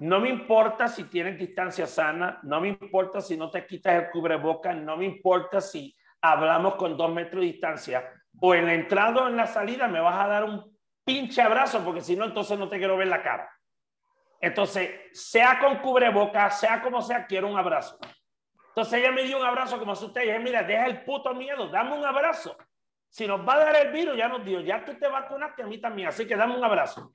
no 0.00 0.18
me 0.18 0.30
importa 0.30 0.88
si 0.88 1.04
tienes 1.04 1.38
distancia 1.38 1.86
sana, 1.86 2.40
no 2.42 2.60
me 2.60 2.70
importa 2.70 3.20
si 3.20 3.36
no 3.36 3.52
te 3.52 3.64
quitas 3.64 4.02
el 4.02 4.10
cubreboca, 4.10 4.74
no 4.74 4.96
me 4.96 5.04
importa 5.04 5.60
si 5.60 5.94
hablamos 6.20 6.74
con 6.74 6.96
dos 6.96 7.12
metros 7.12 7.42
de 7.42 7.52
distancia, 7.52 8.10
o 8.40 8.52
en 8.52 8.66
la 8.66 8.74
entrada 8.74 9.26
o 9.26 9.28
en 9.28 9.36
la 9.36 9.46
salida 9.46 9.86
me 9.86 10.00
vas 10.00 10.24
a 10.24 10.26
dar 10.26 10.42
un 10.42 10.76
pinche 11.04 11.40
abrazo, 11.40 11.84
porque 11.84 12.00
si 12.00 12.16
no, 12.16 12.24
entonces 12.24 12.58
no 12.58 12.68
te 12.68 12.78
quiero 12.78 12.96
ver 12.96 13.06
la 13.06 13.22
cara. 13.22 13.48
Entonces, 14.40 14.90
sea 15.12 15.60
con 15.60 15.76
cubreboca, 15.78 16.50
sea 16.50 16.82
como 16.82 17.00
sea, 17.00 17.26
quiero 17.26 17.46
un 17.46 17.56
abrazo. 17.56 17.96
Entonces 18.74 18.94
ella 18.94 19.12
me 19.12 19.22
dio 19.22 19.38
un 19.38 19.44
abrazo 19.44 19.78
como 19.78 19.94
si 19.94 20.04
usted 20.04 20.22
dije, 20.22 20.38
mira, 20.40 20.64
deja 20.64 20.86
el 20.86 21.04
puto 21.04 21.32
miedo, 21.32 21.68
dame 21.68 21.96
un 21.96 22.04
abrazo. 22.04 22.56
Si 23.08 23.24
nos 23.24 23.46
va 23.46 23.54
a 23.54 23.58
dar 23.66 23.86
el 23.86 23.92
virus, 23.92 24.16
ya 24.16 24.26
nos 24.26 24.44
dio, 24.44 24.60
ya 24.60 24.84
tú 24.84 24.94
te 24.94 25.06
vacunaste 25.06 25.62
a 25.62 25.66
mí 25.66 25.78
también, 25.78 26.08
así 26.08 26.26
que 26.26 26.34
dame 26.34 26.56
un 26.56 26.64
abrazo. 26.64 27.12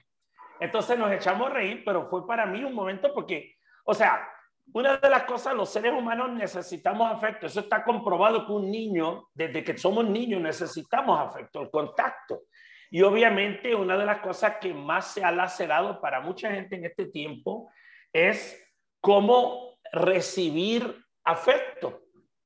Entonces 0.62 0.98
nos 0.98 1.12
echamos 1.12 1.50
a 1.52 1.54
reír, 1.54 1.84
pero 1.84 2.10
fue 2.10 2.26
para 2.26 2.46
mí 2.46 2.64
un 2.64 2.74
momento 2.74 3.14
porque, 3.14 3.58
o 3.84 3.94
sea, 3.94 4.26
una 4.72 4.96
de 4.96 5.10
las 5.10 5.24
cosas, 5.24 5.54
los 5.54 5.70
seres 5.70 5.92
humanos 5.92 6.32
necesitamos 6.32 7.12
afecto. 7.12 7.48
Eso 7.48 7.60
está 7.60 7.84
comprobado 7.84 8.46
que 8.46 8.52
un 8.54 8.72
niño, 8.72 9.28
desde 9.34 9.62
que 9.62 9.78
somos 9.78 10.06
niños, 10.08 10.42
necesitamos 10.42 11.20
afecto, 11.20 11.62
el 11.62 11.70
contacto. 11.70 12.44
Y 12.92 13.02
obviamente 13.02 13.76
una 13.76 13.98
de 13.98 14.06
las 14.06 14.20
cosas 14.20 14.56
que 14.62 14.74
más 14.74 15.14
se 15.14 15.24
ha 15.24 15.32
lacerado 15.32 16.00
para 16.00 16.22
mucha 16.22 16.52
gente 16.52 16.76
en 16.76 16.86
este 16.86 17.08
tiempo 17.08 17.70
es 18.14 18.66
cómo 19.02 19.78
recibir 19.92 21.04
afecto. 21.30 22.04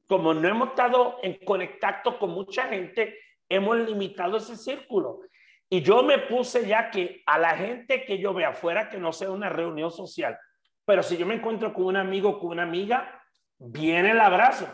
Como 0.08 0.34
no 0.34 0.48
hemos 0.48 0.70
estado 0.70 1.18
en 1.24 1.44
contacto 1.46 2.20
con 2.20 2.32
mucha 2.32 2.68
gente, 2.68 3.18
hemos 3.50 3.78
limitado 3.78 4.38
ese 4.38 4.56
círculo. 4.56 5.22
Y 5.70 5.82
yo 5.82 6.04
me 6.04 6.20
puse 6.20 6.68
ya 6.68 6.92
que 6.92 7.24
a 7.26 7.40
la 7.40 7.56
gente 7.58 8.06
que 8.06 8.20
yo 8.20 8.34
vea 8.34 8.50
afuera, 8.50 8.90
que 8.90 8.98
no 8.98 9.12
sea 9.12 9.32
una 9.32 9.50
reunión 9.50 9.90
social, 9.90 10.38
pero 10.86 11.02
si 11.02 11.18
yo 11.18 11.26
me 11.26 11.36
encuentro 11.36 11.74
con 11.74 11.86
un 11.86 11.98
amigo, 11.98 12.40
con 12.40 12.52
una 12.52 12.64
amiga, 12.64 13.24
viene 13.58 14.12
el 14.12 14.20
abrazo. 14.20 14.68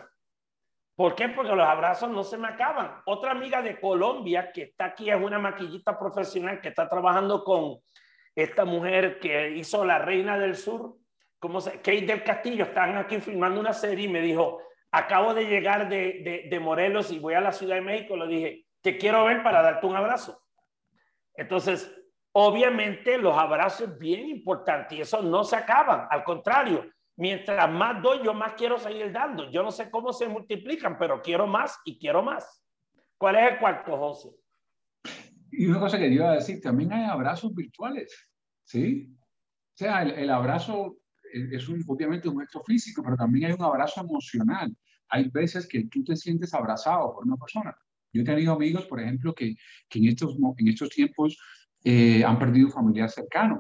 ¿Por 0.96 1.16
qué? 1.16 1.30
Porque 1.30 1.56
los 1.56 1.66
abrazos 1.66 2.10
no 2.10 2.24
se 2.24 2.38
me 2.38 2.50
acaban. 2.50 3.02
Otra 3.06 3.32
amiga 3.32 3.62
de 3.62 3.80
Colombia 3.80 4.52
que 4.52 4.64
está 4.64 4.86
aquí 4.86 5.10
es 5.10 5.16
una 5.16 5.40
maquillista 5.40 5.98
profesional 5.98 6.60
que 6.60 6.70
está 6.70 6.90
trabajando 6.90 7.44
con 7.46 7.78
esta 8.36 8.66
mujer 8.66 9.20
que 9.20 9.52
hizo 9.52 9.86
La 9.86 10.00
Reina 10.00 10.38
del 10.38 10.58
Sur, 10.58 10.98
como 11.40 11.62
se, 11.62 11.78
Kate 11.78 12.06
del 12.06 12.24
Castillo, 12.24 12.66
están 12.66 12.98
aquí 12.98 13.20
filmando 13.20 13.60
una 13.60 13.74
serie 13.74 14.06
y 14.06 14.12
me 14.12 14.22
dijo, 14.22 14.62
acabo 14.92 15.34
de 15.34 15.46
llegar 15.46 15.90
de, 15.90 16.22
de, 16.24 16.48
de 16.50 16.60
Morelos 16.60 17.12
y 17.12 17.20
voy 17.20 17.34
a 17.34 17.42
la 17.42 17.52
Ciudad 17.52 17.76
de 17.76 17.82
México. 17.82 18.16
Le 18.18 18.28
dije, 18.28 18.66
te 18.82 18.98
quiero 18.98 19.26
ver 19.26 19.42
para 19.44 19.62
darte 19.62 19.88
un 19.88 19.96
abrazo. 19.96 20.42
Entonces, 21.36 21.96
obviamente 22.34 23.18
los 23.18 23.38
abrazos 23.38 23.90
es 23.90 23.98
bien 23.98 24.28
importante 24.28 24.96
y 24.96 25.02
eso 25.02 25.22
no 25.22 25.44
se 25.44 25.56
acaban. 25.56 26.08
Al 26.10 26.24
contrario, 26.24 26.86
mientras 27.16 27.72
más 27.72 28.02
doy, 28.02 28.20
yo 28.24 28.34
más 28.34 28.54
quiero 28.54 28.78
seguir 28.78 29.12
dando. 29.12 29.50
Yo 29.50 29.64
no 29.64 29.72
sé 29.72 29.90
cómo 29.90 30.14
se 30.14 30.28
multiplican, 30.28 30.98
pero 30.98 31.22
quiero 31.22 31.48
más 31.48 31.80
y 31.86 31.98
quiero 31.98 32.22
más. 32.22 32.64
¿Cuál 33.18 33.36
es 33.38 33.52
el 33.52 33.60
cuarto, 33.60 33.98
José? 33.98 34.30
Y 35.52 35.66
una 35.66 35.80
cosa 35.80 35.98
que 35.98 36.08
yo 36.10 36.22
iba 36.22 36.32
a 36.32 36.36
decir, 36.36 36.62
también 36.62 36.94
hay 36.94 37.06
abrazos 37.06 37.54
virtuales, 37.54 38.30
¿sí? 38.64 39.10
O 39.12 39.78
sea, 39.78 40.04
el, 40.04 40.30
abrazo 40.30 40.99
es 41.34 41.68
un, 41.70 41.84
obviamente 41.88 42.30
un 42.30 42.40
gesto 42.40 42.62
físico, 42.64 43.02
pero 43.04 43.16
también 43.16 43.46
hay 43.46 43.54
un 43.54 43.64
abrazo 43.64 44.02
emocional. 44.02 44.76
Hay 45.10 45.30
veces 45.30 45.68
que 45.68 45.86
tú 45.86 46.04
te 46.04 46.16
sientes 46.16 46.54
abrazado 46.54 47.14
por 47.14 47.26
una 47.26 47.38
persona. 47.38 47.76
Yo 48.14 48.22
he 48.22 48.26
tenido 48.26 48.54
amigos, 48.54 48.86
por 48.86 49.00
ejemplo, 49.00 49.34
que, 49.34 49.56
que 49.88 50.00
en, 50.00 50.08
estos, 50.08 50.36
en 50.58 50.68
estos 50.68 50.90
tiempos 50.90 51.38
eh, 51.84 52.24
han 52.24 52.40
perdido 52.40 52.70
familiares 52.70 53.14
cercanos. 53.14 53.60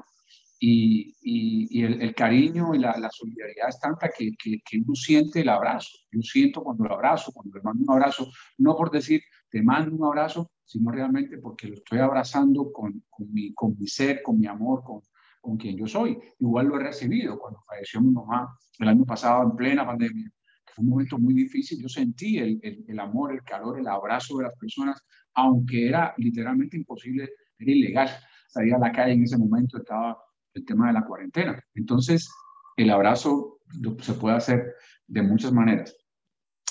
Y, 0.61 1.15
y, 1.21 1.83
el, 1.83 2.01
el, 2.01 2.13
cariño 2.13 2.75
y 2.75 2.79
la, 2.79 2.97
la, 2.97 3.09
solidaridad 3.09 3.69
es 3.69 3.79
tanta 3.79 4.09
que, 4.09 4.31
que, 4.37 4.59
que, 4.69 4.77
uno 4.85 4.93
siente 4.93 5.39
el 5.39 5.49
abrazo. 5.49 5.97
Yo 6.11 6.21
siento 6.21 6.61
cuando 6.61 6.83
lo 6.83 6.95
abrazo, 6.95 7.31
cuando 7.31 7.57
le 7.57 7.63
mando 7.63 7.85
un 7.85 7.91
abrazo, 7.91 8.29
no 8.57 8.75
por 8.75 8.91
decir 8.91 9.21
te 9.49 9.61
mando 9.61 9.95
un 9.95 10.03
abrazo, 10.03 10.51
sino 10.65 10.91
realmente 10.91 11.37
porque 11.37 11.67
lo 11.67 11.75
estoy 11.75 11.99
abrazando 11.99 12.73
con, 12.73 13.05
con, 13.09 13.31
mi, 13.31 13.53
con 13.53 13.77
mi 13.79 13.87
ser, 13.87 14.21
con 14.21 14.37
mi 14.37 14.47
amor, 14.47 14.83
con, 14.83 15.01
con 15.41 15.57
quien 15.57 15.77
yo 15.77 15.87
soy. 15.87 16.17
Igual 16.39 16.67
lo 16.67 16.79
he 16.79 16.83
recibido 16.83 17.37
cuando 17.39 17.61
falleció 17.67 18.01
mi 18.01 18.11
mamá 18.11 18.55
el 18.79 18.87
año 18.87 19.05
pasado 19.05 19.43
en 19.43 19.55
plena 19.55 19.85
pandemia 19.85 20.31
fue 20.73 20.83
un 20.83 20.89
momento 20.91 21.17
muy 21.17 21.33
difícil. 21.33 21.81
Yo 21.81 21.89
sentí 21.89 22.37
el, 22.37 22.59
el, 22.87 22.99
amor, 22.99 23.33
el 23.33 23.43
calor, 23.43 23.79
el 23.79 23.87
abrazo 23.87 24.37
de 24.37 24.45
las 24.45 24.55
personas, 24.57 25.01
aunque 25.33 25.87
era 25.87 26.13
literalmente 26.17 26.77
imposible, 26.77 27.29
era 27.57 27.71
ilegal 27.71 28.09
salir 28.47 28.73
a 28.75 28.79
la 28.79 28.91
calle 28.91 29.13
en 29.13 29.23
ese 29.23 29.37
momento, 29.37 29.77
estaba 29.77 30.17
el 30.53 30.65
tema 30.65 30.87
de 30.87 30.93
la 30.93 31.05
cuarentena. 31.05 31.61
Entonces, 31.73 32.29
el 32.77 32.89
abrazo 32.89 33.59
se 33.99 34.13
puede 34.13 34.37
hacer 34.37 34.73
de 35.07 35.21
muchas 35.21 35.51
maneras. 35.51 35.95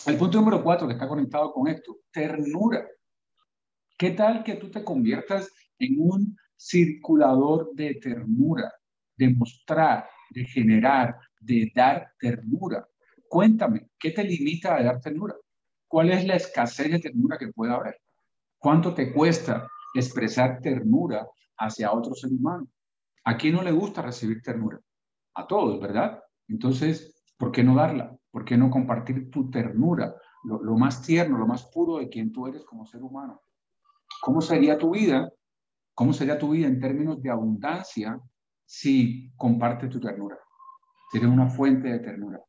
El 0.07 0.17
punto 0.17 0.39
número 0.39 0.63
cuatro 0.63 0.87
que 0.87 0.95
está 0.95 1.09
conectado 1.09 1.53
con 1.53 1.69
esto, 1.69 1.99
ternura. 2.11 2.87
¿Qué 3.97 4.13
tal 4.13 4.45
que 4.45 4.55
tú 4.55 4.71
te 4.71 4.85
conviertas 4.85 5.53
en 5.79 5.97
un 5.99 6.37
circulador 6.59 7.71
de 7.75 7.95
ternura, 7.95 8.71
de 9.17 9.31
mostrar, 9.31 10.09
de 10.31 10.45
generar, 10.45 11.17
de 11.41 11.73
dar 11.75 12.13
ternura? 12.19 12.87
Cuéntame, 13.29 13.89
¿qué 13.99 14.11
te 14.11 14.25
limita 14.25 14.77
a 14.77 14.83
dar 14.83 15.01
ternura? 15.01 15.35
¿Cuál 15.87 16.11
es 16.11 16.27
la 16.27 16.35
escasez 16.35 16.91
de 16.91 16.99
ternura 16.99 17.39
que 17.39 17.49
puede 17.49 17.73
haber? 17.73 17.97
¿Cuánto 18.59 18.93
te 18.93 19.13
cuesta 19.13 19.67
expresar 19.95 20.61
ternura 20.61 21.27
hacia 21.57 21.93
otro 21.93 22.15
ser 22.15 22.31
humano? 22.31 22.69
¿A 23.25 23.37
quién 23.39 23.55
no 23.55 23.63
le 23.63 23.73
gusta 23.73 24.03
recibir 24.03 24.43
ternura? 24.43 24.81
a 25.39 25.47
todos, 25.47 25.81
¿verdad? 25.81 26.23
Entonces, 26.49 27.15
¿por 27.39 27.53
qué 27.53 27.63
no 27.63 27.77
darla? 27.77 28.17
¿Por 28.31 28.45
qué 28.45 28.57
no 28.57 28.71
compartir 28.71 29.31
tu 29.31 29.51
ternura, 29.51 30.15
lo, 30.45 30.63
lo 30.63 30.77
más 30.77 31.01
tierno, 31.03 31.39
lo 31.39 31.47
más 31.47 31.65
puro 31.67 31.99
de 31.99 32.09
quien 32.09 32.33
tú 32.33 32.49
eres 32.49 32.65
como 32.65 32.87
ser 32.87 33.03
humano? 33.03 33.41
¿Cómo 34.21 34.41
sería 34.41 34.77
tu 34.77 34.91
vida? 34.91 35.31
¿Cómo 35.99 36.13
sería 36.13 36.39
tu 36.39 36.51
vida 36.51 36.69
en 36.69 36.79
términos 36.79 37.21
de 37.21 37.29
abundancia 37.29 38.21
si 38.65 39.33
compartes 39.35 39.91
tu 39.91 39.99
ternura? 39.99 40.39
Si 41.11 41.19
eres 41.19 41.29
una 41.29 41.49
fuente 41.49 41.89
de 41.89 41.99
ternura. 41.99 42.41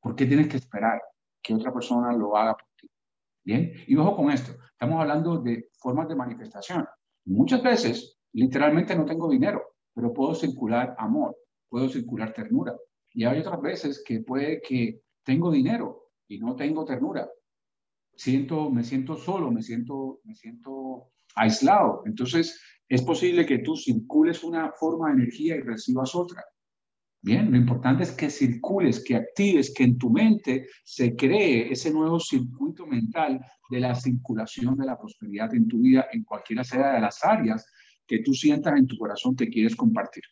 ¿Por 0.00 0.14
qué 0.14 0.24
tienes 0.24 0.46
que 0.46 0.58
esperar 0.58 1.02
que 1.42 1.52
otra 1.52 1.72
persona 1.72 2.12
lo 2.12 2.36
haga 2.36 2.52
por 2.52 2.68
ti? 2.80 2.88
Bien, 3.42 3.72
y 3.88 3.96
ojo 3.96 4.14
con 4.14 4.30
esto, 4.30 4.52
estamos 4.70 5.00
hablando 5.00 5.38
de 5.38 5.68
formas 5.80 6.06
de 6.06 6.14
manifestación. 6.14 6.86
Muchas 7.24 7.60
veces, 7.64 8.20
literalmente 8.34 8.94
no 8.94 9.04
tengo 9.04 9.28
dinero, 9.28 9.74
pero 9.92 10.14
puedo 10.14 10.36
circular 10.36 10.94
amor, 10.96 11.36
puedo 11.68 11.88
circular 11.88 12.32
ternura. 12.32 12.76
Y 13.10 13.24
hay 13.24 13.40
otras 13.40 13.60
veces 13.60 14.04
que 14.06 14.20
puede 14.20 14.60
que 14.60 15.02
tengo 15.24 15.50
dinero 15.50 16.10
y 16.28 16.38
no 16.38 16.54
tengo 16.54 16.84
ternura. 16.84 17.28
Siento, 18.14 18.70
me 18.70 18.84
siento 18.84 19.16
solo, 19.16 19.50
me 19.50 19.60
siento, 19.60 20.20
me 20.22 20.36
siento 20.36 21.08
aislado. 21.34 22.02
Entonces, 22.06 22.60
es 22.92 23.00
posible 23.00 23.46
que 23.46 23.60
tú 23.60 23.74
circules 23.74 24.44
una 24.44 24.70
forma 24.72 25.08
de 25.08 25.22
energía 25.22 25.56
y 25.56 25.60
recibas 25.60 26.14
otra. 26.14 26.44
Bien, 27.22 27.50
lo 27.50 27.56
importante 27.56 28.02
es 28.02 28.12
que 28.12 28.28
circules, 28.28 29.02
que 29.02 29.16
actives, 29.16 29.72
que 29.74 29.84
en 29.84 29.96
tu 29.96 30.10
mente 30.10 30.66
se 30.84 31.16
cree 31.16 31.72
ese 31.72 31.90
nuevo 31.90 32.20
circuito 32.20 32.86
mental 32.86 33.40
de 33.70 33.80
la 33.80 33.94
circulación 33.94 34.76
de 34.76 34.84
la 34.84 34.98
prosperidad 34.98 35.54
en 35.54 35.68
tu 35.68 35.78
vida, 35.78 36.08
en 36.12 36.22
cualquiera 36.22 36.64
sea 36.64 36.92
de 36.92 37.00
las 37.00 37.24
áreas 37.24 37.66
que 38.06 38.18
tú 38.18 38.34
sientas 38.34 38.76
en 38.76 38.86
tu 38.86 38.98
corazón 38.98 39.34
que 39.34 39.48
quieres 39.48 39.74
compartir. 39.74 40.24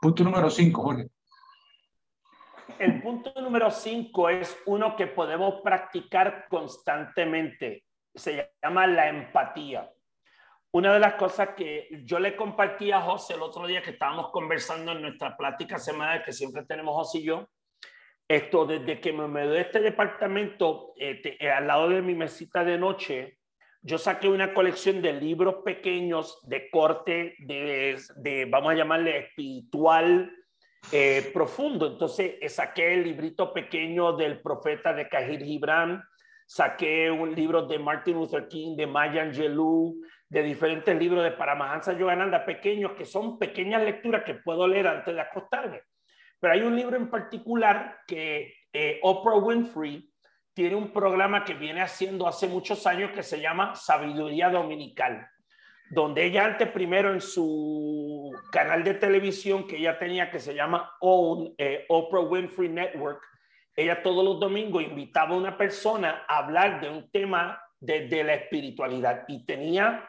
Punto 0.00 0.22
número 0.22 0.48
cinco, 0.48 0.82
Jorge. 0.82 1.08
El 2.78 3.02
punto 3.02 3.32
número 3.40 3.68
cinco 3.72 4.28
es 4.28 4.56
uno 4.66 4.94
que 4.94 5.08
podemos 5.08 5.60
practicar 5.60 6.46
constantemente. 6.48 7.82
Se 8.14 8.48
llama 8.62 8.86
la 8.86 9.08
empatía. 9.08 9.90
Una 10.76 10.92
de 10.92 11.00
las 11.00 11.14
cosas 11.14 11.54
que 11.56 11.88
yo 12.04 12.18
le 12.18 12.36
compartí 12.36 12.92
a 12.92 13.00
José 13.00 13.32
el 13.32 13.40
otro 13.40 13.66
día 13.66 13.80
que 13.80 13.92
estábamos 13.92 14.30
conversando 14.30 14.92
en 14.92 15.00
nuestra 15.00 15.34
plática 15.34 15.78
semanal 15.78 16.22
que 16.22 16.34
siempre 16.34 16.66
tenemos 16.66 16.94
José 16.94 17.20
y 17.20 17.22
yo, 17.22 17.48
esto 18.28 18.66
desde 18.66 19.00
que 19.00 19.10
me 19.10 19.26
mudé 19.26 19.46
de 19.46 19.60
este 19.62 19.80
departamento 19.80 20.92
este, 20.96 21.38
al 21.50 21.66
lado 21.66 21.88
de 21.88 22.02
mi 22.02 22.14
mesita 22.14 22.62
de 22.62 22.76
noche, 22.76 23.38
yo 23.80 23.96
saqué 23.96 24.28
una 24.28 24.52
colección 24.52 25.00
de 25.00 25.14
libros 25.14 25.62
pequeños 25.64 26.40
de 26.42 26.68
corte, 26.68 27.36
de, 27.38 27.98
de 28.16 28.44
vamos 28.44 28.72
a 28.72 28.76
llamarle 28.76 29.16
espiritual 29.16 30.30
eh, 30.92 31.30
profundo. 31.32 31.86
Entonces 31.86 32.34
eh, 32.38 32.50
saqué 32.50 32.92
el 32.92 33.04
librito 33.04 33.54
pequeño 33.54 34.14
del 34.14 34.42
profeta 34.42 34.92
de 34.92 35.08
Cajir 35.08 35.42
Gibran, 35.42 36.04
saqué 36.46 37.10
un 37.10 37.34
libro 37.34 37.62
de 37.62 37.78
Martin 37.78 38.16
Luther 38.16 38.46
King, 38.46 38.76
de 38.76 38.86
Maya 38.86 39.22
Angelou, 39.22 39.96
de 40.28 40.42
diferentes 40.42 40.96
libros 40.96 41.22
de 41.22 41.32
Paramahansa 41.32 41.92
Yogananda 41.92 42.44
pequeños, 42.44 42.92
que 42.92 43.04
son 43.04 43.38
pequeñas 43.38 43.82
lecturas 43.82 44.24
que 44.24 44.34
puedo 44.34 44.66
leer 44.66 44.88
antes 44.88 45.14
de 45.14 45.20
acostarme. 45.20 45.82
Pero 46.40 46.52
hay 46.52 46.62
un 46.62 46.76
libro 46.76 46.96
en 46.96 47.08
particular 47.08 48.00
que 48.06 48.54
eh, 48.72 48.98
Oprah 49.02 49.36
Winfrey 49.36 50.10
tiene 50.52 50.74
un 50.74 50.92
programa 50.92 51.44
que 51.44 51.54
viene 51.54 51.82
haciendo 51.82 52.26
hace 52.26 52.48
muchos 52.48 52.86
años 52.86 53.12
que 53.12 53.22
se 53.22 53.40
llama 53.40 53.74
Sabiduría 53.74 54.48
Dominical, 54.48 55.28
donde 55.90 56.24
ella 56.24 56.44
antes 56.44 56.68
primero 56.70 57.12
en 57.12 57.20
su 57.20 58.32
canal 58.50 58.82
de 58.82 58.94
televisión 58.94 59.66
que 59.66 59.76
ella 59.76 59.98
tenía 59.98 60.30
que 60.30 60.40
se 60.40 60.54
llama 60.54 60.92
eh, 61.58 61.84
Oprah 61.88 62.20
Winfrey 62.20 62.68
Network, 62.68 63.22
ella 63.76 64.02
todos 64.02 64.24
los 64.24 64.40
domingos 64.40 64.82
invitaba 64.82 65.34
a 65.34 65.38
una 65.38 65.58
persona 65.58 66.24
a 66.26 66.38
hablar 66.38 66.80
de 66.80 66.88
un 66.88 67.10
tema 67.10 67.60
de, 67.78 68.08
de 68.08 68.24
la 68.24 68.34
espiritualidad 68.34 69.24
y 69.28 69.44
tenía 69.44 70.08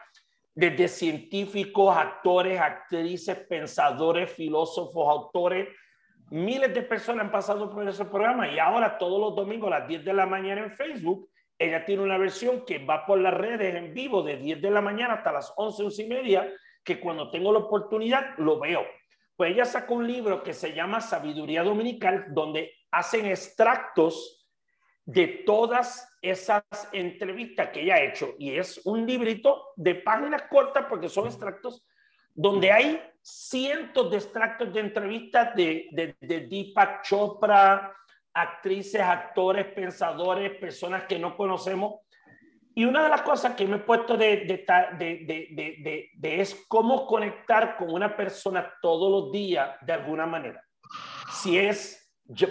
desde 0.58 0.88
científicos, 0.88 1.96
actores, 1.96 2.60
actrices, 2.60 3.38
pensadores, 3.48 4.32
filósofos, 4.32 5.08
autores. 5.08 5.68
Miles 6.32 6.74
de 6.74 6.82
personas 6.82 7.26
han 7.26 7.30
pasado 7.30 7.70
por 7.70 7.88
ese 7.88 8.04
programa 8.06 8.50
y 8.50 8.58
ahora 8.58 8.98
todos 8.98 9.20
los 9.20 9.36
domingos 9.36 9.68
a 9.68 9.78
las 9.78 9.88
10 9.88 10.04
de 10.04 10.12
la 10.12 10.26
mañana 10.26 10.64
en 10.64 10.72
Facebook, 10.72 11.30
ella 11.56 11.84
tiene 11.84 12.02
una 12.02 12.18
versión 12.18 12.64
que 12.66 12.84
va 12.84 13.06
por 13.06 13.20
las 13.20 13.34
redes 13.34 13.72
en 13.72 13.94
vivo 13.94 14.24
de 14.24 14.36
10 14.36 14.60
de 14.60 14.70
la 14.72 14.80
mañana 14.80 15.14
hasta 15.14 15.30
las 15.30 15.52
11, 15.56 15.84
11 15.84 16.02
y 16.02 16.08
media, 16.08 16.52
que 16.82 16.98
cuando 16.98 17.30
tengo 17.30 17.52
la 17.52 17.60
oportunidad 17.60 18.36
lo 18.38 18.58
veo. 18.58 18.84
Pues 19.36 19.52
ella 19.52 19.64
sacó 19.64 19.94
un 19.94 20.08
libro 20.08 20.42
que 20.42 20.54
se 20.54 20.74
llama 20.74 21.00
Sabiduría 21.00 21.62
Dominical, 21.62 22.26
donde 22.30 22.72
hacen 22.90 23.26
extractos 23.26 24.37
de 25.08 25.42
todas 25.46 26.06
esas 26.20 26.62
entrevistas 26.92 27.70
que 27.70 27.80
ella 27.80 27.94
ha 27.94 28.02
hecho. 28.02 28.34
Y 28.38 28.50
es 28.50 28.78
un 28.84 29.06
librito 29.06 29.68
de 29.74 29.94
páginas 29.94 30.42
cortas 30.50 30.84
porque 30.86 31.08
son 31.08 31.26
extractos 31.26 31.86
donde 32.34 32.70
hay 32.70 33.00
cientos 33.22 34.10
de 34.10 34.18
extractos 34.18 34.70
de 34.70 34.80
entrevistas 34.80 35.56
de, 35.56 35.88
de, 35.92 36.14
de 36.20 36.40
Deepak 36.46 37.02
Chopra, 37.04 37.96
actrices, 38.34 39.00
actores, 39.00 39.64
pensadores, 39.72 40.58
personas 40.58 41.04
que 41.04 41.18
no 41.18 41.34
conocemos. 41.38 42.02
Y 42.74 42.84
una 42.84 43.02
de 43.02 43.08
las 43.08 43.22
cosas 43.22 43.54
que 43.54 43.64
me 43.64 43.76
he 43.76 43.80
puesto 43.80 44.14
de, 44.14 44.44
de, 44.44 46.10
de, 46.18 46.40
es 46.40 46.66
cómo 46.68 47.06
conectar 47.06 47.78
con 47.78 47.90
una 47.90 48.14
persona 48.14 48.74
todos 48.82 49.10
los 49.10 49.32
días 49.32 49.74
de 49.80 49.94
alguna 49.94 50.26
manera. 50.26 50.62
Si 51.32 51.58
es 51.58 51.97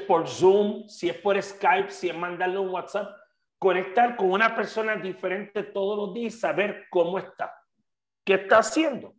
por 0.08 0.28
Zoom, 0.28 0.88
si 0.88 1.10
es 1.10 1.18
por 1.18 1.42
Skype, 1.42 1.92
si 1.92 2.10
es 2.10 2.16
mandarle 2.16 2.58
un 2.58 2.70
WhatsApp, 2.70 3.16
conectar 3.60 4.16
con 4.16 4.32
una 4.32 4.56
persona 4.56 4.96
diferente 4.96 5.64
todos 5.64 5.98
los 5.98 6.14
días 6.14 6.40
saber 6.40 6.86
cómo 6.90 7.18
está, 7.18 7.54
qué 8.26 8.36
está 8.36 8.60
haciendo. 8.60 9.14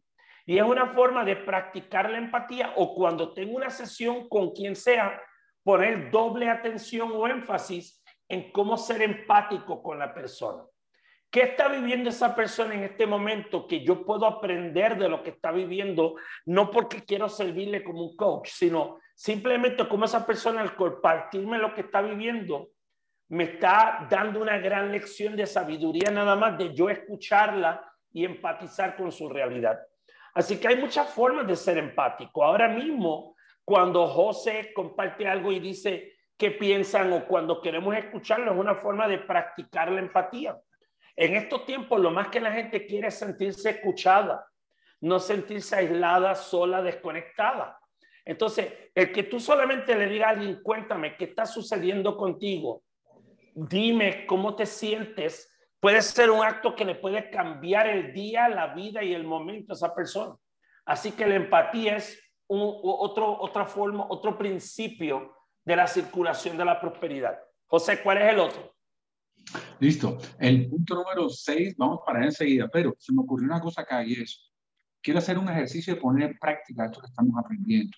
Y 0.46 0.58
es 0.58 0.64
una 0.64 0.86
forma 0.94 1.24
de 1.24 1.36
practicar 1.36 2.10
la 2.10 2.18
empatía 2.18 2.72
o 2.76 2.94
cuando 2.94 3.34
tengo 3.34 3.56
una 3.56 3.70
sesión 3.70 4.28
con 4.28 4.50
quien 4.52 4.74
sea, 4.74 5.20
poner 5.62 6.10
doble 6.10 6.48
atención 6.48 7.12
o 7.12 7.26
énfasis 7.28 8.02
en 8.28 8.50
cómo 8.52 8.76
ser 8.76 9.02
empático 9.02 9.82
con 9.82 9.98
la 9.98 10.14
persona. 10.14 10.64
¿Qué 11.30 11.42
está 11.42 11.68
viviendo 11.68 12.08
esa 12.08 12.34
persona 12.34 12.74
en 12.74 12.84
este 12.84 13.06
momento 13.06 13.66
que 13.66 13.84
yo 13.84 14.06
puedo 14.06 14.24
aprender 14.24 14.96
de 14.98 15.10
lo 15.10 15.22
que 15.22 15.30
está 15.30 15.52
viviendo? 15.52 16.14
No 16.46 16.70
porque 16.70 17.04
quiero 17.04 17.28
servirle 17.28 17.84
como 17.84 18.02
un 18.02 18.16
coach, 18.16 18.48
sino 18.48 18.98
simplemente 19.14 19.86
como 19.86 20.06
esa 20.06 20.26
persona 20.26 20.62
al 20.62 20.74
compartirme 20.74 21.58
lo 21.58 21.74
que 21.74 21.82
está 21.82 22.00
viviendo, 22.00 22.68
me 23.28 23.44
está 23.44 24.06
dando 24.10 24.40
una 24.40 24.56
gran 24.56 24.90
lección 24.90 25.36
de 25.36 25.46
sabiduría 25.46 26.10
nada 26.10 26.34
más 26.34 26.56
de 26.56 26.72
yo 26.72 26.88
escucharla 26.88 27.84
y 28.10 28.24
empatizar 28.24 28.96
con 28.96 29.12
su 29.12 29.28
realidad. 29.28 29.78
Así 30.32 30.58
que 30.58 30.68
hay 30.68 30.76
muchas 30.76 31.10
formas 31.10 31.46
de 31.46 31.56
ser 31.56 31.76
empático. 31.76 32.42
Ahora 32.42 32.68
mismo, 32.68 33.36
cuando 33.64 34.06
José 34.06 34.72
comparte 34.74 35.28
algo 35.28 35.52
y 35.52 35.58
dice 35.58 36.14
qué 36.38 36.52
piensan 36.52 37.12
o 37.12 37.26
cuando 37.26 37.60
queremos 37.60 37.94
escucharlo, 37.94 38.52
es 38.52 38.58
una 38.58 38.76
forma 38.76 39.06
de 39.06 39.18
practicar 39.18 39.92
la 39.92 40.00
empatía. 40.00 40.56
En 41.20 41.34
estos 41.34 41.66
tiempos 41.66 41.98
lo 41.98 42.12
más 42.12 42.28
que 42.28 42.38
la 42.38 42.52
gente 42.52 42.86
quiere 42.86 43.08
es 43.08 43.18
sentirse 43.18 43.70
escuchada, 43.70 44.46
no 45.00 45.18
sentirse 45.18 45.74
aislada, 45.74 46.36
sola, 46.36 46.80
desconectada. 46.80 47.76
Entonces, 48.24 48.72
el 48.94 49.10
que 49.10 49.24
tú 49.24 49.40
solamente 49.40 49.96
le 49.96 50.06
digas 50.06 50.28
a 50.28 50.30
alguien, 50.30 50.62
cuéntame 50.62 51.16
qué 51.16 51.24
está 51.24 51.44
sucediendo 51.44 52.16
contigo, 52.16 52.84
dime 53.52 54.26
cómo 54.26 54.54
te 54.54 54.64
sientes, 54.64 55.52
puede 55.80 56.02
ser 56.02 56.30
un 56.30 56.44
acto 56.44 56.76
que 56.76 56.84
le 56.84 56.94
puede 56.94 57.30
cambiar 57.30 57.88
el 57.88 58.12
día, 58.12 58.48
la 58.48 58.68
vida 58.74 59.02
y 59.02 59.12
el 59.12 59.24
momento 59.24 59.72
a 59.72 59.74
esa 59.74 59.92
persona. 59.92 60.36
Así 60.84 61.10
que 61.10 61.26
la 61.26 61.34
empatía 61.34 61.96
es 61.96 62.16
otro, 62.46 63.40
otra 63.40 63.64
forma, 63.64 64.06
otro 64.08 64.38
principio 64.38 65.34
de 65.64 65.74
la 65.74 65.88
circulación 65.88 66.56
de 66.56 66.64
la 66.64 66.80
prosperidad. 66.80 67.36
José, 67.66 68.04
¿cuál 68.04 68.18
es 68.18 68.32
el 68.32 68.38
otro? 68.38 68.77
Listo. 69.80 70.18
El 70.38 70.68
punto 70.68 70.94
número 70.94 71.28
6, 71.28 71.76
vamos 71.76 72.00
para 72.04 72.24
enseguida, 72.24 72.68
pero 72.68 72.94
se 72.98 73.12
me 73.12 73.22
ocurrió 73.22 73.46
una 73.46 73.60
cosa 73.60 73.82
acá 73.82 74.04
y 74.04 74.14
es, 74.14 74.50
quiero 75.02 75.18
hacer 75.18 75.38
un 75.38 75.48
ejercicio 75.48 75.94
de 75.94 76.00
poner 76.00 76.30
en 76.30 76.38
práctica 76.38 76.86
esto 76.86 77.00
que 77.00 77.06
estamos 77.06 77.34
aprendiendo. 77.38 77.96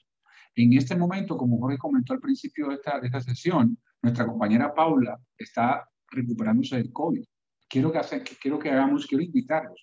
En 0.55 0.73
este 0.75 0.97
momento, 0.97 1.37
como 1.37 1.59
Jorge 1.59 1.79
comentó 1.79 2.13
al 2.13 2.21
principio 2.21 2.69
de 2.69 2.75
esta, 2.75 3.01
de 3.01 3.07
esta 3.07 3.21
sesión, 3.21 3.79
nuestra 4.03 4.27
compañera 4.27 4.75
Paula 4.75 5.19
está 5.39 5.89
recuperándose 6.11 6.77
del 6.77 6.93
COVID. 6.93 7.25
Quiero 7.69 7.93
que, 7.93 7.99
hace, 7.99 8.23
quiero 8.23 8.59
que 8.59 8.71
hagamos, 8.71 9.07
quiero 9.07 9.23
invitarlos, 9.23 9.81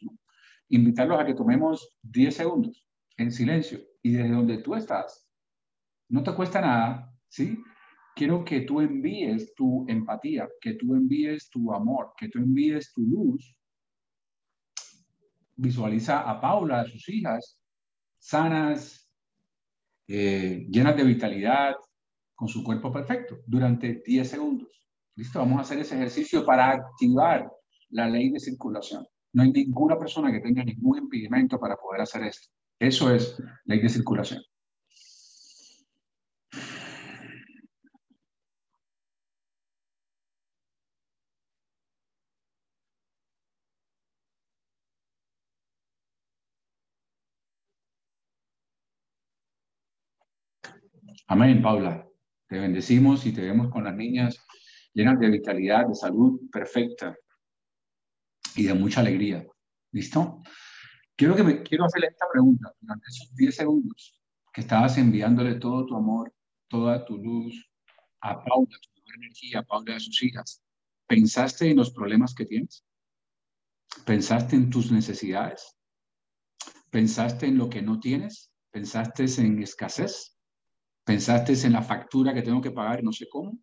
invitarlos 0.69 1.19
a 1.19 1.25
que 1.25 1.33
tomemos 1.33 1.95
10 2.01 2.35
segundos 2.35 2.85
en 3.15 3.31
silencio 3.31 3.79
y 4.03 4.11
desde 4.11 4.31
donde 4.31 4.57
tú 4.57 4.75
estás, 4.75 5.27
no 6.09 6.23
te 6.23 6.33
cuesta 6.33 6.61
nada, 6.61 7.13
¿sí? 7.29 7.57
Quiero 8.17 8.43
que 8.43 8.61
tú 8.61 8.81
envíes 8.81 9.53
tu 9.53 9.85
empatía, 9.87 10.49
que 10.59 10.73
tú 10.73 10.95
envíes 10.95 11.49
tu 11.49 11.71
amor, 11.71 12.13
que 12.17 12.27
tú 12.29 12.39
envíes 12.39 12.91
tu 12.91 13.01
luz. 13.01 13.55
Visualiza 15.55 16.29
a 16.29 16.41
Paula, 16.41 16.81
a 16.81 16.85
sus 16.85 17.07
hijas, 17.09 17.59
sanas, 18.17 19.07
eh, 20.07 20.65
llenas 20.69 20.97
de 20.97 21.03
vitalidad, 21.03 21.75
con 22.35 22.47
su 22.47 22.63
cuerpo 22.63 22.91
perfecto, 22.91 23.39
durante 23.45 24.01
10 24.05 24.29
segundos. 24.29 24.83
Listo, 25.15 25.39
vamos 25.39 25.59
a 25.59 25.61
hacer 25.61 25.79
ese 25.79 25.95
ejercicio 25.95 26.45
para 26.45 26.71
activar 26.71 27.51
la 27.89 28.07
ley 28.09 28.31
de 28.31 28.39
circulación. 28.39 29.05
No 29.33 29.43
hay 29.43 29.51
ninguna 29.51 29.97
persona 29.97 30.31
que 30.31 30.39
tenga 30.39 30.63
ningún 30.63 30.97
impedimento 30.99 31.59
para 31.59 31.75
poder 31.75 32.01
hacer 32.01 32.23
esto. 32.23 32.47
Eso 32.79 33.13
es 33.13 33.41
ley 33.65 33.79
de 33.79 33.89
circulación. 33.89 34.41
Amén, 51.29 51.61
Paula. 51.61 52.07
Te 52.47 52.57
bendecimos 52.57 53.25
y 53.25 53.33
te 53.33 53.41
vemos 53.41 53.69
con 53.69 53.83
las 53.83 53.93
niñas 53.93 54.39
llenas 54.93 55.19
de 55.19 55.29
vitalidad, 55.29 55.85
de 55.85 55.93
salud 55.93 56.49
perfecta 56.49 57.17
y 58.55 58.63
de 58.63 58.73
mucha 58.73 59.01
alegría. 59.01 59.45
¿Listo? 59.91 60.41
Quiero, 61.17 61.35
que 61.35 61.43
me, 61.43 61.63
quiero 61.63 61.83
hacerle 61.83 62.07
esta 62.07 62.27
pregunta. 62.31 62.73
Durante 62.79 63.07
esos 63.09 63.35
10 63.35 63.55
segundos 63.55 64.21
que 64.53 64.61
estabas 64.61 64.97
enviándole 64.97 65.55
todo 65.55 65.85
tu 65.85 65.97
amor, 65.97 66.33
toda 66.69 67.03
tu 67.03 67.17
luz 67.17 67.69
a 68.21 68.41
Paula, 68.41 68.77
tu 68.81 69.13
energía, 69.13 69.59
a 69.59 69.63
Paula 69.63 69.93
y 69.93 69.95
a 69.97 69.99
sus 69.99 70.23
hijas, 70.23 70.63
¿pensaste 71.07 71.69
en 71.69 71.75
los 71.75 71.91
problemas 71.91 72.33
que 72.33 72.45
tienes? 72.45 72.85
¿Pensaste 74.05 74.55
en 74.55 74.69
tus 74.69 74.93
necesidades? 74.93 75.75
¿Pensaste 76.89 77.47
en 77.47 77.57
lo 77.57 77.69
que 77.69 77.81
no 77.81 77.99
tienes? 77.99 78.53
¿Pensaste 78.71 79.25
en 79.39 79.61
escasez? 79.61 80.36
¿Pensaste 81.07 81.53
en 81.65 81.71
la 81.71 81.81
factura 81.81 82.33
que 82.33 82.41
tengo 82.41 82.59
que 82.59 82.71
pagar 82.71 83.01
no 83.01 83.13
sé 83.13 83.29
cómo? 83.29 83.57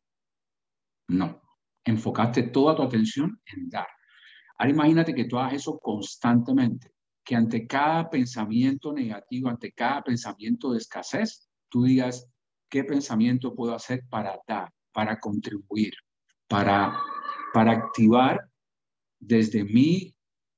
No. 1.08 1.42
Enfocaste 1.84 2.44
toda 2.44 2.74
tu 2.74 2.82
atención 2.82 3.38
en 3.44 3.68
dar. 3.68 3.86
Ahora 4.56 4.70
imagínate 4.70 5.14
que 5.14 5.26
tú 5.26 5.38
hagas 5.38 5.52
eso 5.52 5.78
constantemente, 5.78 6.92
que 7.22 7.36
ante 7.36 7.66
cada 7.66 8.08
pensamiento 8.08 8.94
negativo, 8.94 9.50
ante 9.50 9.72
cada 9.72 10.00
pensamiento 10.02 10.72
de 10.72 10.78
escasez, 10.78 11.46
tú 11.68 11.84
digas, 11.84 12.26
¿qué 12.70 12.82
pensamiento 12.82 13.54
puedo 13.54 13.74
hacer 13.74 14.04
para 14.08 14.40
dar, 14.48 14.72
para 14.90 15.20
contribuir, 15.20 15.92
para, 16.48 16.98
para 17.52 17.72
activar 17.72 18.40
desde 19.20 19.64
mi 19.64 20.16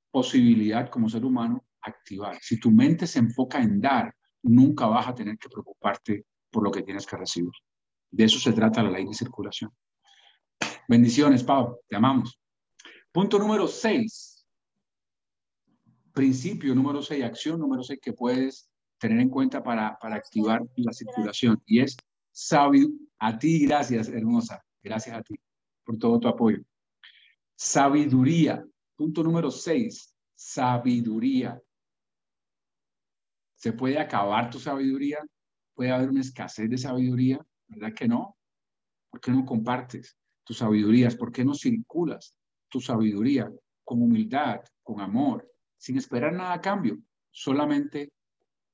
posibilidad 0.09 0.89
como 0.89 1.09
ser 1.09 1.25
humano, 1.25 1.65
activar? 1.81 2.37
Si 2.39 2.57
tu 2.57 2.71
mente 2.71 3.05
se 3.07 3.19
enfoca 3.19 3.61
en 3.61 3.81
dar, 3.81 4.15
nunca 4.41 4.85
vas 4.85 5.09
a 5.09 5.13
tener 5.13 5.37
que 5.37 5.49
preocuparte 5.49 6.25
por 6.49 6.63
lo 6.63 6.71
que 6.71 6.83
tienes 6.83 7.05
que 7.05 7.17
recibir. 7.17 7.51
De 8.09 8.23
eso 8.23 8.39
se 8.39 8.53
trata 8.53 8.83
la 8.83 8.91
ley 8.91 9.05
de 9.05 9.13
circulación. 9.13 9.71
Bendiciones, 10.87 11.43
Pau. 11.43 11.79
Te 11.87 11.95
amamos. 11.95 12.39
Punto 13.11 13.37
número 13.39 13.67
seis. 13.67 14.45
Principio 16.13 16.73
número 16.73 17.01
seis, 17.01 17.23
acción 17.23 17.59
número 17.59 17.83
seis 17.83 17.99
que 18.01 18.13
puedes 18.13 18.69
tener 18.97 19.19
en 19.19 19.29
cuenta 19.29 19.61
para, 19.61 19.97
para 19.99 20.15
activar 20.15 20.61
la 20.77 20.93
circulación. 20.93 21.61
Y 21.65 21.81
es 21.81 21.95
sabio. 22.31 22.89
A 23.19 23.37
ti, 23.37 23.65
gracias, 23.67 24.07
hermosa. 24.09 24.63
Gracias 24.81 25.15
a 25.15 25.21
ti 25.21 25.35
por 25.83 25.97
todo 25.97 26.19
tu 26.19 26.27
apoyo. 26.27 26.63
Sabiduría. 27.55 28.63
Punto 28.95 29.23
número 29.23 29.51
seis. 29.51 30.15
Sabiduría. 30.35 31.61
¿Se 33.55 33.73
puede 33.73 33.99
acabar 33.99 34.49
tu 34.49 34.59
sabiduría? 34.59 35.19
Puede 35.77 35.91
haber 35.91 36.09
una 36.09 36.21
escasez 36.21 36.67
de 36.67 36.77
sabiduría, 36.79 37.39
¿verdad 37.67 37.93
que 37.93 38.07
no? 38.07 38.35
¿Por 39.11 39.21
qué 39.21 39.31
no 39.31 39.45
compartes 39.45 40.17
tus 40.43 40.57
sabidurías? 40.57 41.15
¿Por 41.15 41.31
qué 41.31 41.45
no 41.45 41.53
circulas 41.53 42.35
tu 42.67 42.81
sabiduría 42.81 43.47
con 43.83 44.01
humildad, 44.01 44.61
con 44.81 44.99
amor, 44.99 45.47
sin 45.77 45.97
esperar 45.97 46.33
nada 46.33 46.53
a 46.53 46.61
cambio? 46.61 46.97
Solamente 47.29 48.11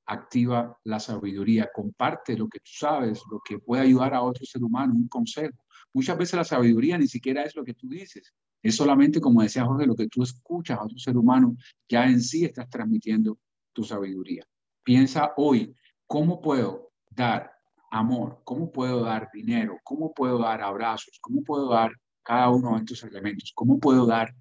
activa 0.06 0.80
la 0.86 1.00
sabiduría, 1.02 1.70
comparte 1.74 2.38
lo 2.38 2.48
que 2.48 2.60
tú 2.60 2.72
sabes, 2.72 3.22
lo 3.30 3.42
que 3.44 3.60
puede 3.60 3.84
ayudar 3.84 4.14
a 4.14 4.22
otro 4.22 4.46
ser 4.46 4.64
humano, 4.64 4.94
un 4.94 5.10
consejo. 5.10 5.58
Muchas 5.94 6.18
veces 6.18 6.36
la 6.36 6.46
sabiduría 6.46 6.98
ni 6.98 7.08
siquiera 7.08 7.44
es 7.44 7.54
lo 7.54 7.66
que 7.66 7.74
tú 7.74 7.90
dices, 7.90 8.34
es 8.62 8.78
solamente, 8.78 9.20
como 9.20 9.42
decía 9.42 9.66
Jorge, 9.66 9.86
lo 9.86 9.96
que 9.96 10.08
tú 10.08 10.24
escuchas 10.24 10.80
a 10.80 10.86
otro 10.86 10.98
ser 10.98 11.18
humano, 11.18 11.58
ya 11.90 12.06
en 12.06 12.22
sí 12.22 12.46
estás 12.46 12.70
transmitiendo 12.70 13.38
tu 13.74 13.84
sabiduría. 13.84 14.46
Piensa 14.84 15.34
hoy, 15.36 15.76
¿cómo 16.08 16.40
puedo 16.40 16.93
dar 17.16 17.52
amor? 17.92 18.42
¿Cómo 18.44 18.72
puedo 18.72 19.04
dar 19.04 19.30
dinero? 19.32 19.80
¿Cómo 19.84 20.14
puedo 20.14 20.40
dar 20.40 20.62
abrazos? 20.62 21.20
¿Cómo 21.22 21.44
puedo 21.44 21.70
dar 21.70 21.92
cada 22.24 22.50
uno 22.50 22.74
de 22.74 22.80
estos 22.80 23.04
elementos? 23.04 23.52
¿Cómo 23.56 23.80
puedo 23.80 24.06
dar 24.06 24.34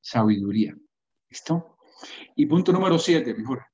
sabiduría? 0.00 0.74
¿Listo? 1.28 1.76
Y 2.34 2.46
punto 2.46 2.72
número 2.72 2.98
siete, 2.98 3.34
mejor. 3.34 3.64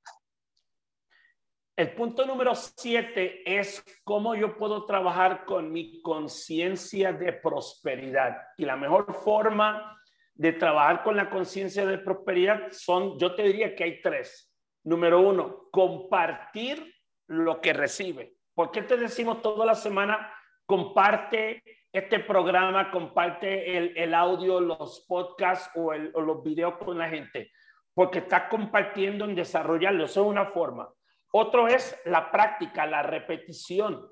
El 1.75 1.95
punto 1.95 2.25
número 2.25 2.53
siete 2.53 3.41
es 3.45 3.83
cómo 4.03 4.35
yo 4.35 4.57
puedo 4.57 4.85
trabajar 4.85 5.45
con 5.45 5.71
mi 5.71 6.01
conciencia 6.01 7.13
de 7.13 7.33
prosperidad. 7.33 8.37
Y 8.57 8.65
la 8.65 8.75
mejor 8.75 9.13
forma 9.13 9.97
de 10.35 10.53
trabajar 10.53 11.03
con 11.03 11.15
la 11.15 11.29
conciencia 11.29 11.85
de 11.85 11.97
prosperidad 11.97 12.71
son, 12.71 13.17
yo 13.17 13.33
te 13.35 13.43
diría 13.43 13.75
que 13.75 13.83
hay 13.83 14.01
tres. 14.01 14.51
Número 14.83 15.21
uno, 15.21 15.69
compartir 15.71 16.93
lo 17.27 17.61
que 17.61 17.73
recibe. 17.73 18.35
¿Por 18.53 18.71
qué 18.71 18.81
te 18.81 18.97
decimos 18.97 19.41
toda 19.41 19.65
la 19.65 19.75
semana, 19.75 20.33
comparte 20.65 21.63
este 21.91 22.19
programa, 22.19 22.91
comparte 22.91 24.03
el, 24.03 24.13
audio, 24.13 24.59
los 24.59 25.05
podcasts 25.07 25.71
o, 25.75 25.93
los 25.93 26.43
videos 26.43 26.77
con 26.77 26.97
la 26.97 27.09
gente? 27.09 27.51
Porque 27.93 28.19
estás 28.19 28.43
compartiendo 28.49 29.25
en 29.25 29.35
desarrollarlo. 29.35 30.05
Eso 30.05 30.21
es 30.21 30.27
una 30.27 30.47
forma. 30.47 30.89
Otro 31.31 31.67
es 31.67 31.99
la 32.05 32.31
práctica, 32.31 32.85
la 32.85 33.03
repetición. 33.03 34.05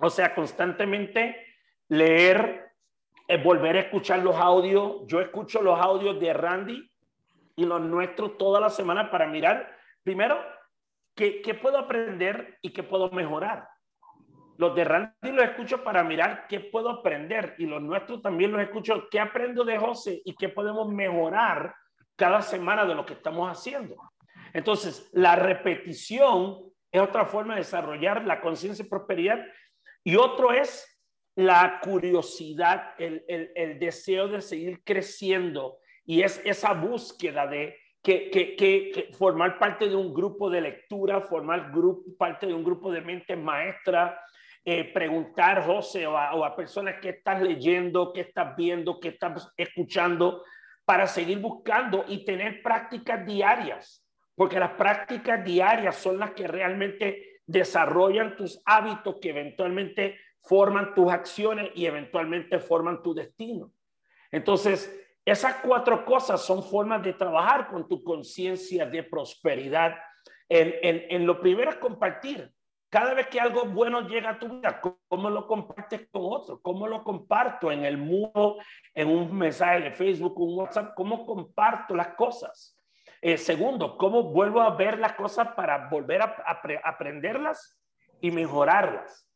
O 0.00 0.10
sea, 0.10 0.34
constantemente 0.34 1.36
leer, 1.88 2.72
eh, 3.26 3.42
volver 3.42 3.76
a 3.76 3.80
escuchar 3.80 4.20
los 4.20 4.36
audios. 4.36 5.02
Yo 5.06 5.20
escucho 5.20 5.62
los 5.62 5.78
audios 5.78 6.18
de 6.20 6.32
Randy 6.32 6.90
y 7.56 7.64
los 7.64 7.80
nuestros 7.80 8.38
toda 8.38 8.60
la 8.60 8.70
semana 8.70 9.10
para 9.10 9.26
mirar, 9.26 9.76
primero, 10.04 10.38
qué, 11.18 11.54
puedo 11.60 11.78
aprender 11.78 12.58
y 12.62 12.72
qué 12.72 12.82
puedo 12.82 13.10
mejorar. 13.10 13.68
Los 14.56 14.74
de 14.74 14.84
Randy 14.84 15.32
los 15.32 15.44
escucho 15.44 15.82
para 15.82 16.04
mirar 16.04 16.46
qué 16.48 16.60
puedo 16.60 16.90
aprender 16.90 17.54
y 17.58 17.66
los 17.66 17.82
nuestros 17.82 18.22
también 18.22 18.52
los 18.52 18.60
escucho, 18.60 19.08
qué 19.10 19.20
aprendo 19.20 19.64
de 19.64 19.78
José 19.78 20.22
y 20.24 20.34
qué 20.34 20.48
podemos 20.48 20.88
mejorar 20.88 21.74
cada 22.16 22.42
semana 22.42 22.84
de 22.84 22.94
lo 22.94 23.04
que 23.04 23.14
estamos 23.14 23.50
haciendo. 23.50 23.96
Entonces, 24.52 25.10
la 25.12 25.36
repetición 25.36 26.72
es 26.90 27.00
otra 27.00 27.26
forma 27.26 27.54
de 27.54 27.60
desarrollar 27.60 28.24
la 28.24 28.40
conciencia 28.40 28.84
y 28.84 28.88
prosperidad 28.88 29.44
y 30.02 30.16
otro 30.16 30.52
es 30.52 31.00
la 31.36 31.80
curiosidad, 31.80 32.94
el, 32.98 33.24
el, 33.28 33.52
el 33.54 33.78
deseo 33.78 34.26
de 34.28 34.40
seguir 34.40 34.82
creciendo 34.82 35.78
y 36.04 36.22
es 36.22 36.40
esa 36.44 36.72
búsqueda 36.72 37.46
de 37.46 37.76
que, 38.08 39.10
formar 39.12 39.58
parte 39.58 39.88
de 39.88 39.96
un 39.96 40.14
grupo 40.14 40.48
de 40.48 40.60
lectura, 40.60 41.20
formar 41.20 41.70
grupo, 41.70 42.02
parte 42.16 42.46
de 42.46 42.54
un 42.54 42.64
grupo 42.64 42.90
de 42.90 43.02
mentes 43.02 43.36
maestras, 43.36 44.18
eh, 44.64 44.84
preguntar, 44.92 45.64
José, 45.64 46.06
o 46.06 46.16
a, 46.16 46.56
personas 46.56 46.96
que 47.00 47.10
estás 47.10 47.42
leyendo, 47.42 48.12
que 48.12 48.22
estás 48.22 48.56
viendo, 48.56 48.98
que 48.98 49.08
estás 49.08 49.52
escuchando, 49.56 50.42
para 50.84 51.06
seguir 51.06 51.38
buscando 51.38 52.04
y 52.08 52.24
tener 52.24 52.62
prácticas 52.62 53.26
diarias, 53.26 54.04
porque 54.34 54.58
las 54.58 54.72
prácticas 54.72 55.44
diarias 55.44 55.96
son 55.96 56.18
las 56.18 56.30
que 56.32 56.48
realmente 56.48 57.40
desarrollan 57.46 58.36
tus 58.36 58.60
hábitos 58.64 59.16
que 59.20 59.30
eventualmente 59.30 60.18
forman 60.42 60.94
tus 60.94 61.12
acciones 61.12 61.70
y 61.74 61.84
eventualmente 61.86 62.58
forman 62.58 63.02
tu 63.02 63.14
destino. 63.14 63.72
Entonces, 64.30 64.94
esas 65.28 65.56
cuatro 65.56 66.04
cosas 66.04 66.40
son 66.44 66.62
formas 66.62 67.02
de 67.02 67.12
trabajar 67.12 67.68
con 67.68 67.88
tu 67.88 68.02
conciencia 68.02 68.86
de 68.86 69.02
prosperidad. 69.02 69.96
En, 70.48 71.26
lo 71.26 71.40
primero 71.40 71.70
es 71.70 71.76
compartir. 71.76 72.52
Cada 72.90 73.12
vez 73.12 73.26
que 73.26 73.38
algo 73.38 73.66
bueno 73.66 74.08
llega 74.08 74.30
a 74.30 74.38
tu 74.38 74.48
vida, 74.48 74.80
¿cómo 74.80 75.28
lo 75.28 75.46
compartes 75.46 76.08
con 76.10 76.22
otro? 76.24 76.62
¿Cómo 76.62 76.86
lo 76.86 77.04
comparto 77.04 77.70
en 77.70 77.84
el 77.84 77.98
mundo, 77.98 78.56
en 78.94 79.08
un 79.08 79.36
mensaje 79.36 79.80
de 79.80 79.90
Facebook, 79.90 80.38
un 80.40 80.58
WhatsApp? 80.58 80.94
¿Cómo 80.94 81.26
comparto 81.26 81.94
las 81.94 82.14
cosas? 82.14 82.78
Eh, 83.20 83.36
segundo, 83.36 83.98
¿cómo 83.98 84.22
vuelvo 84.22 84.62
a 84.62 84.76
ver 84.76 84.98
las 84.98 85.12
cosas 85.14 85.48
para 85.48 85.88
volver 85.90 86.22
a 86.22 86.36
aprenderlas 86.84 87.78
y 88.22 88.30
mejorarlas? 88.30 89.27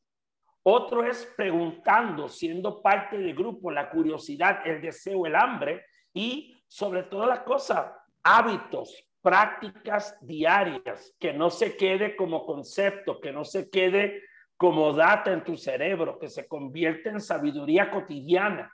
Otro 0.65 1.05
es 1.05 1.27
preguntando, 1.37 2.29
siendo 2.29 2.81
parte 2.81 3.19
del 3.19 3.35
grupo, 3.35 3.71
la 3.71 3.91
curiosidad, 3.91 4.61
el 4.65 4.81
deseo, 4.81 5.27
el 5.27 5.35
hambre 5.35 5.85
y 6.15 6.63
sobre 6.69 7.03
todo 7.05 7.27
las 7.27 7.41
cosas, 7.41 7.93
hábitos, 8.23 9.05
prácticas 9.21 10.19
diarias, 10.21 11.15
que 11.19 11.33
no 11.33 11.51
se 11.51 11.77
quede 11.77 12.17
como 12.17 12.45
concepto, 12.45 13.21
que 13.21 13.33
no 13.33 13.45
se 13.45 13.71
quede 13.71 14.23
como 14.57 14.93
data 14.93 15.33
en 15.33 15.43
tu 15.43 15.57
cerebro, 15.57 16.19
que 16.19 16.29
se 16.29 16.47
convierte 16.47 17.09
en 17.09 17.21
sabiduría 17.21 17.91
cotidiana, 17.91 18.73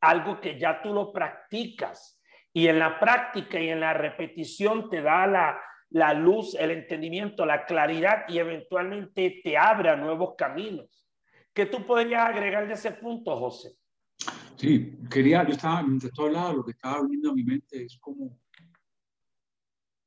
algo 0.00 0.40
que 0.40 0.58
ya 0.58 0.80
tú 0.82 0.92
lo 0.92 1.12
practicas 1.12 2.20
y 2.52 2.68
en 2.68 2.78
la 2.78 2.98
práctica 2.98 3.60
y 3.60 3.68
en 3.68 3.80
la 3.80 3.92
repetición 3.92 4.88
te 4.88 5.02
da 5.02 5.26
la, 5.90 6.14
luz, 6.14 6.54
el 6.54 6.70
entendimiento, 6.70 7.44
la 7.44 7.66
claridad 7.66 8.24
y 8.28 8.38
eventualmente 8.38 9.40
te 9.44 9.58
abre 9.58 9.90
a 9.90 9.96
nuevos 9.96 10.34
caminos. 10.38 11.05
¿Qué 11.56 11.64
tú 11.64 11.86
podrías 11.86 12.28
agregar 12.28 12.68
de 12.68 12.74
ese 12.74 12.90
punto, 12.90 13.34
José? 13.34 13.78
Sí, 14.56 14.98
quería, 15.10 15.42
yo 15.46 15.54
estaba, 15.54 15.82
mientras 15.82 16.12
tú 16.12 16.24
hablabas, 16.24 16.54
lo 16.54 16.62
que 16.62 16.72
estaba 16.72 17.02
viendo 17.08 17.30
en 17.30 17.34
mi 17.34 17.44
mente 17.44 17.82
es 17.82 17.96
como, 17.98 18.38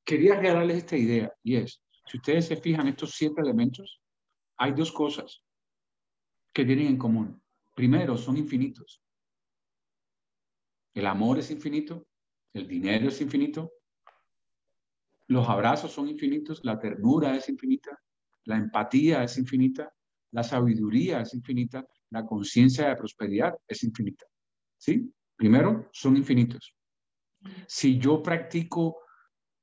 quería 0.05 0.35
regalarles 0.35 0.77
esta 0.77 0.95
idea 0.95 1.33
y 1.41 1.55
es, 1.55 1.81
si 2.05 2.17
ustedes 2.17 2.45
se 2.45 2.55
fijan 2.55 2.87
estos 2.87 3.15
siete 3.15 3.41
elementos, 3.41 3.99
hay 4.57 4.73
dos 4.73 4.91
cosas 4.91 5.43
que 6.53 6.63
tienen 6.63 6.85
en 6.85 6.97
común. 6.99 7.41
Primero, 7.73 8.15
son 8.15 8.37
infinitos. 8.37 9.01
El 10.93 11.07
amor 11.07 11.39
es 11.39 11.49
infinito, 11.49 12.05
el 12.53 12.67
dinero 12.67 13.07
es 13.07 13.21
infinito, 13.21 13.71
los 15.25 15.49
abrazos 15.49 15.91
son 15.91 16.09
infinitos, 16.09 16.63
la 16.63 16.79
ternura 16.79 17.35
es 17.35 17.49
infinita, 17.49 17.99
la 18.43 18.57
empatía 18.57 19.23
es 19.23 19.35
infinita, 19.39 19.91
la 20.31 20.43
sabiduría 20.43 21.21
es 21.21 21.33
infinita, 21.33 21.85
la 22.11 22.25
conciencia 22.25 22.89
de 22.89 22.95
prosperidad 22.95 23.55
es 23.67 23.83
infinita. 23.83 24.25
¿Sí? 24.77 25.11
Primero, 25.35 25.89
son 25.91 26.17
infinitos. 26.17 26.73
Si 27.67 27.97
yo 27.97 28.21
practico 28.21 28.97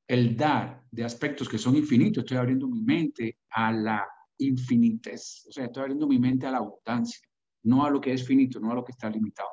el 0.07 0.37
dar 0.37 0.83
de 0.91 1.05
aspectos 1.05 1.49
que 1.49 1.59
son 1.59 1.77
infinitos, 1.77 2.25
estoy 2.25 2.39
abriendo 2.39 2.69
mi 2.69 2.83
mente 2.83 3.39
a 3.51 3.73
la 3.73 4.07
infinites. 4.39 5.47
O 5.49 5.53
sea, 5.53 5.67
estoy 5.67 5.83
abriendo 5.83 6.07
mi 6.07 6.19
mente 6.19 6.47
a 6.47 6.51
la 6.51 6.59
abundancia, 6.59 7.27
no 7.65 7.85
a 7.85 7.91
lo 7.91 8.01
que 8.01 8.13
es 8.13 8.27
finito, 8.27 8.61
no 8.61 8.71
a 8.71 8.75
lo 8.75 8.85
que 8.85 8.93
está 8.93 9.11
limitado. 9.11 9.49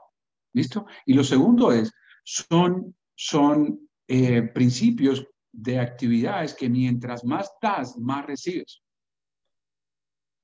¿Listo? 0.54 0.86
Y 1.06 1.14
lo 1.14 1.24
segundo 1.24 1.72
es, 1.72 1.92
son, 2.24 2.96
son 3.16 3.90
eh, 4.08 4.44
principios 4.44 5.26
de 5.52 5.80
actividades 5.80 6.54
que 6.54 6.70
mientras 6.70 7.24
más 7.24 7.50
das, 7.62 7.98
más 7.98 8.26
recibes. 8.26 8.83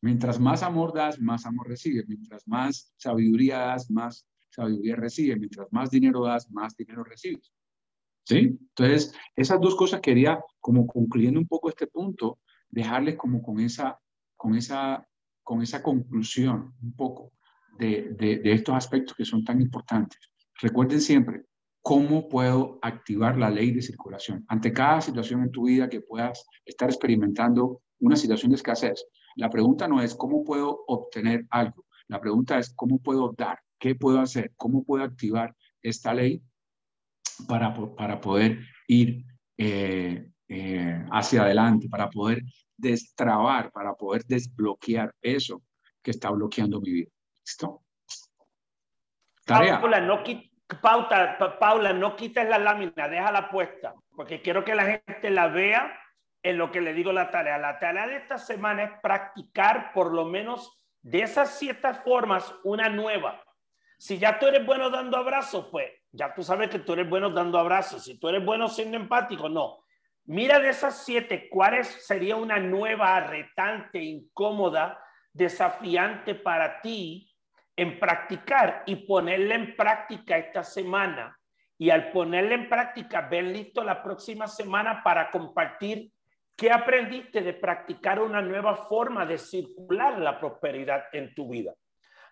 Mientras 0.01 0.39
más 0.39 0.63
amor 0.63 0.93
das, 0.93 1.19
más 1.19 1.45
amor 1.45 1.67
recibes. 1.67 2.07
Mientras 2.07 2.47
más 2.47 2.93
sabiduría 2.97 3.59
das, 3.59 3.89
más 3.91 4.25
sabiduría 4.49 4.95
recibes. 4.95 5.37
Mientras 5.37 5.67
más 5.71 5.89
dinero 5.89 6.23
das, 6.23 6.49
más 6.51 6.75
dinero 6.75 7.03
recibes. 7.03 7.51
¿Sí? 8.25 8.57
Entonces, 8.59 9.13
esas 9.35 9.59
dos 9.59 9.75
cosas 9.75 10.01
quería, 10.01 10.39
como 10.59 10.85
concluyendo 10.85 11.39
un 11.39 11.47
poco 11.47 11.69
este 11.69 11.87
punto, 11.87 12.39
dejarles 12.69 13.15
como 13.15 13.41
con 13.41 13.59
esa 13.59 13.99
con 14.39 14.55
esa, 14.55 15.05
con 15.43 15.61
esa 15.61 15.83
conclusión 15.83 16.73
un 16.81 16.93
poco 16.93 17.33
de, 17.77 18.15
de, 18.17 18.53
estos 18.53 18.73
aspectos 18.73 19.17
que 19.17 19.25
son 19.25 19.43
tan 19.43 19.61
importantes. 19.61 20.17
Recuerden 20.61 21.01
siempre, 21.01 21.43
¿cómo 21.81 22.29
puedo 22.29 22.79
activar 22.81 23.37
la 23.37 23.49
ley 23.49 23.71
de 23.71 23.81
circulación? 23.81 24.45
Ante 24.47 24.71
cada 24.71 25.01
situación 25.01 25.43
en 25.43 25.51
tu 25.51 25.65
vida 25.65 25.89
que 25.89 25.99
puedas 25.99 26.45
estar 26.63 26.89
experimentando 26.89 27.81
una 27.99 28.15
situación 28.15 28.51
de 28.51 28.55
escasez, 28.55 29.05
la 29.39 29.49
pregunta 29.49 29.87
no 29.87 30.01
es 30.01 30.15
cómo 30.15 30.43
puedo 30.43 30.83
obtener 30.87 31.45
algo, 31.49 31.85
la 32.09 32.19
pregunta 32.19 32.59
es 32.59 32.73
cómo 32.75 32.99
puedo 32.99 33.33
dar, 33.37 33.57
qué 33.79 33.95
puedo 33.95 34.19
hacer, 34.19 34.51
cómo 34.57 34.83
puedo 34.83 35.03
activar 35.03 35.55
esta 35.81 36.13
ley 36.13 36.43
para, 37.47 37.73
para 37.95 38.19
poder 38.19 38.59
ir 38.87 39.23
eh, 39.57 40.29
eh, 40.49 41.05
hacia 41.11 41.43
adelante, 41.43 41.87
para 41.87 42.09
poder 42.09 42.43
destrabar, 42.75 43.71
para 43.71 43.93
poder 43.93 44.25
desbloquear 44.25 45.15
eso 45.21 45.63
que 46.01 46.11
está 46.11 46.29
bloqueando 46.31 46.81
mi 46.81 46.91
vida. 46.91 47.09
¿Listo? 47.45 47.83
Tarea. 49.45 49.79
Paula, 49.79 50.01
no, 50.01 50.21
Paula, 51.59 51.93
no 51.93 52.15
quites 52.17 52.47
la 52.49 52.59
lámina, 52.59 53.07
déjala 53.07 53.49
puesta, 53.49 53.95
porque 54.13 54.41
quiero 54.41 54.65
que 54.65 54.75
la 54.75 54.85
gente 54.85 55.29
la 55.29 55.47
vea 55.47 55.98
en 56.43 56.57
lo 56.57 56.71
que 56.71 56.81
le 56.81 56.93
digo 56.93 57.11
la 57.11 57.31
tarea. 57.31 57.57
La 57.57 57.79
tarea 57.79 58.07
de 58.07 58.17
esta 58.17 58.37
semana 58.37 58.83
es 58.83 58.91
practicar 59.01 59.91
por 59.93 60.13
lo 60.13 60.25
menos 60.25 60.79
de 61.01 61.21
esas 61.21 61.57
siete 61.57 61.93
formas 61.93 62.53
una 62.63 62.89
nueva. 62.89 63.43
Si 63.97 64.17
ya 64.17 64.39
tú 64.39 64.47
eres 64.47 64.65
bueno 64.65 64.89
dando 64.89 65.17
abrazos, 65.17 65.67
pues 65.71 65.91
ya 66.11 66.33
tú 66.33 66.43
sabes 66.43 66.69
que 66.69 66.79
tú 66.79 66.93
eres 66.93 67.09
bueno 67.09 67.29
dando 67.29 67.59
abrazos. 67.59 68.03
Si 68.03 68.17
tú 68.17 68.29
eres 68.29 68.43
bueno 68.43 68.67
siendo 68.69 68.97
empático, 68.97 69.49
no. 69.49 69.83
Mira 70.25 70.59
de 70.59 70.69
esas 70.69 71.03
siete, 71.03 71.49
¿cuál 71.49 71.83
sería 71.83 72.35
una 72.35 72.59
nueva, 72.59 73.19
retante, 73.19 73.99
incómoda, 73.99 75.03
desafiante 75.33 76.35
para 76.35 76.81
ti 76.81 77.29
en 77.75 77.99
practicar 77.99 78.83
y 78.85 79.07
ponerla 79.07 79.55
en 79.55 79.75
práctica 79.75 80.37
esta 80.37 80.63
semana? 80.63 81.37
Y 81.77 81.89
al 81.89 82.11
ponerla 82.11 82.55
en 82.55 82.69
práctica, 82.69 83.21
ven 83.21 83.51
listo 83.51 83.83
la 83.83 84.03
próxima 84.03 84.47
semana 84.47 85.01
para 85.01 85.31
compartir 85.31 86.11
qué 86.59 86.69
aprendiste 86.69 87.41
de 87.41 87.53
practicar 87.53 88.19
una 88.19 88.41
nueva 88.41 88.75
forma 88.75 89.25
de 89.25 89.37
circular 89.37 90.19
la 90.19 90.37
prosperidad 90.37 91.05
en 91.13 91.33
tu 91.33 91.47
vida. 91.47 91.73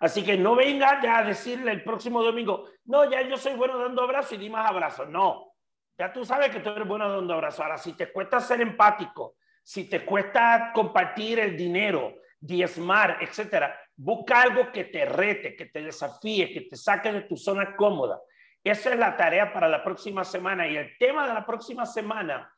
Así 0.01 0.21
que 0.21 0.37
no 0.37 0.53
venga 0.53 1.01
ya 1.01 1.19
a 1.19 1.23
decirle 1.23 1.71
el 1.71 1.81
próximo 1.81 2.21
domingo, 2.21 2.65
no, 2.85 3.09
ya 3.09 3.21
yo 3.21 3.37
soy 3.37 3.53
bueno 3.53 3.79
dando 3.79 4.03
abrazos 4.03 4.33
y 4.33 4.37
di 4.37 4.49
más 4.49 4.69
abrazos. 4.69 5.07
No, 5.07 5.53
ya 5.97 6.11
tú 6.11 6.25
sabes 6.25 6.49
que 6.49 6.59
tú 6.59 6.71
eres 6.71 6.85
bueno 6.85 7.09
dando 7.09 7.33
abrazos. 7.33 7.61
Ahora, 7.61 7.77
si 7.77 7.93
te 7.93 8.11
cuesta 8.11 8.41
ser 8.41 8.59
empático, 8.59 9.37
si 9.63 9.89
te 9.89 10.03
cuesta 10.03 10.71
compartir 10.73 11.39
el 11.39 11.55
dinero, 11.55 12.15
diezmar, 12.37 13.19
etcétera, 13.21 13.79
busca 13.95 14.41
algo 14.41 14.73
que 14.73 14.83
te 14.83 15.05
rete, 15.05 15.55
que 15.55 15.67
te 15.67 15.81
desafíe, 15.81 16.51
que 16.51 16.61
te 16.61 16.75
saque 16.75 17.13
de 17.13 17.21
tu 17.21 17.37
zona 17.37 17.77
cómoda. 17.77 18.19
Esa 18.61 18.91
es 18.91 18.99
la 18.99 19.15
tarea 19.15 19.53
para 19.53 19.69
la 19.69 19.85
próxima 19.85 20.25
semana. 20.25 20.67
Y 20.67 20.75
el 20.75 20.97
tema 20.97 21.25
de 21.25 21.33
la 21.33 21.45
próxima 21.45 21.85
semana 21.85 22.53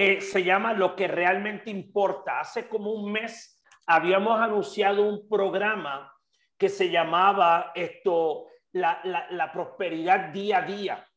eh, 0.00 0.20
se 0.20 0.44
llama 0.44 0.74
Lo 0.74 0.94
que 0.94 1.08
realmente 1.08 1.70
importa. 1.70 2.38
Hace 2.38 2.68
como 2.68 2.92
un 2.92 3.10
mes 3.10 3.60
habíamos 3.84 4.40
anunciado 4.40 5.02
un 5.02 5.28
programa 5.28 6.14
que 6.56 6.68
se 6.68 6.88
llamaba 6.88 7.72
esto, 7.74 8.46
la, 8.70 9.00
la 9.02 9.52
prosperidad 9.52 10.28
día 10.28 10.58
a 10.58 10.62
día. 10.62 11.08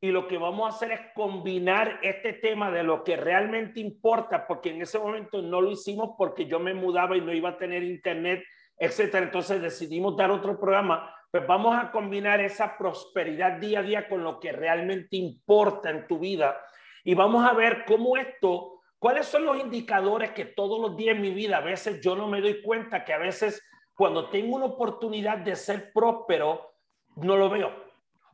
Y 0.00 0.12
lo 0.12 0.28
que 0.28 0.38
vamos 0.38 0.66
a 0.66 0.76
hacer 0.76 0.92
es 0.92 1.00
combinar 1.16 1.98
este 2.00 2.34
tema 2.34 2.70
de 2.70 2.84
lo 2.84 3.02
que 3.02 3.16
realmente 3.16 3.80
importa, 3.80 4.46
porque 4.46 4.70
en 4.70 4.82
ese 4.82 5.00
momento 5.00 5.42
no 5.42 5.60
lo 5.60 5.72
hicimos 5.72 6.10
porque 6.16 6.46
yo 6.46 6.60
me 6.60 6.74
mudaba 6.74 7.16
y 7.16 7.20
no 7.20 7.32
iba 7.32 7.48
a 7.48 7.58
tener 7.58 7.82
internet, 7.82 8.44
etcétera. 8.78 9.26
Entonces 9.26 9.60
decidimos 9.60 10.16
dar 10.16 10.30
otro 10.30 10.60
programa. 10.60 11.12
Pues 11.32 11.44
vamos 11.44 11.76
a 11.76 11.90
combinar 11.90 12.40
esa 12.40 12.78
prosperidad 12.78 13.54
día 13.54 13.80
a 13.80 13.82
día 13.82 14.08
con 14.08 14.22
lo 14.22 14.38
que 14.38 14.52
realmente 14.52 15.16
importa 15.16 15.90
en 15.90 16.06
tu 16.06 16.20
vida. 16.20 16.56
Y 17.04 17.14
vamos 17.14 17.48
a 17.48 17.52
ver 17.52 17.84
cómo 17.86 18.16
esto, 18.16 18.80
cuáles 18.98 19.26
son 19.26 19.44
los 19.44 19.58
indicadores 19.58 20.32
que 20.32 20.44
todos 20.44 20.80
los 20.80 20.96
días 20.96 21.16
en 21.16 21.22
mi 21.22 21.30
vida, 21.30 21.58
a 21.58 21.62
veces 21.62 22.00
yo 22.00 22.16
no 22.16 22.28
me 22.28 22.40
doy 22.40 22.62
cuenta 22.62 23.04
que 23.04 23.12
a 23.12 23.18
veces 23.18 23.62
cuando 23.94 24.28
tengo 24.30 24.56
una 24.56 24.66
oportunidad 24.66 25.38
de 25.38 25.56
ser 25.56 25.92
próspero, 25.92 26.74
no 27.16 27.36
lo 27.36 27.50
veo 27.50 27.88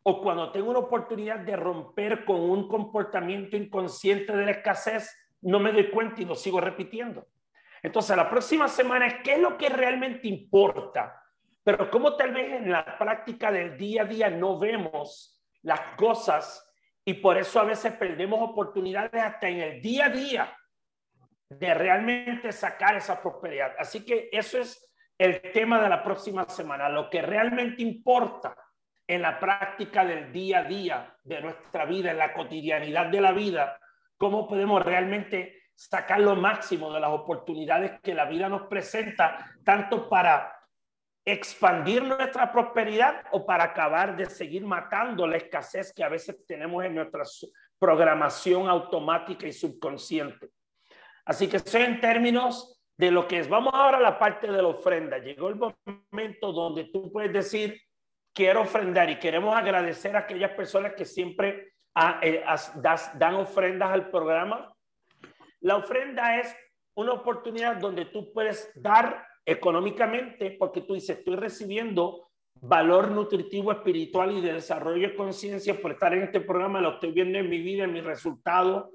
o 0.06 0.20
cuando 0.20 0.52
tengo 0.52 0.70
una 0.70 0.80
oportunidad 0.80 1.38
de 1.40 1.56
romper 1.56 2.24
con 2.26 2.38
un 2.38 2.68
comportamiento 2.68 3.56
inconsciente 3.56 4.36
de 4.36 4.44
la 4.44 4.50
escasez, 4.52 5.10
no 5.40 5.58
me 5.58 5.72
doy 5.72 5.90
cuenta 5.90 6.20
y 6.20 6.26
lo 6.26 6.34
sigo 6.34 6.60
repitiendo. 6.60 7.26
Entonces, 7.82 8.14
la 8.14 8.28
próxima 8.28 8.68
semana 8.68 9.06
es 9.06 9.14
qué 9.24 9.34
es 9.34 9.40
lo 9.40 9.56
que 9.56 9.70
realmente 9.70 10.28
importa, 10.28 11.22
pero 11.62 11.90
cómo 11.90 12.16
tal 12.16 12.32
vez 12.32 12.52
en 12.52 12.70
la 12.70 12.98
práctica 12.98 13.50
del 13.50 13.78
día 13.78 14.02
a 14.02 14.04
día 14.04 14.28
no 14.28 14.58
vemos 14.58 15.42
las 15.62 15.80
cosas 15.96 16.63
y 17.04 17.14
por 17.14 17.36
eso 17.36 17.60
a 17.60 17.64
veces 17.64 17.92
perdemos 17.94 18.40
oportunidades 18.40 19.22
hasta 19.22 19.48
en 19.48 19.60
el 19.60 19.82
día 19.82 20.06
a 20.06 20.10
día 20.10 20.56
de 21.48 21.74
realmente 21.74 22.50
sacar 22.52 22.96
esa 22.96 23.20
prosperidad. 23.20 23.74
Así 23.78 24.04
que 24.04 24.28
eso 24.32 24.58
es 24.58 24.90
el 25.18 25.40
tema 25.52 25.80
de 25.80 25.88
la 25.88 26.02
próxima 26.02 26.48
semana, 26.48 26.88
lo 26.88 27.08
que 27.10 27.22
realmente 27.22 27.82
importa 27.82 28.56
en 29.06 29.22
la 29.22 29.38
práctica 29.38 30.04
del 30.04 30.32
día 30.32 30.60
a 30.60 30.64
día 30.64 31.16
de 31.22 31.42
nuestra 31.42 31.84
vida, 31.84 32.10
en 32.10 32.18
la 32.18 32.32
cotidianidad 32.32 33.06
de 33.06 33.20
la 33.20 33.32
vida, 33.32 33.78
cómo 34.16 34.48
podemos 34.48 34.82
realmente 34.82 35.64
sacar 35.74 36.20
lo 36.20 36.36
máximo 36.36 36.92
de 36.92 37.00
las 37.00 37.10
oportunidades 37.10 38.00
que 38.00 38.14
la 38.14 38.24
vida 38.24 38.48
nos 38.48 38.62
presenta, 38.62 39.52
tanto 39.64 40.08
para 40.08 40.53
expandir 41.24 42.02
nuestra 42.02 42.52
prosperidad 42.52 43.24
o 43.32 43.46
para 43.46 43.64
acabar 43.64 44.16
de 44.16 44.26
seguir 44.26 44.64
matando 44.64 45.26
la 45.26 45.38
escasez 45.38 45.92
que 45.92 46.04
a 46.04 46.08
veces 46.08 46.44
tenemos 46.46 46.84
en 46.84 46.94
nuestra 46.94 47.22
programación 47.78 48.68
automática 48.68 49.46
y 49.46 49.52
subconsciente. 49.52 50.50
Así 51.24 51.48
que 51.48 51.56
eso 51.56 51.78
en 51.78 52.00
términos 52.00 52.82
de 52.96 53.10
lo 53.10 53.26
que 53.26 53.38
es. 53.38 53.48
Vamos 53.48 53.72
ahora 53.74 53.96
a 53.96 54.00
la 54.00 54.18
parte 54.18 54.46
de 54.46 54.62
la 54.62 54.68
ofrenda. 54.68 55.18
Llegó 55.18 55.48
el 55.48 55.56
momento 55.56 56.52
donde 56.52 56.84
tú 56.84 57.10
puedes 57.10 57.32
decir, 57.32 57.80
quiero 58.32 58.62
ofrendar 58.62 59.08
y 59.10 59.18
queremos 59.18 59.56
agradecer 59.56 60.14
a 60.16 60.20
aquellas 60.20 60.52
personas 60.52 60.94
que 60.94 61.04
siempre 61.04 61.72
ah, 61.94 62.20
eh, 62.22 62.44
dan 63.14 63.34
ofrendas 63.34 63.90
al 63.90 64.10
programa. 64.10 64.72
La 65.60 65.76
ofrenda 65.76 66.38
es 66.38 66.54
una 66.94 67.12
oportunidad 67.12 67.76
donde 67.76 68.04
tú 68.04 68.32
puedes 68.32 68.70
dar 68.74 69.26
económicamente 69.44 70.52
porque 70.58 70.82
tú 70.82 70.94
dices, 70.94 71.18
estoy 71.18 71.36
recibiendo 71.36 72.28
valor 72.60 73.10
nutritivo, 73.10 73.72
espiritual 73.72 74.32
y 74.32 74.40
de 74.40 74.54
desarrollo 74.54 75.08
de 75.08 75.14
conciencia 75.14 75.80
por 75.80 75.92
estar 75.92 76.14
en 76.14 76.22
este 76.22 76.40
programa, 76.40 76.80
lo 76.80 76.94
estoy 76.94 77.12
viendo 77.12 77.38
en 77.38 77.50
mi 77.50 77.58
vida, 77.58 77.84
en 77.84 77.92
mis 77.92 78.04
resultados, 78.04 78.90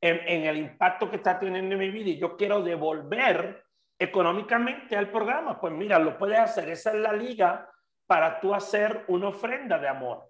en, 0.00 0.20
en, 0.26 0.44
el 0.44 0.58
impacto 0.58 1.08
que 1.08 1.16
está 1.16 1.38
teniendo 1.38 1.74
en 1.74 1.80
mi 1.80 1.90
vida 1.90 2.10
y 2.10 2.18
yo 2.18 2.36
quiero 2.36 2.62
devolver 2.62 3.64
económicamente 3.98 4.96
al 4.96 5.10
programa. 5.10 5.58
Pues 5.60 5.72
mira, 5.72 5.98
lo 5.98 6.18
puedes 6.18 6.38
hacer, 6.38 6.68
esa 6.68 6.90
es 6.90 6.96
la 6.96 7.12
liga 7.12 7.70
para 8.06 8.40
tú 8.40 8.54
hacer 8.54 9.04
una 9.08 9.28
ofrenda 9.28 9.78
de 9.78 9.88
amor. 9.88 10.24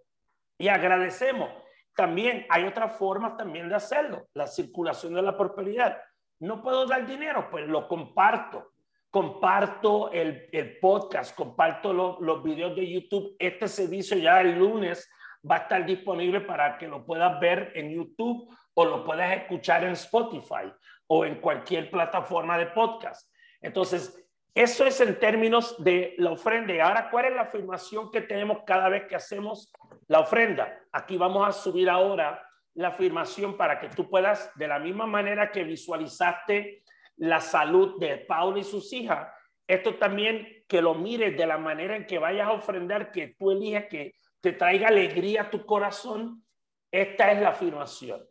Y 0.58 0.68
agradecemos. 0.68 1.50
También 1.96 2.46
hay 2.48 2.64
otras 2.64 2.96
formas 2.96 3.36
también 3.36 3.68
de 3.68 3.76
hacerlo, 3.76 4.26
la 4.34 4.46
circulación 4.46 5.14
de 5.14 5.22
la 5.22 5.36
prosperidad. 5.36 6.00
No 6.40 6.60
puedo 6.62 6.86
dar 6.86 7.06
dinero, 7.06 7.48
pues 7.50 7.66
lo 7.68 7.86
comparto 7.86 8.73
comparto 9.14 10.10
el, 10.10 10.48
el 10.50 10.80
podcast, 10.80 11.36
comparto 11.36 11.92
los 12.18 12.42
videos 12.42 12.74
de 12.74 12.90
YouTube. 12.90 13.36
Este 13.38 13.68
servicio 13.68 14.16
ya 14.16 14.40
el 14.40 14.58
lunes 14.58 15.08
va 15.48 15.54
a 15.54 15.58
estar 15.58 15.86
disponible 15.86 16.40
para 16.40 16.76
que 16.76 16.88
lo 16.88 17.06
puedas 17.06 17.38
ver 17.38 17.70
en 17.76 17.94
YouTube 17.94 18.52
o 18.74 18.84
lo 18.84 19.04
puedas 19.04 19.32
escuchar 19.36 19.84
en 19.84 19.92
Spotify 19.92 20.68
o 21.06 21.24
en 21.24 21.40
cualquier 21.40 21.92
plataforma 21.92 22.58
de 22.58 22.66
podcast. 22.66 23.30
Entonces, 23.60 24.20
eso 24.52 24.84
es 24.84 25.00
en 25.00 25.16
términos 25.20 25.76
de 25.84 26.16
la 26.18 26.32
ofrenda. 26.32 26.74
Y 26.74 26.80
ahora, 26.80 27.08
¿cuál 27.08 27.26
es 27.26 27.34
la 27.36 27.42
afirmación 27.42 28.10
que 28.10 28.22
tenemos 28.22 28.64
cada 28.66 28.88
vez 28.88 29.04
que 29.06 29.14
hacemos 29.14 29.72
la 30.08 30.18
ofrenda? 30.18 30.76
Aquí 30.90 31.16
vamos 31.16 31.46
a 31.46 31.52
subir 31.52 31.88
ahora 31.88 32.44
la 32.74 32.88
afirmación 32.88 33.56
para 33.56 33.78
que 33.78 33.90
tú 33.90 34.10
puedas, 34.10 34.50
de 34.56 34.66
la 34.66 34.80
misma 34.80 35.06
manera 35.06 35.52
que 35.52 35.62
visualizaste 35.62 36.82
la 37.16 37.40
salud 37.40 37.98
de 37.98 38.18
Paulo 38.18 38.58
y 38.58 38.64
sus 38.64 38.92
hijas, 38.92 39.28
esto 39.66 39.96
también 39.96 40.64
que 40.68 40.82
lo 40.82 40.94
mires 40.94 41.36
de 41.36 41.46
la 41.46 41.58
manera 41.58 41.96
en 41.96 42.06
que 42.06 42.18
vayas 42.18 42.48
a 42.48 42.52
ofrendar, 42.52 43.10
que 43.10 43.34
tú 43.38 43.50
elijas 43.50 43.86
que 43.88 44.14
te 44.40 44.52
traiga 44.52 44.88
alegría 44.88 45.42
a 45.42 45.50
tu 45.50 45.64
corazón. 45.64 46.44
Esta 46.90 47.32
es 47.32 47.40
la 47.40 47.50
afirmación. 47.50 48.22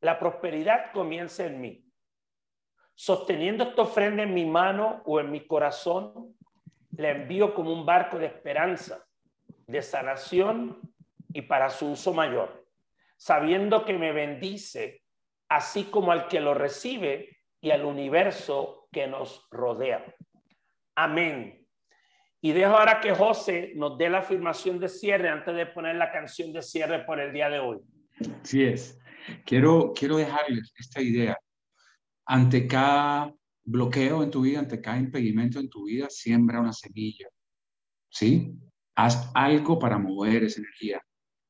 La 0.00 0.18
prosperidad 0.18 0.92
comienza 0.92 1.46
en 1.46 1.60
mí. 1.60 1.84
Sosteniendo 2.94 3.64
esta 3.64 3.82
ofrenda 3.82 4.24
en 4.24 4.34
mi 4.34 4.44
mano 4.44 5.02
o 5.06 5.20
en 5.20 5.30
mi 5.30 5.46
corazón, 5.46 6.36
la 6.96 7.10
envío 7.10 7.54
como 7.54 7.72
un 7.72 7.86
barco 7.86 8.18
de 8.18 8.26
esperanza, 8.26 9.06
de 9.66 9.80
sanación 9.80 10.80
y 11.32 11.42
para 11.42 11.70
su 11.70 11.92
uso 11.92 12.12
mayor, 12.12 12.66
sabiendo 13.16 13.84
que 13.84 13.94
me 13.94 14.12
bendice, 14.12 15.02
así 15.48 15.84
como 15.84 16.12
al 16.12 16.28
que 16.28 16.40
lo 16.40 16.52
recibe, 16.52 17.30
y 17.62 17.70
al 17.70 17.84
universo 17.84 18.88
que 18.92 19.06
nos 19.06 19.46
rodea. 19.50 20.04
Amén. 20.96 21.66
Y 22.42 22.52
dejo 22.52 22.76
ahora 22.76 23.00
que 23.00 23.14
José 23.14 23.72
nos 23.76 23.96
dé 23.96 24.10
la 24.10 24.18
afirmación 24.18 24.80
de 24.80 24.88
cierre 24.88 25.28
antes 25.28 25.54
de 25.54 25.66
poner 25.66 25.94
la 25.94 26.10
canción 26.10 26.52
de 26.52 26.60
cierre 26.60 27.04
por 27.04 27.20
el 27.20 27.32
día 27.32 27.48
de 27.48 27.60
hoy. 27.60 27.78
Sí 28.42 28.64
es. 28.64 28.98
Quiero, 29.46 29.92
quiero 29.94 30.16
dejarles 30.16 30.74
esta 30.76 31.00
idea. 31.00 31.38
Ante 32.26 32.66
cada 32.66 33.32
bloqueo 33.62 34.24
en 34.24 34.32
tu 34.32 34.42
vida, 34.42 34.58
ante 34.58 34.80
cada 34.80 34.98
impedimento 34.98 35.60
en 35.60 35.70
tu 35.70 35.84
vida, 35.84 36.08
siembra 36.10 36.60
una 36.60 36.72
semilla. 36.72 37.28
¿Sí? 38.10 38.56
Haz 38.96 39.30
algo 39.34 39.78
para 39.78 39.98
mover 39.98 40.42
esa 40.42 40.58
energía, 40.60 41.00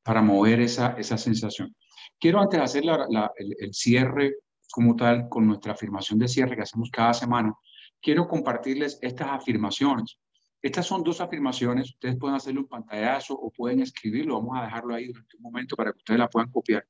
para 0.03 0.21
mover 0.21 0.61
esa, 0.61 0.93
esa 0.99 1.17
sensación. 1.17 1.75
Quiero 2.19 2.39
antes 2.39 2.59
de 2.59 2.63
hacer 2.63 2.83
el, 2.83 3.55
el 3.59 3.73
cierre 3.73 4.35
como 4.73 4.95
tal 4.95 5.29
con 5.29 5.45
nuestra 5.45 5.73
afirmación 5.73 6.17
de 6.17 6.27
cierre 6.27 6.55
que 6.55 6.63
hacemos 6.63 6.89
cada 6.89 7.13
semana, 7.13 7.53
quiero 8.01 8.27
compartirles 8.27 8.97
estas 9.03 9.27
afirmaciones. 9.29 10.17
Estas 10.63 10.87
son 10.87 11.03
dos 11.03 11.21
afirmaciones, 11.21 11.91
ustedes 11.91 12.17
pueden 12.17 12.37
hacerlo 12.37 12.61
un 12.61 12.67
pantallazo 12.67 13.35
o 13.35 13.51
pueden 13.51 13.81
escribirlo, 13.81 14.39
vamos 14.39 14.57
a 14.57 14.63
dejarlo 14.63 14.95
ahí 14.95 15.09
durante 15.09 15.37
un 15.37 15.43
momento 15.43 15.75
para 15.75 15.91
que 15.91 15.99
ustedes 15.99 16.19
la 16.19 16.27
puedan 16.27 16.49
copiar. 16.49 16.87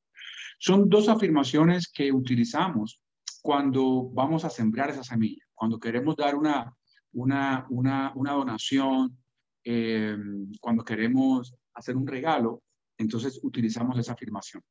Son 0.60 0.88
dos 0.88 1.10
afirmaciones 1.10 1.92
que 1.92 2.10
utilizamos 2.14 3.02
cuando 3.42 4.10
vamos 4.14 4.46
a 4.46 4.50
sembrar 4.50 4.90
esa 4.90 5.04
semilla, 5.04 5.44
cuando 5.54 5.78
queremos 5.78 6.16
dar 6.16 6.36
una, 6.36 6.74
una, 7.12 7.68
una, 7.70 8.14
una 8.16 8.32
donación, 8.32 9.18
eh, 9.66 10.16
cuando 10.62 10.86
queremos 10.86 11.54
hacer 11.74 11.98
un 11.98 12.08
regalo, 12.08 12.64
entonces 12.98 13.42
utilizamos 13.44 14.00
esa 14.00 14.14
afirmación. 14.14 14.64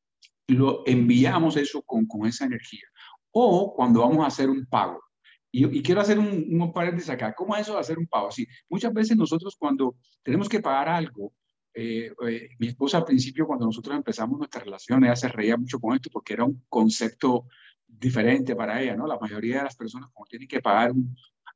Lo 0.49 0.83
enviamos 0.87 1.59
eso 1.59 1.83
con, 1.83 2.07
con 2.07 2.27
esa 2.27 2.47
energía 2.47 2.87
o 3.33 3.74
cuando 3.74 4.01
vamos 4.01 4.24
a 4.24 4.28
hacer 4.28 4.49
un 4.51 4.66
pago. 4.66 5.03
Y, 5.51 5.83
quiero 5.83 6.01
hacer 6.01 6.18
un, 6.18 6.61
un, 6.61 6.72
paréntesis 6.72 7.11
acá. 7.11 7.35
¿Cómo 7.35 7.55
es 7.55 7.62
eso 7.62 7.74
de 7.74 7.80
hacer 7.80 7.99
un 7.99 8.07
pago? 8.07 8.30
Sí, 8.30 8.47
muchas 8.70 8.93
veces 8.93 9.16
nosotros 9.16 9.55
cuando 9.59 9.97
tenemos 10.22 10.49
que 10.49 10.61
pagar 10.61 10.89
algo, 10.89 11.35
eh, 11.74 12.12
eh, 12.26 12.49
mi 12.59 12.68
esposa 12.68 12.99
al 12.99 13.05
principio 13.05 13.47
cuando 13.47 13.64
nosotros 13.64 13.97
empezamos 13.97 14.39
nuestra 14.39 14.62
relación, 14.62 15.05
ella 15.05 15.16
se 15.16 15.28
reía 15.28 15.57
mucho 15.57 15.78
con 15.80 15.95
esto 15.95 16.11
porque 16.11 16.35
era 16.35 16.45
un 16.45 16.64
concepto 16.68 17.47
diferente 17.87 18.55
para 18.55 18.80
ella, 18.80 18.95
¿no? 18.95 19.07
La 19.07 19.18
mayoría 19.18 19.59
de 19.59 19.64
las 19.64 19.76
personas 19.76 20.11
cuando 20.12 20.28
tienen 20.28 20.49
que 20.49 20.61
pagar 20.61 20.93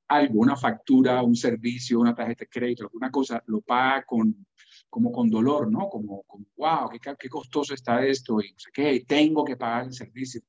algo, 0.09 0.41
una 0.41 0.57
factura, 0.57 1.23
un 1.23 1.37
servicio, 1.37 2.01
una 2.01 2.15
tarjeta 2.15 2.45
de 2.45 2.49
crédito, 2.49 2.85
alguna 2.85 3.11
cosa, 3.11 3.43
lo 3.47 3.61
paga 3.61 4.05
con, 4.05 4.47
como 4.89 5.13
con 5.13 5.29
dolor, 5.29 5.71
¿no? 5.71 5.89
Como, 5.89 6.23
como 6.23 6.47
wow, 6.57 6.89
qué, 6.91 6.99
qué 7.19 7.29
costoso 7.29 7.75
está 7.75 8.05
esto 8.07 8.41
y 8.41 8.53
no 8.53 8.59
sé 8.59 8.71
qué, 8.73 9.05
tengo 9.07 9.45
que 9.45 9.57
pagar 9.57 9.87
el 9.87 9.93
servicio. 9.93 10.41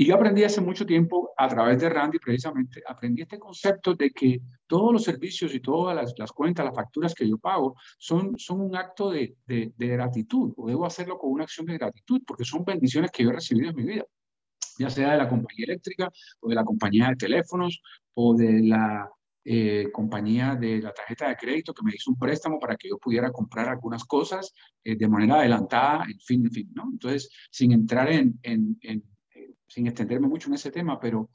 Y 0.00 0.06
yo 0.06 0.14
aprendí 0.14 0.44
hace 0.44 0.60
mucho 0.60 0.86
tiempo 0.86 1.32
a 1.36 1.48
través 1.48 1.80
de 1.80 1.88
Randy, 1.88 2.20
precisamente, 2.20 2.80
aprendí 2.86 3.22
este 3.22 3.36
concepto 3.36 3.96
de 3.96 4.10
que 4.10 4.40
todos 4.68 4.92
los 4.92 5.02
servicios 5.02 5.52
y 5.52 5.58
todas 5.58 5.96
las, 5.96 6.14
las 6.16 6.30
cuentas, 6.30 6.64
las 6.64 6.74
facturas 6.76 7.12
que 7.12 7.28
yo 7.28 7.36
pago, 7.36 7.74
son, 7.98 8.38
son 8.38 8.60
un 8.60 8.76
acto 8.76 9.10
de, 9.10 9.34
de, 9.44 9.72
de, 9.76 9.86
gratitud, 9.88 10.54
o 10.56 10.68
debo 10.68 10.86
hacerlo 10.86 11.18
con 11.18 11.32
una 11.32 11.42
acción 11.42 11.66
de 11.66 11.78
gratitud, 11.78 12.22
porque 12.24 12.44
son 12.44 12.64
bendiciones 12.64 13.10
que 13.10 13.24
yo 13.24 13.30
he 13.30 13.32
recibido 13.32 13.70
en 13.70 13.74
mi 13.76 13.82
vida, 13.82 14.04
ya 14.78 14.88
sea 14.88 15.10
de 15.10 15.18
la 15.18 15.28
compañía 15.28 15.64
eléctrica, 15.64 16.08
o 16.38 16.48
de 16.48 16.54
la 16.54 16.64
compañía 16.64 17.08
de 17.08 17.16
teléfonos, 17.16 17.82
o 18.14 18.36
de 18.36 18.62
la 18.62 19.10
eh, 19.44 19.88
compañía 19.92 20.54
de 20.54 20.80
la 20.80 20.92
tarjeta 20.92 21.28
de 21.28 21.34
crédito 21.34 21.74
que 21.74 21.82
me 21.82 21.90
hizo 21.92 22.12
un 22.12 22.18
préstamo 22.18 22.60
para 22.60 22.76
que 22.76 22.88
yo 22.88 22.98
pudiera 22.98 23.32
comprar 23.32 23.68
algunas 23.68 24.04
cosas 24.04 24.54
eh, 24.84 24.94
de 24.94 25.08
manera 25.08 25.40
adelantada, 25.40 26.04
en 26.04 26.20
fin, 26.20 26.46
en 26.46 26.52
fin, 26.52 26.70
¿no? 26.72 26.84
Entonces, 26.92 27.28
sin 27.50 27.72
entrar 27.72 28.12
en, 28.12 28.38
en, 28.44 28.78
en 28.82 29.02
sin 29.68 29.86
extenderme 29.86 30.28
mucho 30.28 30.48
en 30.48 30.54
ese 30.54 30.70
tema, 30.70 30.98
pero 30.98 31.30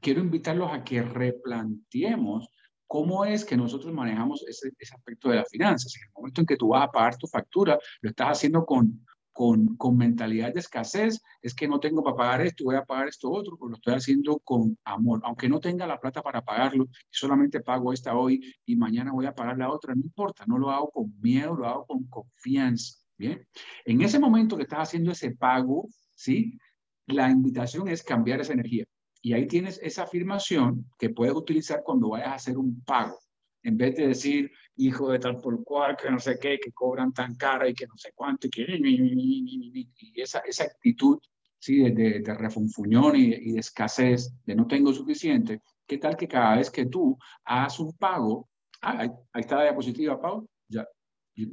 quiero 0.00 0.20
invitarlos 0.20 0.70
a 0.72 0.84
que 0.84 1.02
replanteemos 1.02 2.48
cómo 2.86 3.24
es 3.24 3.44
que 3.44 3.56
nosotros 3.56 3.92
manejamos 3.92 4.44
ese, 4.46 4.70
ese, 4.78 4.94
aspecto 4.94 5.30
de 5.30 5.36
las 5.36 5.48
finanzas. 5.48 5.96
En 5.96 6.02
el 6.02 6.12
momento 6.14 6.40
en 6.42 6.46
que 6.46 6.56
tú 6.56 6.68
vas 6.68 6.84
a 6.84 6.90
pagar 6.90 7.16
tu 7.16 7.26
factura, 7.26 7.78
lo 8.02 8.10
estás 8.10 8.28
haciendo 8.28 8.66
con, 8.66 9.06
con, 9.32 9.76
con, 9.76 9.96
mentalidad 9.96 10.52
de 10.52 10.60
escasez, 10.60 11.22
es 11.40 11.54
que 11.54 11.66
no 11.66 11.80
tengo 11.80 12.02
para 12.02 12.16
pagar 12.16 12.42
esto, 12.42 12.64
voy 12.64 12.76
a 12.76 12.84
pagar 12.84 13.08
esto 13.08 13.30
otro, 13.30 13.56
pues 13.56 13.70
lo 13.70 13.76
estoy 13.76 13.94
haciendo 13.94 14.38
con 14.40 14.76
amor. 14.84 15.20
Aunque 15.24 15.48
no 15.48 15.58
tenga 15.58 15.86
la 15.86 15.98
plata 15.98 16.20
para 16.22 16.42
pagarlo, 16.42 16.88
solamente 17.08 17.60
pago 17.60 17.92
esta 17.92 18.14
hoy 18.14 18.54
y 18.66 18.76
mañana 18.76 19.12
voy 19.12 19.24
a 19.24 19.34
pagar 19.34 19.56
la 19.56 19.70
otra, 19.70 19.94
no 19.94 20.02
importa, 20.02 20.44
no 20.46 20.58
lo 20.58 20.70
hago 20.70 20.90
con 20.90 21.18
miedo, 21.20 21.54
lo 21.54 21.66
hago 21.66 21.86
con 21.86 22.04
confianza. 22.08 22.98
Bien, 23.16 23.46
en 23.84 24.02
ese 24.02 24.18
momento 24.18 24.56
que 24.56 24.64
estás 24.64 24.80
haciendo 24.80 25.12
ese 25.12 25.30
pago, 25.30 25.88
¿sí? 26.14 26.58
La 27.06 27.30
invitación 27.30 27.88
es 27.88 28.02
cambiar 28.02 28.40
esa 28.40 28.52
energía. 28.52 28.84
Y 29.20 29.34
ahí 29.34 29.46
tienes 29.46 29.78
esa 29.82 30.02
afirmación 30.02 30.86
que 30.98 31.10
puedes 31.10 31.34
utilizar 31.34 31.82
cuando 31.84 32.10
vayas 32.10 32.28
a 32.28 32.34
hacer 32.34 32.58
un 32.58 32.82
pago. 32.82 33.18
En 33.62 33.76
vez 33.76 33.94
de 33.94 34.08
decir, 34.08 34.50
hijo 34.76 35.10
de 35.10 35.20
tal 35.20 35.38
por 35.38 35.62
cual, 35.62 35.96
que 35.96 36.10
no 36.10 36.18
sé 36.18 36.38
qué, 36.40 36.58
que 36.58 36.72
cobran 36.72 37.12
tan 37.12 37.36
cara 37.36 37.68
y 37.68 37.74
que 37.74 37.86
no 37.86 37.96
sé 37.96 38.10
cuánto, 38.14 38.48
y, 38.48 38.50
que, 38.50 38.66
y 38.72 40.20
esa, 40.20 40.40
esa 40.40 40.64
actitud 40.64 41.20
¿sí? 41.60 41.78
de, 41.78 42.20
de, 42.20 42.34
refunfuñón 42.34 43.14
y, 43.14 43.32
y, 43.34 43.52
de 43.52 43.60
escasez, 43.60 44.34
de 44.44 44.56
no 44.56 44.66
tengo 44.66 44.92
suficiente, 44.92 45.60
¿qué 45.86 45.98
tal 45.98 46.16
que 46.16 46.26
cada 46.26 46.56
vez 46.56 46.70
que 46.70 46.86
tú 46.86 47.16
hagas 47.44 47.78
un 47.78 47.92
pago, 47.92 48.48
ah, 48.80 48.98
ahí, 48.98 49.10
está 49.34 49.56
la 49.56 49.64
diapositiva, 49.64 50.20
Pau, 50.20 50.48
ya, 50.68 50.84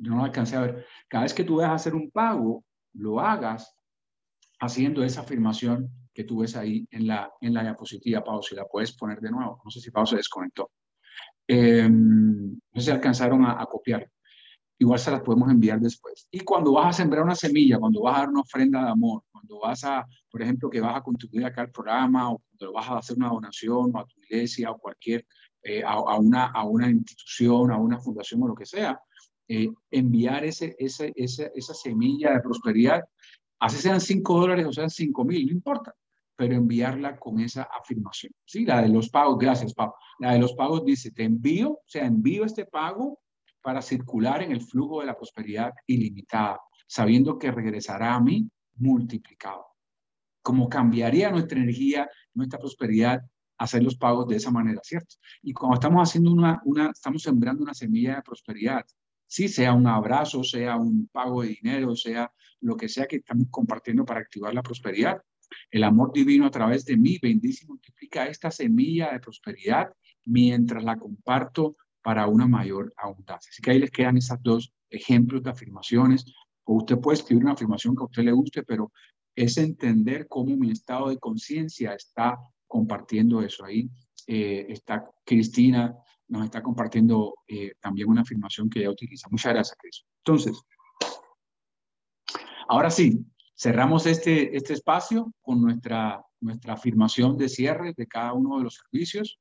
no 0.02 0.18
lo 0.18 0.24
alcancé 0.24 0.56
a 0.56 0.62
ver, 0.62 0.86
cada 1.08 1.26
vez 1.26 1.34
que 1.34 1.44
tú 1.44 1.58
vas 1.58 1.70
a 1.70 1.76
hacer 1.76 1.94
un 1.94 2.10
pago, 2.10 2.66
lo 2.94 3.20
hagas 3.20 3.79
haciendo 4.60 5.04
esa 5.04 5.22
afirmación 5.22 5.90
que 6.14 6.24
tú 6.24 6.40
ves 6.40 6.56
ahí 6.56 6.88
en 6.92 7.08
la, 7.08 7.32
en 7.42 7.54
la 7.54 7.64
diapositiva, 7.64 8.24
Pau, 8.24 8.42
si 8.44 8.56
la 8.56 8.66
puedes 8.66 8.92
poner 8.92 9.20
de 9.22 9.32
nuevo. 9.32 9.62
No 9.64 9.72
sé 9.72 9.80
si 9.80 9.92
Pau 9.92 10.06
se 10.06 10.18
desconectó. 10.18 10.72
Eh, 11.48 11.88
no 11.90 12.60
sé 12.76 12.82
si 12.82 12.92
alcanzaron 12.92 13.46
a, 13.46 13.62
a, 13.62 13.66
copiar. 13.66 14.10
Igual 14.78 15.00
se 15.00 15.12
las 15.12 15.22
podemos 15.22 15.50
enviar 15.50 15.80
después. 15.80 16.28
Y 16.32 16.42
cuando 16.42 16.74
vas 16.74 16.88
a 16.88 17.02
sembrar 17.02 17.24
una 17.24 17.36
semilla, 17.36 17.80
cuando 17.80 18.02
vas 18.02 18.16
a 18.16 18.20
dar 18.20 18.30
una 18.30 18.42
ofrenda 18.42 18.84
de 18.84 18.90
amor, 18.90 19.24
cuando 19.32 19.60
vas 19.60 19.84
a, 19.84 20.06
por 20.30 20.42
ejemplo, 20.42 20.70
que 20.70 20.82
vas 20.82 20.96
a 20.96 21.02
contribuir 21.02 21.46
acá 21.46 21.62
al 21.62 21.72
programa 21.72 22.32
o 22.32 22.42
cuando 22.50 22.74
vas 22.74 22.90
a 22.90 22.98
hacer 22.98 23.18
una 23.18 23.30
donación 23.30 23.92
a 23.96 24.06
tu 24.06 24.20
iglesia 24.22 24.72
o 24.72 24.78
cualquier, 24.78 25.26
eh, 25.64 25.84
a, 25.84 25.94
a, 25.94 26.20
una, 26.20 26.48
a 26.48 26.64
una 26.64 26.90
institución, 26.90 27.72
a 27.72 27.78
una 27.78 28.00
fundación 28.00 28.44
o 28.44 28.48
lo 28.48 28.56
que 28.56 28.66
sea, 28.66 29.00
eh, 29.48 29.70
enviar 29.90 30.46
ese, 30.46 30.76
ese, 30.78 31.12
ese, 31.16 31.52
esa 31.56 31.74
semilla 31.74 32.34
de 32.34 32.42
prosperidad 32.42 33.04
así 33.60 33.78
sean 33.78 34.02
5 34.02 34.40
dólares 34.40 34.66
o 34.66 34.74
sean 34.74 34.90
5 34.90 35.26
mil, 35.26 35.46
no 35.46 35.52
importa. 35.52 35.96
pero 36.36 36.56
enviarla 36.56 37.20
con 37.20 37.42
esa 37.42 37.64
afirmación. 37.64 38.32
Sí, 38.46 38.64
la 38.64 38.82
de 38.82 38.88
los 38.88 39.10
pagos, 39.10 39.38
gracias, 39.38 39.74
Pau. 39.74 39.94
La 40.20 40.32
de 40.32 40.40
los 40.40 40.54
pagos 40.54 40.86
dice, 40.86 41.12
te 41.12 41.24
envío, 41.24 41.72
o 41.72 41.84
sea, 41.86 42.06
envío 42.06 42.46
este 42.46 42.66
pago 42.66 43.20
para 43.62 43.82
circular 43.82 44.42
en 44.42 44.54
el 44.54 44.62
flujo 44.62 45.02
de 45.02 45.08
la 45.08 45.18
prosperidad 45.18 45.74
ilimitada, 45.86 46.62
sabiendo 46.88 47.38
que 47.38 47.52
regresará 47.52 48.16
a 48.16 48.22
mí 48.22 48.50
multiplicado. 48.78 49.66
Como 50.42 50.70
cambiaría 50.70 51.30
nuestra 51.30 51.60
energía, 51.60 52.10
nuestra 52.34 52.58
prosperidad, 52.58 53.22
hacer 53.58 53.84
los 53.84 53.98
pagos 53.98 54.28
de 54.28 54.38
esa 54.38 54.52
manera, 54.52 54.80
¿cierto? 54.82 55.16
Y 55.42 55.52
cuando 55.52 55.76
estamos 55.76 56.10
haciendo 56.10 56.32
una, 56.32 56.62
una, 56.64 56.92
estamos 56.92 57.22
sembrando 57.22 57.62
una 57.62 57.74
semilla 57.74 58.16
de 58.16 58.22
prosperidad, 58.22 58.86
sí, 59.30 59.48
sea 59.48 59.74
un 59.74 59.88
abrazo, 59.88 60.44
sea 60.44 60.76
un 60.76 61.08
pago 61.08 61.44
de 61.44 61.50
dinero, 61.50 61.96
sea 61.96 62.32
lo 62.62 62.76
que 62.76 62.90
sea 62.90 63.08
que 63.08 63.18
estamos 63.18 63.48
compartiendo 63.50 64.04
para 64.04 64.20
activar 64.20 64.54
la 64.54 64.64
prosperidad. 64.64 65.22
El 65.72 65.84
amor 65.84 66.12
divino 66.12 66.46
a 66.46 66.52
través 66.52 66.84
de 66.86 66.98
mí 66.98 67.18
bendice 67.22 67.64
y 67.64 67.68
multiplica 67.68 68.28
esta 68.28 68.52
semilla 68.52 69.12
de 69.12 69.20
prosperidad 69.20 69.94
mientras 70.26 70.84
la 70.84 70.98
comparto 70.98 71.78
para 72.02 72.28
una 72.28 72.48
mayor 72.48 72.94
abundancia. 72.98 73.50
Así 73.52 73.62
que 73.62 73.72
ahí 73.72 73.80
les 73.80 73.92
quedan 73.92 74.18
esos 74.18 74.42
dos 74.42 74.74
ejemplos 74.90 75.44
de 75.44 75.52
afirmaciones. 75.52 76.26
O 76.64 76.78
usted 76.78 76.98
puede 76.98 77.18
escribir 77.20 77.44
una 77.44 77.54
afirmación 77.54 77.96
que 77.96 78.02
a 78.02 78.06
usted 78.06 78.24
le 78.24 78.32
guste, 78.32 78.64
pero 78.64 78.92
es 79.36 79.58
entender 79.58 80.28
cómo 80.28 80.56
mi 80.58 80.72
estado 80.72 81.10
de 81.10 81.18
conciencia 81.18 81.94
está 81.94 82.38
compartiendo 82.68 83.42
eso. 83.42 83.66
Ahí 83.66 83.90
eh, 84.28 84.66
está 84.70 85.10
Cristina, 85.26 85.96
nos 86.30 86.46
está 86.46 86.62
compartiendo 86.62 87.36
eh, 87.48 87.74
también 87.80 88.10
una 88.10 88.22
afirmación 88.22 88.70
que 88.70 88.80
ella 88.80 88.92
utiliza. 88.92 89.28
Muchas 89.30 89.54
gracias, 89.54 89.78
Cris. 89.78 90.06
Entonces, 90.24 90.62
ahora 92.68 92.90
sí, 92.90 93.26
cerramos 93.56 94.06
este, 94.06 94.56
este 94.56 94.74
espacio 94.74 95.34
con 95.42 95.62
nuestra, 95.62 96.24
nuestra 96.40 96.74
afirmación 96.74 97.38
de 97.38 97.50
cierre 97.50 97.94
de 97.96 98.08
cada 98.08 98.34
uno 98.34 98.58
de 98.58 98.64
los 98.64 98.76
servicios 98.76 99.40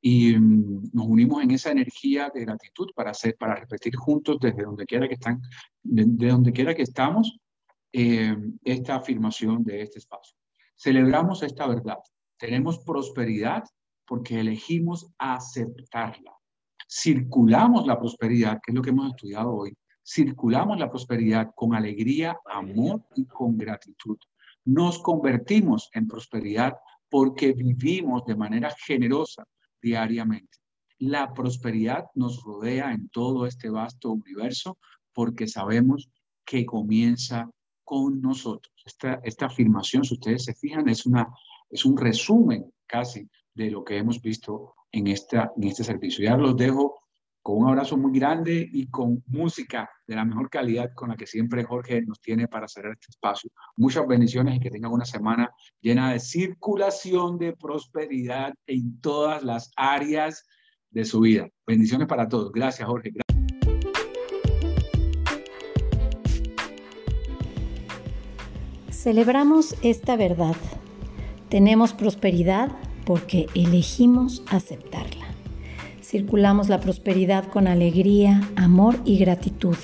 y 0.00 0.34
mm, 0.34 0.90
nos 0.92 1.06
unimos 1.06 1.42
en 1.42 1.50
esa 1.50 1.70
energía 1.70 2.30
de 2.34 2.40
gratitud 2.40 2.88
para 2.94 3.10
hacer, 3.10 3.36
para 3.38 3.54
repetir 3.54 3.94
juntos 3.96 4.38
desde 4.40 4.64
donde 4.64 4.86
quiera 4.86 5.06
que 5.06 5.14
están, 5.14 5.40
de, 5.82 6.28
donde 6.28 6.52
quiera 6.52 6.74
que 6.74 6.82
estamos, 6.82 7.38
eh, 7.92 8.36
esta 8.64 8.96
afirmación 8.96 9.62
de 9.62 9.82
este 9.82 9.98
espacio. 9.98 10.36
Celebramos 10.76 11.42
esta 11.42 11.66
verdad. 11.66 11.98
Tenemos 12.38 12.78
prosperidad 12.78 13.64
porque 14.10 14.40
elegimos 14.40 15.06
aceptarla. 15.18 16.36
Circulamos 16.90 17.86
la 17.86 17.96
prosperidad, 17.96 18.54
que 18.60 18.72
es 18.72 18.74
lo 18.74 18.82
que 18.82 18.90
hemos 18.90 19.08
estudiado 19.08 19.54
hoy. 19.54 19.72
Circulamos 20.04 20.80
la 20.80 20.90
prosperidad 20.90 21.52
con 21.54 21.76
alegría, 21.76 22.36
amor 22.44 23.04
y 23.14 23.24
con 23.26 23.56
gratitud. 23.56 24.18
Nos 24.64 24.98
convertimos 24.98 25.90
en 25.94 26.08
prosperidad 26.08 26.74
porque 27.08 27.52
vivimos 27.52 28.24
de 28.26 28.34
manera 28.34 28.74
generosa 28.84 29.44
diariamente. 29.80 30.58
La 30.98 31.32
prosperidad 31.32 32.06
nos 32.16 32.42
rodea 32.42 32.92
en 32.92 33.10
todo 33.10 33.46
este 33.46 33.70
vasto 33.70 34.10
universo 34.10 34.76
porque 35.12 35.46
sabemos 35.46 36.10
que 36.44 36.66
comienza 36.66 37.48
con 37.84 38.20
nosotros. 38.20 38.74
Esta, 38.84 39.46
afirmación, 39.46 40.02
si 40.02 40.14
ustedes 40.14 40.46
se 40.46 40.54
fijan, 40.54 40.88
es, 40.88 41.06
una, 41.06 41.28
es 41.70 41.84
un 41.84 41.96
resumen 41.96 42.74
casi 42.88 43.28
de 43.64 43.70
lo 43.70 43.84
que 43.84 43.98
hemos 43.98 44.22
visto 44.22 44.74
en, 44.90 45.06
esta, 45.06 45.52
en 45.54 45.64
este 45.64 45.84
servicio. 45.84 46.24
Ya 46.24 46.34
los 46.34 46.56
dejo 46.56 46.98
con 47.42 47.58
un 47.58 47.68
abrazo 47.68 47.98
muy 47.98 48.18
grande 48.18 48.66
y 48.72 48.88
con 48.88 49.22
música 49.26 49.90
de 50.06 50.14
la 50.14 50.24
mejor 50.24 50.48
calidad 50.48 50.90
con 50.94 51.10
la 51.10 51.16
que 51.16 51.26
siempre 51.26 51.64
Jorge 51.64 52.00
nos 52.02 52.20
tiene 52.22 52.48
para 52.48 52.68
cerrar 52.68 52.92
este 52.92 53.08
espacio. 53.10 53.50
Muchas 53.76 54.06
bendiciones 54.06 54.56
y 54.56 54.60
que 54.60 54.70
tengan 54.70 54.92
una 54.92 55.04
semana 55.04 55.50
llena 55.80 56.12
de 56.12 56.20
circulación 56.20 57.38
de 57.38 57.54
prosperidad 57.54 58.54
en 58.66 58.98
todas 59.00 59.42
las 59.42 59.70
áreas 59.76 60.46
de 60.90 61.04
su 61.04 61.20
vida. 61.20 61.46
Bendiciones 61.66 62.08
para 62.08 62.28
todos. 62.28 62.52
Gracias, 62.52 62.88
Jorge. 62.88 63.12
Celebramos 68.90 69.76
esta 69.82 70.16
verdad. 70.16 70.56
Tenemos 71.50 71.92
prosperidad 71.92 72.70
porque 73.10 73.48
elegimos 73.56 74.44
aceptarla 74.46 75.30
circulamos 76.10 76.68
la 76.68 76.80
prosperidad 76.80 77.44
con 77.44 77.68
alegría, 77.68 78.40
amor 78.56 78.96
y 79.04 79.18
gratitud. 79.18 79.76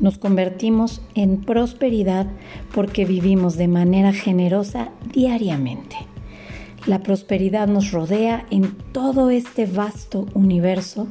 Nos 0.00 0.18
convertimos 0.18 1.02
en 1.14 1.40
prosperidad 1.40 2.26
porque 2.74 3.04
vivimos 3.04 3.56
de 3.56 3.68
manera 3.68 4.12
generosa 4.12 4.90
diariamente. 5.12 5.96
La 6.86 7.00
prosperidad 7.00 7.68
nos 7.68 7.92
rodea 7.92 8.44
en 8.50 8.76
todo 8.92 9.30
este 9.30 9.66
vasto 9.66 10.26
universo 10.34 11.06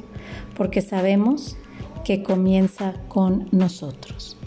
porque 0.57 0.81
sabemos 0.81 1.55
que 2.03 2.21
comienza 2.21 2.95
con 3.07 3.47
nosotros. 3.51 4.38